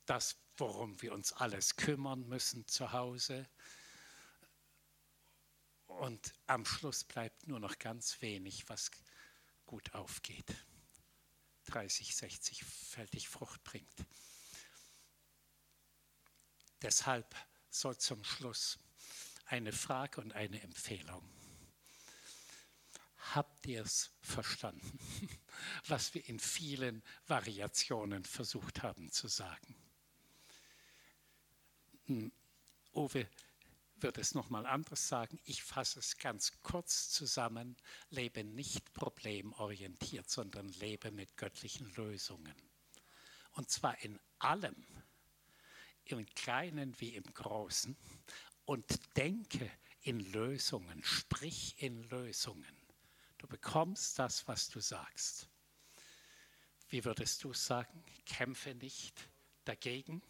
das, 0.05 0.37
worum 0.57 1.01
wir 1.01 1.11
uns 1.11 1.33
alles 1.33 1.75
kümmern 1.75 2.27
müssen 2.27 2.67
zu 2.67 2.93
Hause. 2.93 3.49
Und 5.87 6.33
am 6.47 6.65
Schluss 6.65 7.03
bleibt 7.03 7.47
nur 7.47 7.59
noch 7.59 7.77
ganz 7.77 8.21
wenig, 8.21 8.69
was 8.69 8.91
gut 9.65 9.93
aufgeht. 9.93 10.55
30, 11.69 12.15
60 12.15 12.63
fältig 12.63 13.29
Frucht 13.29 13.63
bringt. 13.63 14.05
Deshalb 16.81 17.35
soll 17.69 17.97
zum 17.97 18.23
Schluss 18.23 18.79
eine 19.45 19.71
Frage 19.71 20.21
und 20.21 20.33
eine 20.33 20.61
Empfehlung. 20.61 21.23
Habt 23.33 23.67
ihr 23.67 23.83
es 23.83 24.11
verstanden, 24.21 24.99
was 25.87 26.13
wir 26.13 26.27
in 26.27 26.39
vielen 26.39 27.03
Variationen 27.27 28.25
versucht 28.25 28.81
haben 28.81 29.11
zu 29.11 29.27
sagen? 29.27 29.75
Hm, 32.05 32.31
Uwe, 32.93 33.29
würde 34.03 34.21
es 34.21 34.35
nochmal 34.35 34.65
anders 34.65 35.07
sagen. 35.07 35.39
Ich 35.43 35.63
fasse 35.63 35.99
es 35.99 36.17
ganz 36.17 36.59
kurz 36.61 37.09
zusammen. 37.09 37.77
Lebe 38.09 38.43
nicht 38.43 38.93
problemorientiert, 38.93 40.29
sondern 40.29 40.67
lebe 40.69 41.11
mit 41.11 41.37
göttlichen 41.37 41.91
Lösungen. 41.95 42.55
Und 43.51 43.69
zwar 43.69 43.99
in 44.01 44.19
allem, 44.39 44.85
im 46.05 46.25
Kleinen 46.35 46.99
wie 46.99 47.15
im 47.15 47.23
Großen. 47.23 47.95
Und 48.65 49.17
denke 49.17 49.71
in 50.01 50.19
Lösungen, 50.19 51.03
sprich 51.03 51.81
in 51.81 52.03
Lösungen. 52.03 52.77
Du 53.37 53.47
bekommst 53.47 54.19
das, 54.19 54.47
was 54.47 54.69
du 54.69 54.79
sagst. 54.79 55.47
Wie 56.89 57.05
würdest 57.05 57.43
du 57.43 57.53
sagen? 57.53 58.03
Kämpfe 58.25 58.75
nicht 58.75 59.29
dagegen. 59.63 60.21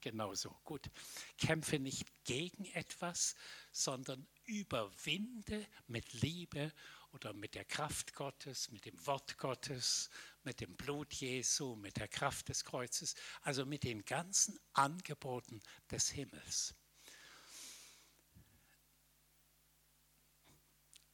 Genauso, 0.00 0.56
gut. 0.64 0.90
Kämpfe 1.38 1.78
nicht 1.78 2.06
gegen 2.24 2.66
etwas, 2.66 3.34
sondern 3.72 4.26
überwinde 4.44 5.66
mit 5.88 6.12
Liebe 6.12 6.72
oder 7.12 7.32
mit 7.32 7.54
der 7.54 7.64
Kraft 7.64 8.14
Gottes, 8.14 8.70
mit 8.70 8.84
dem 8.84 9.06
Wort 9.06 9.38
Gottes, 9.38 10.10
mit 10.44 10.60
dem 10.60 10.76
Blut 10.76 11.12
Jesu, 11.14 11.74
mit 11.74 11.96
der 11.96 12.08
Kraft 12.08 12.48
des 12.48 12.64
Kreuzes, 12.64 13.14
also 13.42 13.66
mit 13.66 13.82
den 13.82 14.04
ganzen 14.04 14.58
Angeboten 14.72 15.60
des 15.90 16.10
Himmels. 16.10 16.74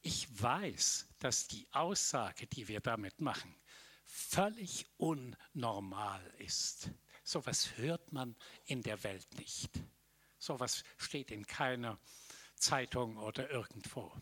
Ich 0.01 0.27
weiß, 0.39 1.07
dass 1.17 1.47
die 1.47 1.67
Aussage, 1.71 2.45
die 2.45 2.67
wir 2.67 2.81
damit 2.81 3.21
machen, 3.21 3.55
völlig 4.03 4.85
unnormal 4.97 6.23
ist. 6.37 6.91
So 7.25 7.39
etwas 7.39 7.75
hört 7.75 8.13
man 8.13 8.37
in 8.65 8.81
der 8.81 9.03
Welt 9.03 9.27
nicht. 9.37 9.71
So 10.37 10.53
etwas 10.53 10.83
steht 10.97 11.31
in 11.31 11.45
keiner 11.45 11.99
Zeitung 12.55 13.17
oder 13.17 13.49
irgendwo. 13.49 14.13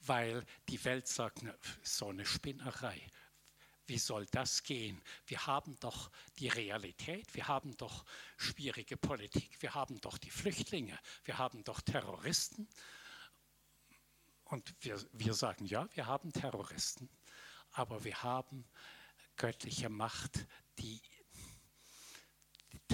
Weil 0.00 0.44
die 0.68 0.84
Welt 0.84 1.08
sagt, 1.08 1.42
so 1.82 2.10
eine 2.10 2.24
Spinnerei. 2.24 3.00
Wie 3.86 3.98
soll 3.98 4.26
das 4.26 4.62
gehen? 4.62 5.02
Wir 5.26 5.46
haben 5.46 5.76
doch 5.80 6.10
die 6.38 6.48
Realität, 6.48 7.34
wir 7.34 7.48
haben 7.48 7.76
doch 7.76 8.04
schwierige 8.36 8.96
Politik, 8.96 9.60
wir 9.60 9.74
haben 9.74 10.00
doch 10.00 10.18
die 10.18 10.30
Flüchtlinge, 10.30 10.96
wir 11.24 11.38
haben 11.38 11.64
doch 11.64 11.80
Terroristen, 11.80 12.68
und 14.52 14.74
wir, 14.80 15.02
wir 15.12 15.32
sagen, 15.32 15.64
ja, 15.64 15.88
wir 15.94 16.06
haben 16.06 16.30
Terroristen, 16.30 17.08
aber 17.70 18.04
wir 18.04 18.22
haben 18.22 18.66
göttliche 19.36 19.88
Macht, 19.88 20.46
die 20.78 21.00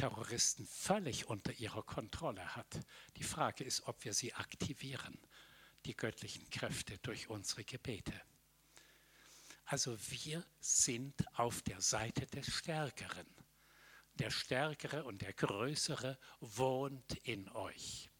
Terroristen 0.00 0.66
völlig 0.66 1.28
unter 1.28 1.52
ihrer 1.52 1.82
Kontrolle 1.82 2.56
hat. 2.56 2.80
Die 3.16 3.24
Frage 3.24 3.64
ist, 3.64 3.82
ob 3.82 4.04
wir 4.04 4.14
sie 4.14 4.34
aktivieren, 4.34 5.18
die 5.86 5.96
göttlichen 5.96 6.48
Kräfte 6.50 6.98
durch 6.98 7.28
unsere 7.28 7.64
Gebete. 7.64 8.20
Also 9.64 9.98
wir 10.10 10.44
sind 10.60 11.14
auf 11.38 11.62
der 11.62 11.80
Seite 11.80 12.26
des 12.26 12.46
Stärkeren. 12.46 13.26
Der 14.14 14.30
Stärkere 14.30 15.04
und 15.04 15.22
der 15.22 15.32
Größere 15.32 16.18
wohnt 16.40 17.14
in 17.22 17.48
euch. 17.50 18.10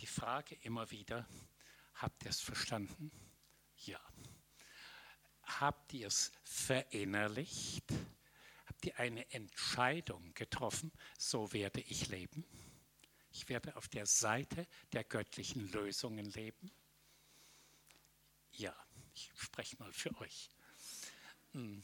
Die 0.00 0.06
Frage 0.06 0.56
immer 0.56 0.90
wieder, 0.90 1.26
Habt 1.94 2.24
ihr 2.24 2.30
es 2.30 2.40
verstanden? 2.40 3.10
Ja. 3.86 4.00
Habt 5.42 5.92
ihr 5.92 6.08
es 6.08 6.32
verinnerlicht? 6.42 7.84
Ihr 8.84 8.98
eine 8.98 9.30
Entscheidung 9.32 10.34
getroffen? 10.34 10.92
So 11.18 11.52
werde 11.52 11.80
ich 11.80 12.08
leben. 12.08 12.44
Ich 13.32 13.48
werde 13.48 13.76
auf 13.76 13.88
der 13.88 14.06
Seite 14.06 14.66
der 14.92 15.04
göttlichen 15.04 15.70
Lösungen 15.72 16.26
leben. 16.26 16.70
Ja, 18.52 18.74
ich 19.14 19.30
spreche 19.36 19.76
mal 19.78 19.92
für 19.92 20.14
euch. 20.20 20.50
Hm. 21.52 21.82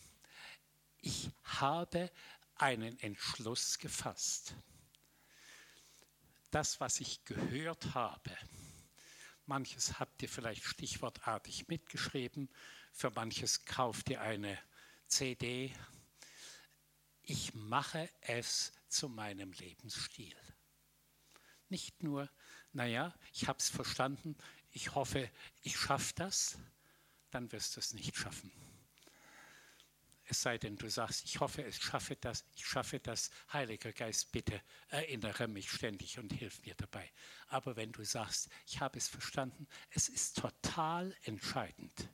Ich 0.99 1.31
habe 1.45 2.11
einen 2.57 2.99
Entschluss 3.01 3.79
gefasst. 3.79 4.55
Das, 6.51 6.81
was 6.81 7.01
ich 7.01 7.25
gehört 7.25 7.95
habe, 7.95 8.37
Manches 9.51 9.99
habt 9.99 10.23
ihr 10.23 10.29
vielleicht 10.29 10.63
stichwortartig 10.63 11.67
mitgeschrieben, 11.67 12.49
für 12.93 13.11
manches 13.11 13.65
kauft 13.65 14.09
ihr 14.09 14.21
eine 14.21 14.57
CD. 15.09 15.73
Ich 17.23 17.55
mache 17.55 18.09
es 18.21 18.73
zu 18.89 19.09
meinem 19.09 19.53
Lebensstil. 19.53 20.37
Nicht 21.68 22.03
nur, 22.03 22.29
naja, 22.73 23.14
ich 23.33 23.47
habe 23.47 23.59
es 23.59 23.68
verstanden, 23.68 24.37
ich 24.73 24.95
hoffe, 24.95 25.31
ich 25.62 25.77
schaffe 25.77 26.12
das, 26.16 26.59
dann 27.31 27.51
wirst 27.53 27.77
du 27.77 27.81
es 27.81 27.93
nicht 27.95 28.16
schaffen. 28.16 28.51
Es 30.25 30.43
sei 30.43 30.59
denn, 30.59 30.77
du 30.77 30.89
sagst, 30.89 31.25
ich 31.25 31.41
hoffe, 31.41 31.62
ich 31.62 31.83
schaffe 31.83 32.14
das, 32.14 32.45
ich 32.55 32.64
schaffe 32.64 33.01
das. 33.01 33.33
Heiliger 33.53 33.93
Geist, 33.93 34.31
bitte 34.31 34.62
erinnere 34.89 35.49
mich 35.49 35.68
ständig 35.68 36.21
und 36.21 36.33
hilf 36.33 36.62
mir 36.64 36.77
dabei. 36.77 37.11
Aber 37.49 37.75
wenn 37.75 37.91
du 37.91 38.05
sagst, 38.05 38.49
ich 38.64 38.81
habe 38.81 38.97
es 38.97 39.09
verstanden, 39.09 39.66
es 39.91 40.09
ist 40.09 40.37
total 40.37 41.16
entscheidend. 41.23 42.09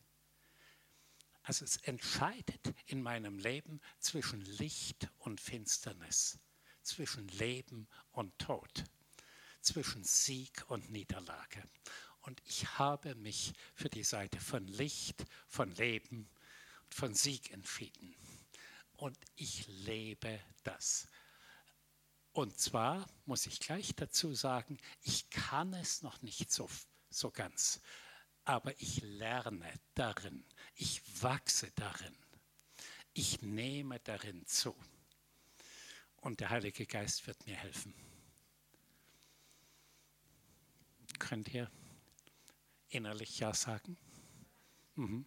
Also 1.47 1.65
es 1.65 1.77
entscheidet 1.77 2.75
in 2.87 3.01
meinem 3.01 3.39
Leben 3.39 3.81
zwischen 4.01 4.41
Licht 4.41 5.09
und 5.19 5.41
Finsternis, 5.41 6.41
zwischen 6.83 7.29
Leben 7.29 7.87
und 8.11 8.37
Tod, 8.41 8.83
zwischen 9.61 10.03
Sieg 10.03 10.65
und 10.67 10.91
Niederlage. 10.91 11.63
Und 12.23 12.43
ich 12.47 12.79
habe 12.81 13.15
mich 13.15 13.53
für 13.75 13.89
die 13.89 14.03
Seite 14.03 14.41
von 14.41 14.67
Licht, 14.67 15.25
von 15.47 15.71
Leben, 15.77 16.29
von 16.91 17.15
Sieg 17.15 17.53
entschieden. 17.53 18.17
Und 18.97 19.17
ich 19.37 19.69
lebe 19.69 20.41
das. 20.65 21.07
Und 22.33 22.59
zwar 22.59 23.07
muss 23.25 23.47
ich 23.47 23.61
gleich 23.61 23.95
dazu 23.95 24.35
sagen, 24.35 24.79
ich 25.03 25.31
kann 25.31 25.73
es 25.75 26.03
noch 26.03 26.21
nicht 26.23 26.51
so, 26.51 26.69
so 27.09 27.31
ganz, 27.31 27.81
aber 28.47 28.81
ich 28.81 29.03
lerne 29.03 29.73
darin, 29.95 30.45
ich 30.77 31.03
wachse 31.21 31.71
darin, 31.73 32.17
ich 33.13 33.43
nehme 33.43 33.99
darin 34.01 34.47
zu. 34.47 34.75
Und 36.21 36.41
der 36.41 36.51
Heilige 36.51 36.87
Geist 36.87 37.27
wird 37.27 37.45
mir 37.47 37.57
helfen. 37.57 37.93
Könnt 41.19 41.53
ihr 41.53 41.71
innerlich 42.89 43.39
Ja 43.41 43.53
sagen? 43.53 43.97
Mhm. 44.95 45.27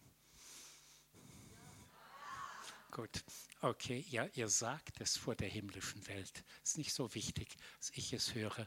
Gut, 2.90 3.22
okay, 3.60 4.04
ja, 4.08 4.26
ihr 4.34 4.48
sagt 4.48 5.00
es 5.00 5.16
vor 5.16 5.36
der 5.36 5.48
himmlischen 5.48 6.06
Welt. 6.08 6.42
Ist 6.62 6.78
nicht 6.78 6.92
so 6.92 7.14
wichtig, 7.14 7.56
dass 7.78 7.90
ich 7.90 8.12
es 8.14 8.34
höre. 8.34 8.66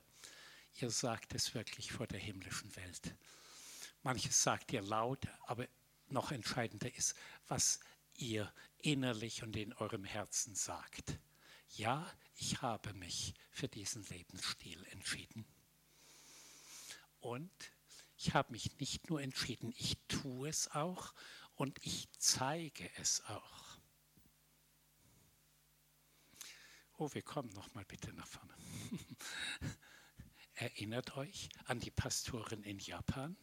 Ihr 0.75 0.91
sagt 0.91 1.33
es 1.33 1.55
wirklich 1.55 1.91
vor 1.91 2.07
der 2.07 2.19
himmlischen 2.19 2.73
Welt. 2.75 3.15
Manches 4.03 4.43
sagt 4.43 4.73
ihr 4.73 4.81
laut, 4.81 5.27
aber 5.45 5.67
noch 6.07 6.31
entscheidender 6.31 6.93
ist, 6.93 7.15
was 7.47 7.79
ihr 8.15 8.53
innerlich 8.79 9.43
und 9.43 9.55
in 9.55 9.73
eurem 9.73 10.03
Herzen 10.03 10.55
sagt. 10.55 11.17
Ja, 11.69 12.11
ich 12.35 12.61
habe 12.61 12.93
mich 12.93 13.33
für 13.49 13.67
diesen 13.67 14.03
Lebensstil 14.03 14.85
entschieden. 14.91 15.45
Und 17.19 17.71
ich 18.17 18.33
habe 18.33 18.51
mich 18.51 18.77
nicht 18.79 19.09
nur 19.09 19.21
entschieden, 19.21 19.73
ich 19.77 19.97
tue 20.07 20.49
es 20.49 20.69
auch 20.71 21.13
und 21.55 21.79
ich 21.85 22.09
zeige 22.19 22.89
es 22.97 23.23
auch. 23.25 23.79
Oh, 26.97 27.09
wir 27.13 27.21
kommen 27.21 27.49
noch 27.53 27.73
mal 27.73 27.85
bitte 27.85 28.13
nach 28.13 28.27
vorne. 28.27 28.53
Erinnert 30.55 31.17
euch 31.17 31.49
an 31.65 31.79
die 31.79 31.89
Pastorin 31.89 32.63
in 32.63 32.79
Japan? 32.79 33.35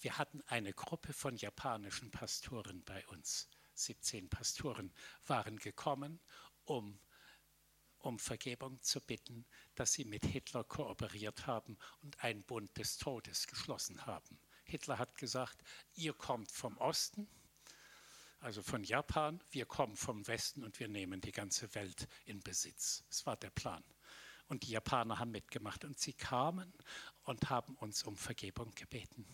Wir 0.00 0.16
hatten 0.16 0.42
eine 0.46 0.72
Gruppe 0.72 1.12
von 1.12 1.36
japanischen 1.36 2.10
Pastoren 2.10 2.82
bei 2.84 3.06
uns. 3.08 3.48
17 3.74 4.28
Pastoren 4.28 4.92
waren 5.26 5.58
gekommen, 5.58 6.20
um 6.64 6.98
um 8.02 8.18
Vergebung 8.18 8.80
zu 8.80 9.00
bitten, 9.00 9.44
dass 9.74 9.92
sie 9.92 10.04
mit 10.06 10.24
Hitler 10.24 10.64
kooperiert 10.64 11.46
haben 11.46 11.76
und 12.00 12.22
einen 12.24 12.42
Bund 12.44 12.76
des 12.78 12.96
Todes 12.96 13.46
geschlossen 13.46 14.06
haben. 14.06 14.40
Hitler 14.64 14.98
hat 14.98 15.16
gesagt, 15.16 15.62
ihr 15.94 16.14
kommt 16.14 16.50
vom 16.50 16.78
Osten, 16.78 17.28
also 18.40 18.62
von 18.62 18.84
Japan, 18.84 19.42
wir 19.50 19.66
kommen 19.66 19.96
vom 19.96 20.26
Westen 20.26 20.64
und 20.64 20.80
wir 20.80 20.88
nehmen 20.88 21.20
die 21.20 21.32
ganze 21.32 21.74
Welt 21.74 22.08
in 22.24 22.40
Besitz. 22.40 23.04
Das 23.08 23.26
war 23.26 23.36
der 23.36 23.50
Plan. 23.50 23.84
Und 24.50 24.64
die 24.64 24.72
Japaner 24.72 25.20
haben 25.20 25.30
mitgemacht 25.30 25.84
und 25.84 26.00
sie 26.00 26.12
kamen 26.12 26.72
und 27.22 27.50
haben 27.50 27.76
uns 27.76 28.02
um 28.02 28.16
Vergebung 28.16 28.74
gebeten. 28.74 29.24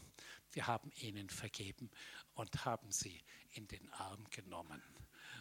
Wir 0.53 0.67
haben 0.67 0.93
ihnen 0.93 1.31
vergeben 1.31 1.91
und 2.35 2.67
haben 2.67 2.93
sie 2.93 3.25
in 3.53 3.67
den 3.67 3.91
Arm 3.95 4.29
genommen 4.29 4.83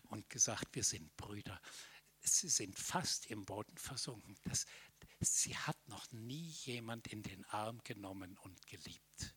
und 0.03 0.29
gesagt, 0.29 0.73
wir 0.75 0.83
sind 0.85 1.13
Brüder. 1.17 1.59
sie 2.21 2.47
sind 2.47 2.79
fast 2.79 3.25
im 3.25 3.43
Boden 3.43 3.77
versunken. 3.77 4.37
Das, 4.45 4.65
sie 5.19 5.57
hat 5.57 5.77
noch 5.89 6.09
nie 6.13 6.47
jemand 6.63 7.07
in 7.07 7.21
den 7.21 7.43
Arm 7.47 7.83
genommen 7.83 8.37
und 8.37 8.65
geliebt 8.67 9.35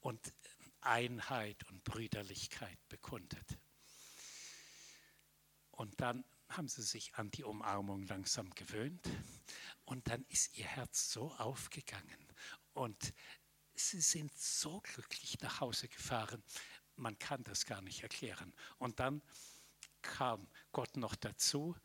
und 0.00 0.34
Einheit 0.80 1.62
und 1.68 1.84
Brüderlichkeit 1.84 2.78
bekundet. 2.88 3.56
Und 5.70 6.00
dann 6.00 6.24
haben 6.48 6.68
sie 6.68 6.82
sich 6.82 7.14
an 7.14 7.30
die 7.30 7.44
Umarmung 7.44 8.02
langsam 8.06 8.50
gewöhnt 8.50 9.08
und 9.84 10.08
dann 10.08 10.24
ist 10.28 10.56
ihr 10.56 10.66
Herz 10.66 11.12
so 11.12 11.32
aufgegangen 11.34 12.26
und 12.72 13.12
sie 13.74 14.00
sind 14.00 14.36
so 14.36 14.80
glücklich 14.80 15.38
nach 15.40 15.60
Hause 15.60 15.88
gefahren, 15.88 16.42
man 16.96 17.18
kann 17.18 17.44
das 17.44 17.64
gar 17.64 17.80
nicht 17.80 18.02
erklären. 18.02 18.52
Und 18.78 19.00
dann 19.00 19.22
kam 20.02 20.48
Gott 20.72 20.96
noch 20.96 21.14
dazu. 21.14 21.76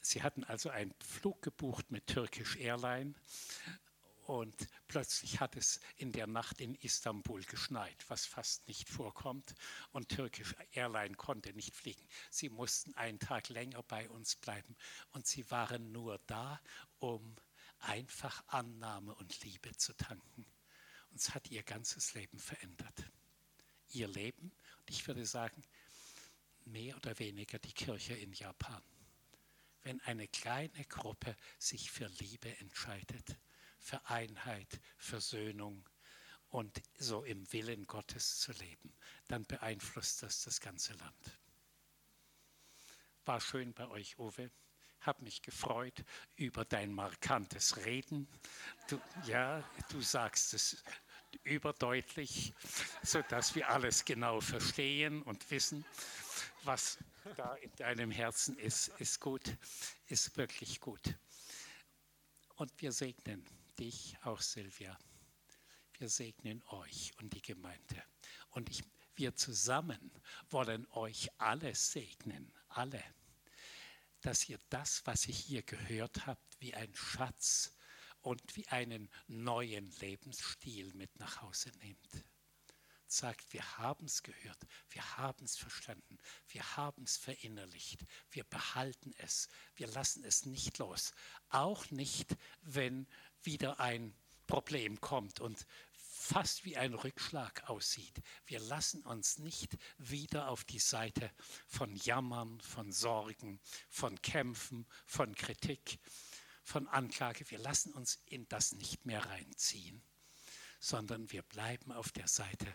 Sie 0.00 0.22
hatten 0.22 0.44
also 0.44 0.70
einen 0.70 0.94
Flug 1.00 1.42
gebucht 1.42 1.90
mit 1.90 2.06
Turkish 2.06 2.56
Airline 2.56 3.14
und 4.30 4.68
plötzlich 4.86 5.40
hat 5.40 5.56
es 5.56 5.80
in 5.96 6.12
der 6.12 6.28
Nacht 6.28 6.60
in 6.60 6.76
Istanbul 6.76 7.42
geschneit, 7.42 8.04
was 8.06 8.26
fast 8.26 8.68
nicht 8.68 8.88
vorkommt. 8.88 9.56
Und 9.90 10.08
Turkish 10.08 10.54
Airline 10.70 11.16
konnte 11.16 11.52
nicht 11.52 11.74
fliegen. 11.74 12.06
Sie 12.30 12.48
mussten 12.48 12.94
einen 12.94 13.18
Tag 13.18 13.48
länger 13.48 13.82
bei 13.82 14.08
uns 14.08 14.36
bleiben. 14.36 14.76
Und 15.10 15.26
sie 15.26 15.50
waren 15.50 15.90
nur 15.90 16.20
da, 16.28 16.60
um 17.00 17.34
einfach 17.80 18.44
Annahme 18.46 19.16
und 19.16 19.42
Liebe 19.42 19.76
zu 19.76 19.94
tanken. 19.94 20.46
Und 21.10 21.16
es 21.20 21.34
hat 21.34 21.50
ihr 21.50 21.64
ganzes 21.64 22.14
Leben 22.14 22.38
verändert. 22.38 23.10
Ihr 23.88 24.06
Leben, 24.06 24.52
und 24.78 24.90
ich 24.90 25.08
würde 25.08 25.26
sagen, 25.26 25.60
mehr 26.66 26.94
oder 26.94 27.18
weniger 27.18 27.58
die 27.58 27.72
Kirche 27.72 28.14
in 28.14 28.32
Japan. 28.32 28.80
Wenn 29.82 30.00
eine 30.02 30.28
kleine 30.28 30.84
Gruppe 30.84 31.36
sich 31.58 31.90
für 31.90 32.06
Liebe 32.06 32.56
entscheidet, 32.58 33.36
für 33.80 34.04
Einheit, 34.06 34.80
Versöhnung 34.96 35.88
und 36.50 36.82
so 36.98 37.24
im 37.24 37.50
Willen 37.52 37.86
Gottes 37.86 38.38
zu 38.40 38.52
leben, 38.52 38.94
dann 39.28 39.44
beeinflusst 39.44 40.22
das 40.22 40.42
das 40.42 40.60
ganze 40.60 40.92
Land. 40.94 41.38
War 43.24 43.40
schön 43.40 43.72
bei 43.72 43.88
euch, 43.88 44.18
Uwe. 44.18 44.50
Hab 45.00 45.22
mich 45.22 45.40
gefreut 45.40 46.04
über 46.36 46.64
dein 46.64 46.92
markantes 46.92 47.78
Reden. 47.86 48.28
Du, 48.88 49.00
ja, 49.26 49.64
du 49.90 50.02
sagst 50.02 50.52
es 50.52 50.82
überdeutlich, 51.42 52.52
sodass 53.02 53.54
wir 53.54 53.70
alles 53.70 54.04
genau 54.04 54.40
verstehen 54.40 55.22
und 55.22 55.50
wissen, 55.50 55.86
was 56.64 56.98
da 57.36 57.54
in 57.54 57.74
deinem 57.76 58.10
Herzen 58.10 58.58
ist, 58.58 58.88
ist 58.98 59.20
gut, 59.20 59.56
ist 60.06 60.36
wirklich 60.36 60.80
gut. 60.80 61.14
Und 62.56 62.72
wir 62.82 62.92
segnen 62.92 63.46
dich 63.80 64.16
auch, 64.22 64.40
Silvia. 64.40 64.96
Wir 65.98 66.08
segnen 66.08 66.62
euch 66.68 67.12
und 67.18 67.32
die 67.32 67.42
Gemeinde. 67.42 68.02
Und 68.50 68.68
ich, 68.70 68.82
wir 69.16 69.34
zusammen 69.34 70.12
wollen 70.50 70.86
euch 70.92 71.30
alle 71.38 71.74
segnen, 71.74 72.52
alle, 72.68 73.02
dass 74.20 74.48
ihr 74.48 74.60
das, 74.68 75.04
was 75.06 75.26
ihr 75.26 75.34
hier 75.34 75.62
gehört 75.62 76.26
habt, 76.26 76.60
wie 76.60 76.74
ein 76.74 76.94
Schatz 76.94 77.74
und 78.20 78.54
wie 78.54 78.68
einen 78.68 79.08
neuen 79.28 79.90
Lebensstil 80.00 80.92
mit 80.94 81.18
nach 81.18 81.40
Hause 81.40 81.70
nehmt. 81.78 82.24
Sagt, 83.06 83.52
wir 83.52 83.78
haben 83.78 84.04
es 84.04 84.22
gehört, 84.22 84.66
wir 84.90 85.16
haben 85.16 85.44
es 85.44 85.56
verstanden, 85.56 86.18
wir 86.48 86.76
haben 86.76 87.02
es 87.02 87.16
verinnerlicht, 87.16 88.04
wir 88.30 88.44
behalten 88.44 89.12
es, 89.16 89.48
wir 89.74 89.88
lassen 89.88 90.22
es 90.22 90.46
nicht 90.46 90.78
los. 90.78 91.12
Auch 91.48 91.90
nicht, 91.90 92.36
wenn 92.60 93.08
wieder 93.42 93.80
ein 93.80 94.14
Problem 94.46 95.00
kommt 95.00 95.40
und 95.40 95.66
fast 95.92 96.64
wie 96.64 96.76
ein 96.76 96.94
Rückschlag 96.94 97.68
aussieht. 97.68 98.20
Wir 98.46 98.60
lassen 98.60 99.02
uns 99.02 99.38
nicht 99.38 99.76
wieder 99.98 100.48
auf 100.48 100.64
die 100.64 100.78
Seite 100.78 101.30
von 101.66 101.96
Jammern, 101.96 102.60
von 102.60 102.92
Sorgen, 102.92 103.60
von 103.88 104.20
Kämpfen, 104.20 104.86
von 105.06 105.34
Kritik, 105.34 105.98
von 106.62 106.86
Anklage. 106.88 107.50
Wir 107.50 107.58
lassen 107.58 107.92
uns 107.92 108.22
in 108.26 108.48
das 108.48 108.72
nicht 108.72 109.06
mehr 109.06 109.24
reinziehen, 109.24 110.02
sondern 110.78 111.30
wir 111.32 111.42
bleiben 111.42 111.90
auf 111.92 112.12
der 112.12 112.28
Seite 112.28 112.66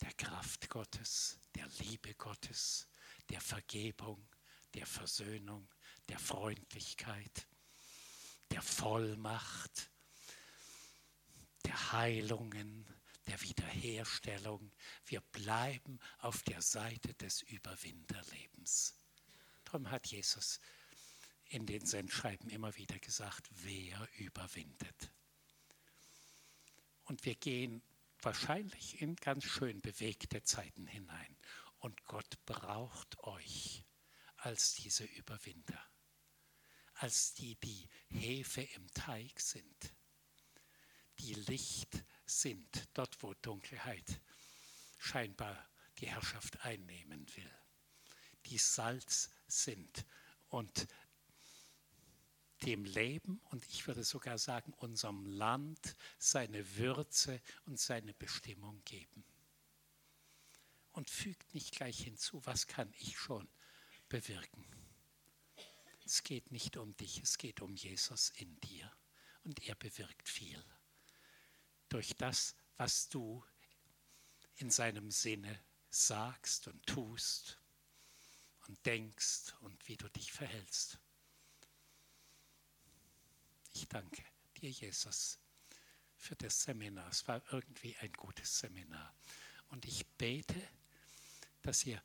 der 0.00 0.12
Kraft 0.14 0.68
Gottes, 0.68 1.38
der 1.54 1.68
Liebe 1.78 2.14
Gottes, 2.14 2.88
der 3.30 3.40
Vergebung, 3.40 4.26
der 4.74 4.86
Versöhnung, 4.86 5.68
der 6.08 6.18
Freundlichkeit 6.18 7.46
der 8.52 8.62
Vollmacht, 8.62 9.90
der 11.64 11.92
Heilungen, 11.92 12.86
der 13.26 13.40
Wiederherstellung. 13.40 14.70
Wir 15.06 15.22
bleiben 15.32 15.98
auf 16.18 16.42
der 16.42 16.60
Seite 16.60 17.14
des 17.14 17.40
Überwinterlebens. 17.40 18.94
Darum 19.64 19.90
hat 19.90 20.06
Jesus 20.06 20.60
in 21.46 21.64
den 21.64 21.86
Sendschreiben 21.86 22.50
immer 22.50 22.76
wieder 22.76 22.98
gesagt, 22.98 23.48
wer 23.62 24.06
überwindet. 24.18 25.10
Und 27.04 27.24
wir 27.24 27.36
gehen 27.36 27.82
wahrscheinlich 28.20 29.00
in 29.00 29.16
ganz 29.16 29.44
schön 29.44 29.80
bewegte 29.80 30.42
Zeiten 30.42 30.86
hinein. 30.86 31.36
Und 31.78 32.04
Gott 32.04 32.44
braucht 32.44 33.18
euch 33.20 33.84
als 34.36 34.74
diese 34.74 35.04
Überwinder 35.04 35.91
als 37.02 37.34
die, 37.34 37.56
die 37.56 37.88
Hefe 38.10 38.62
im 38.62 38.86
Teig 38.94 39.40
sind, 39.40 39.92
die 41.18 41.34
Licht 41.34 42.04
sind, 42.24 42.88
dort 42.94 43.20
wo 43.24 43.34
Dunkelheit 43.34 44.20
scheinbar 44.98 45.68
die 45.98 46.06
Herrschaft 46.06 46.64
einnehmen 46.64 47.26
will, 47.34 47.50
die 48.46 48.56
Salz 48.56 49.30
sind 49.48 50.06
und 50.48 50.86
dem 52.62 52.84
Leben 52.84 53.40
und 53.50 53.66
ich 53.66 53.84
würde 53.88 54.04
sogar 54.04 54.38
sagen 54.38 54.72
unserem 54.74 55.26
Land 55.26 55.96
seine 56.18 56.76
Würze 56.76 57.42
und 57.66 57.80
seine 57.80 58.14
Bestimmung 58.14 58.80
geben. 58.84 59.24
Und 60.92 61.10
fügt 61.10 61.52
nicht 61.52 61.74
gleich 61.74 61.98
hinzu, 61.98 62.46
was 62.46 62.68
kann 62.68 62.94
ich 62.98 63.18
schon 63.18 63.48
bewirken. 64.08 64.81
Es 66.12 66.22
geht 66.22 66.52
nicht 66.52 66.76
um 66.76 66.94
dich, 66.98 67.22
es 67.22 67.38
geht 67.38 67.62
um 67.62 67.74
Jesus 67.74 68.28
in 68.36 68.60
dir. 68.60 68.92
Und 69.44 69.66
er 69.66 69.74
bewirkt 69.74 70.28
viel. 70.28 70.62
Durch 71.88 72.14
das, 72.18 72.54
was 72.76 73.08
du 73.08 73.42
in 74.56 74.68
seinem 74.68 75.10
Sinne 75.10 75.58
sagst 75.88 76.68
und 76.68 76.84
tust 76.86 77.58
und 78.66 78.84
denkst 78.84 79.54
und 79.62 79.88
wie 79.88 79.96
du 79.96 80.06
dich 80.10 80.32
verhältst. 80.32 80.98
Ich 83.72 83.88
danke 83.88 84.22
dir, 84.58 84.68
Jesus, 84.68 85.38
für 86.18 86.36
das 86.36 86.62
Seminar. 86.62 87.08
Es 87.08 87.26
war 87.26 87.42
irgendwie 87.52 87.96
ein 88.00 88.12
gutes 88.12 88.58
Seminar. 88.58 89.14
Und 89.68 89.86
ich 89.86 90.06
bete, 90.18 90.60
dass 91.62 91.86
ihr 91.86 92.02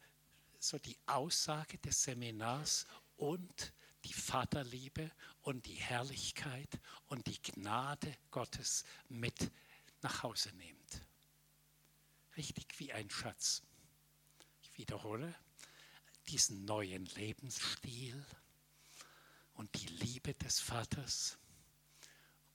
so 0.59 0.79
die 0.79 0.97
Aussage 1.07 1.77
des 1.79 2.03
Seminars 2.03 2.87
und 3.17 3.73
die 4.07 4.13
Vaterliebe 4.13 5.11
und 5.41 5.65
die 5.65 5.75
Herrlichkeit 5.75 6.79
und 7.07 7.27
die 7.27 7.41
Gnade 7.41 8.15
Gottes 8.31 8.85
mit 9.09 9.51
nach 10.01 10.23
Hause 10.23 10.49
nehmt. 10.55 11.01
Richtig 12.37 12.79
wie 12.79 12.93
ein 12.93 13.09
Schatz. 13.09 13.63
Ich 14.61 14.77
wiederhole, 14.77 15.35
diesen 16.29 16.63
neuen 16.63 17.05
Lebensstil 17.05 18.25
und 19.55 19.73
die 19.75 19.87
Liebe 19.87 20.33
des 20.35 20.61
Vaters 20.61 21.37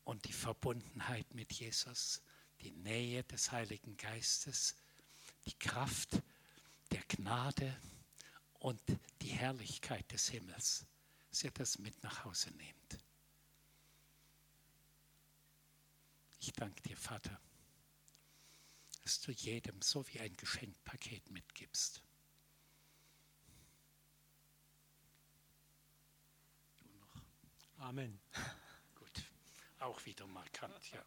und 0.04 0.24
die 0.24 0.32
Verbundenheit 0.32 1.34
mit 1.34 1.52
Jesus, 1.52 2.22
die 2.62 2.70
Nähe 2.70 3.24
des 3.24 3.52
Heiligen 3.52 3.96
Geistes, 3.98 4.74
die 5.44 5.58
Kraft 5.58 6.22
der 6.92 7.02
Gnade 7.08 7.76
und 8.54 8.80
die 9.20 9.32
Herrlichkeit 9.32 10.10
des 10.12 10.28
Himmels 10.28 10.86
dass 11.32 11.44
ihr 11.44 11.50
das 11.50 11.78
mit 11.78 12.02
nach 12.02 12.24
Hause 12.24 12.50
nehmt. 12.50 12.98
Ich 16.40 16.52
danke 16.52 16.82
dir, 16.82 16.96
Vater, 16.96 17.40
dass 19.02 19.18
du 19.20 19.32
jedem 19.32 19.80
so 19.80 20.06
wie 20.08 20.20
ein 20.20 20.36
Geschenkpaket 20.36 21.30
mitgibst. 21.30 22.02
Amen. 27.78 28.20
Gut, 28.94 29.24
auch 29.78 30.04
wieder 30.04 30.26
markant, 30.26 30.92
ja. 30.92 31.02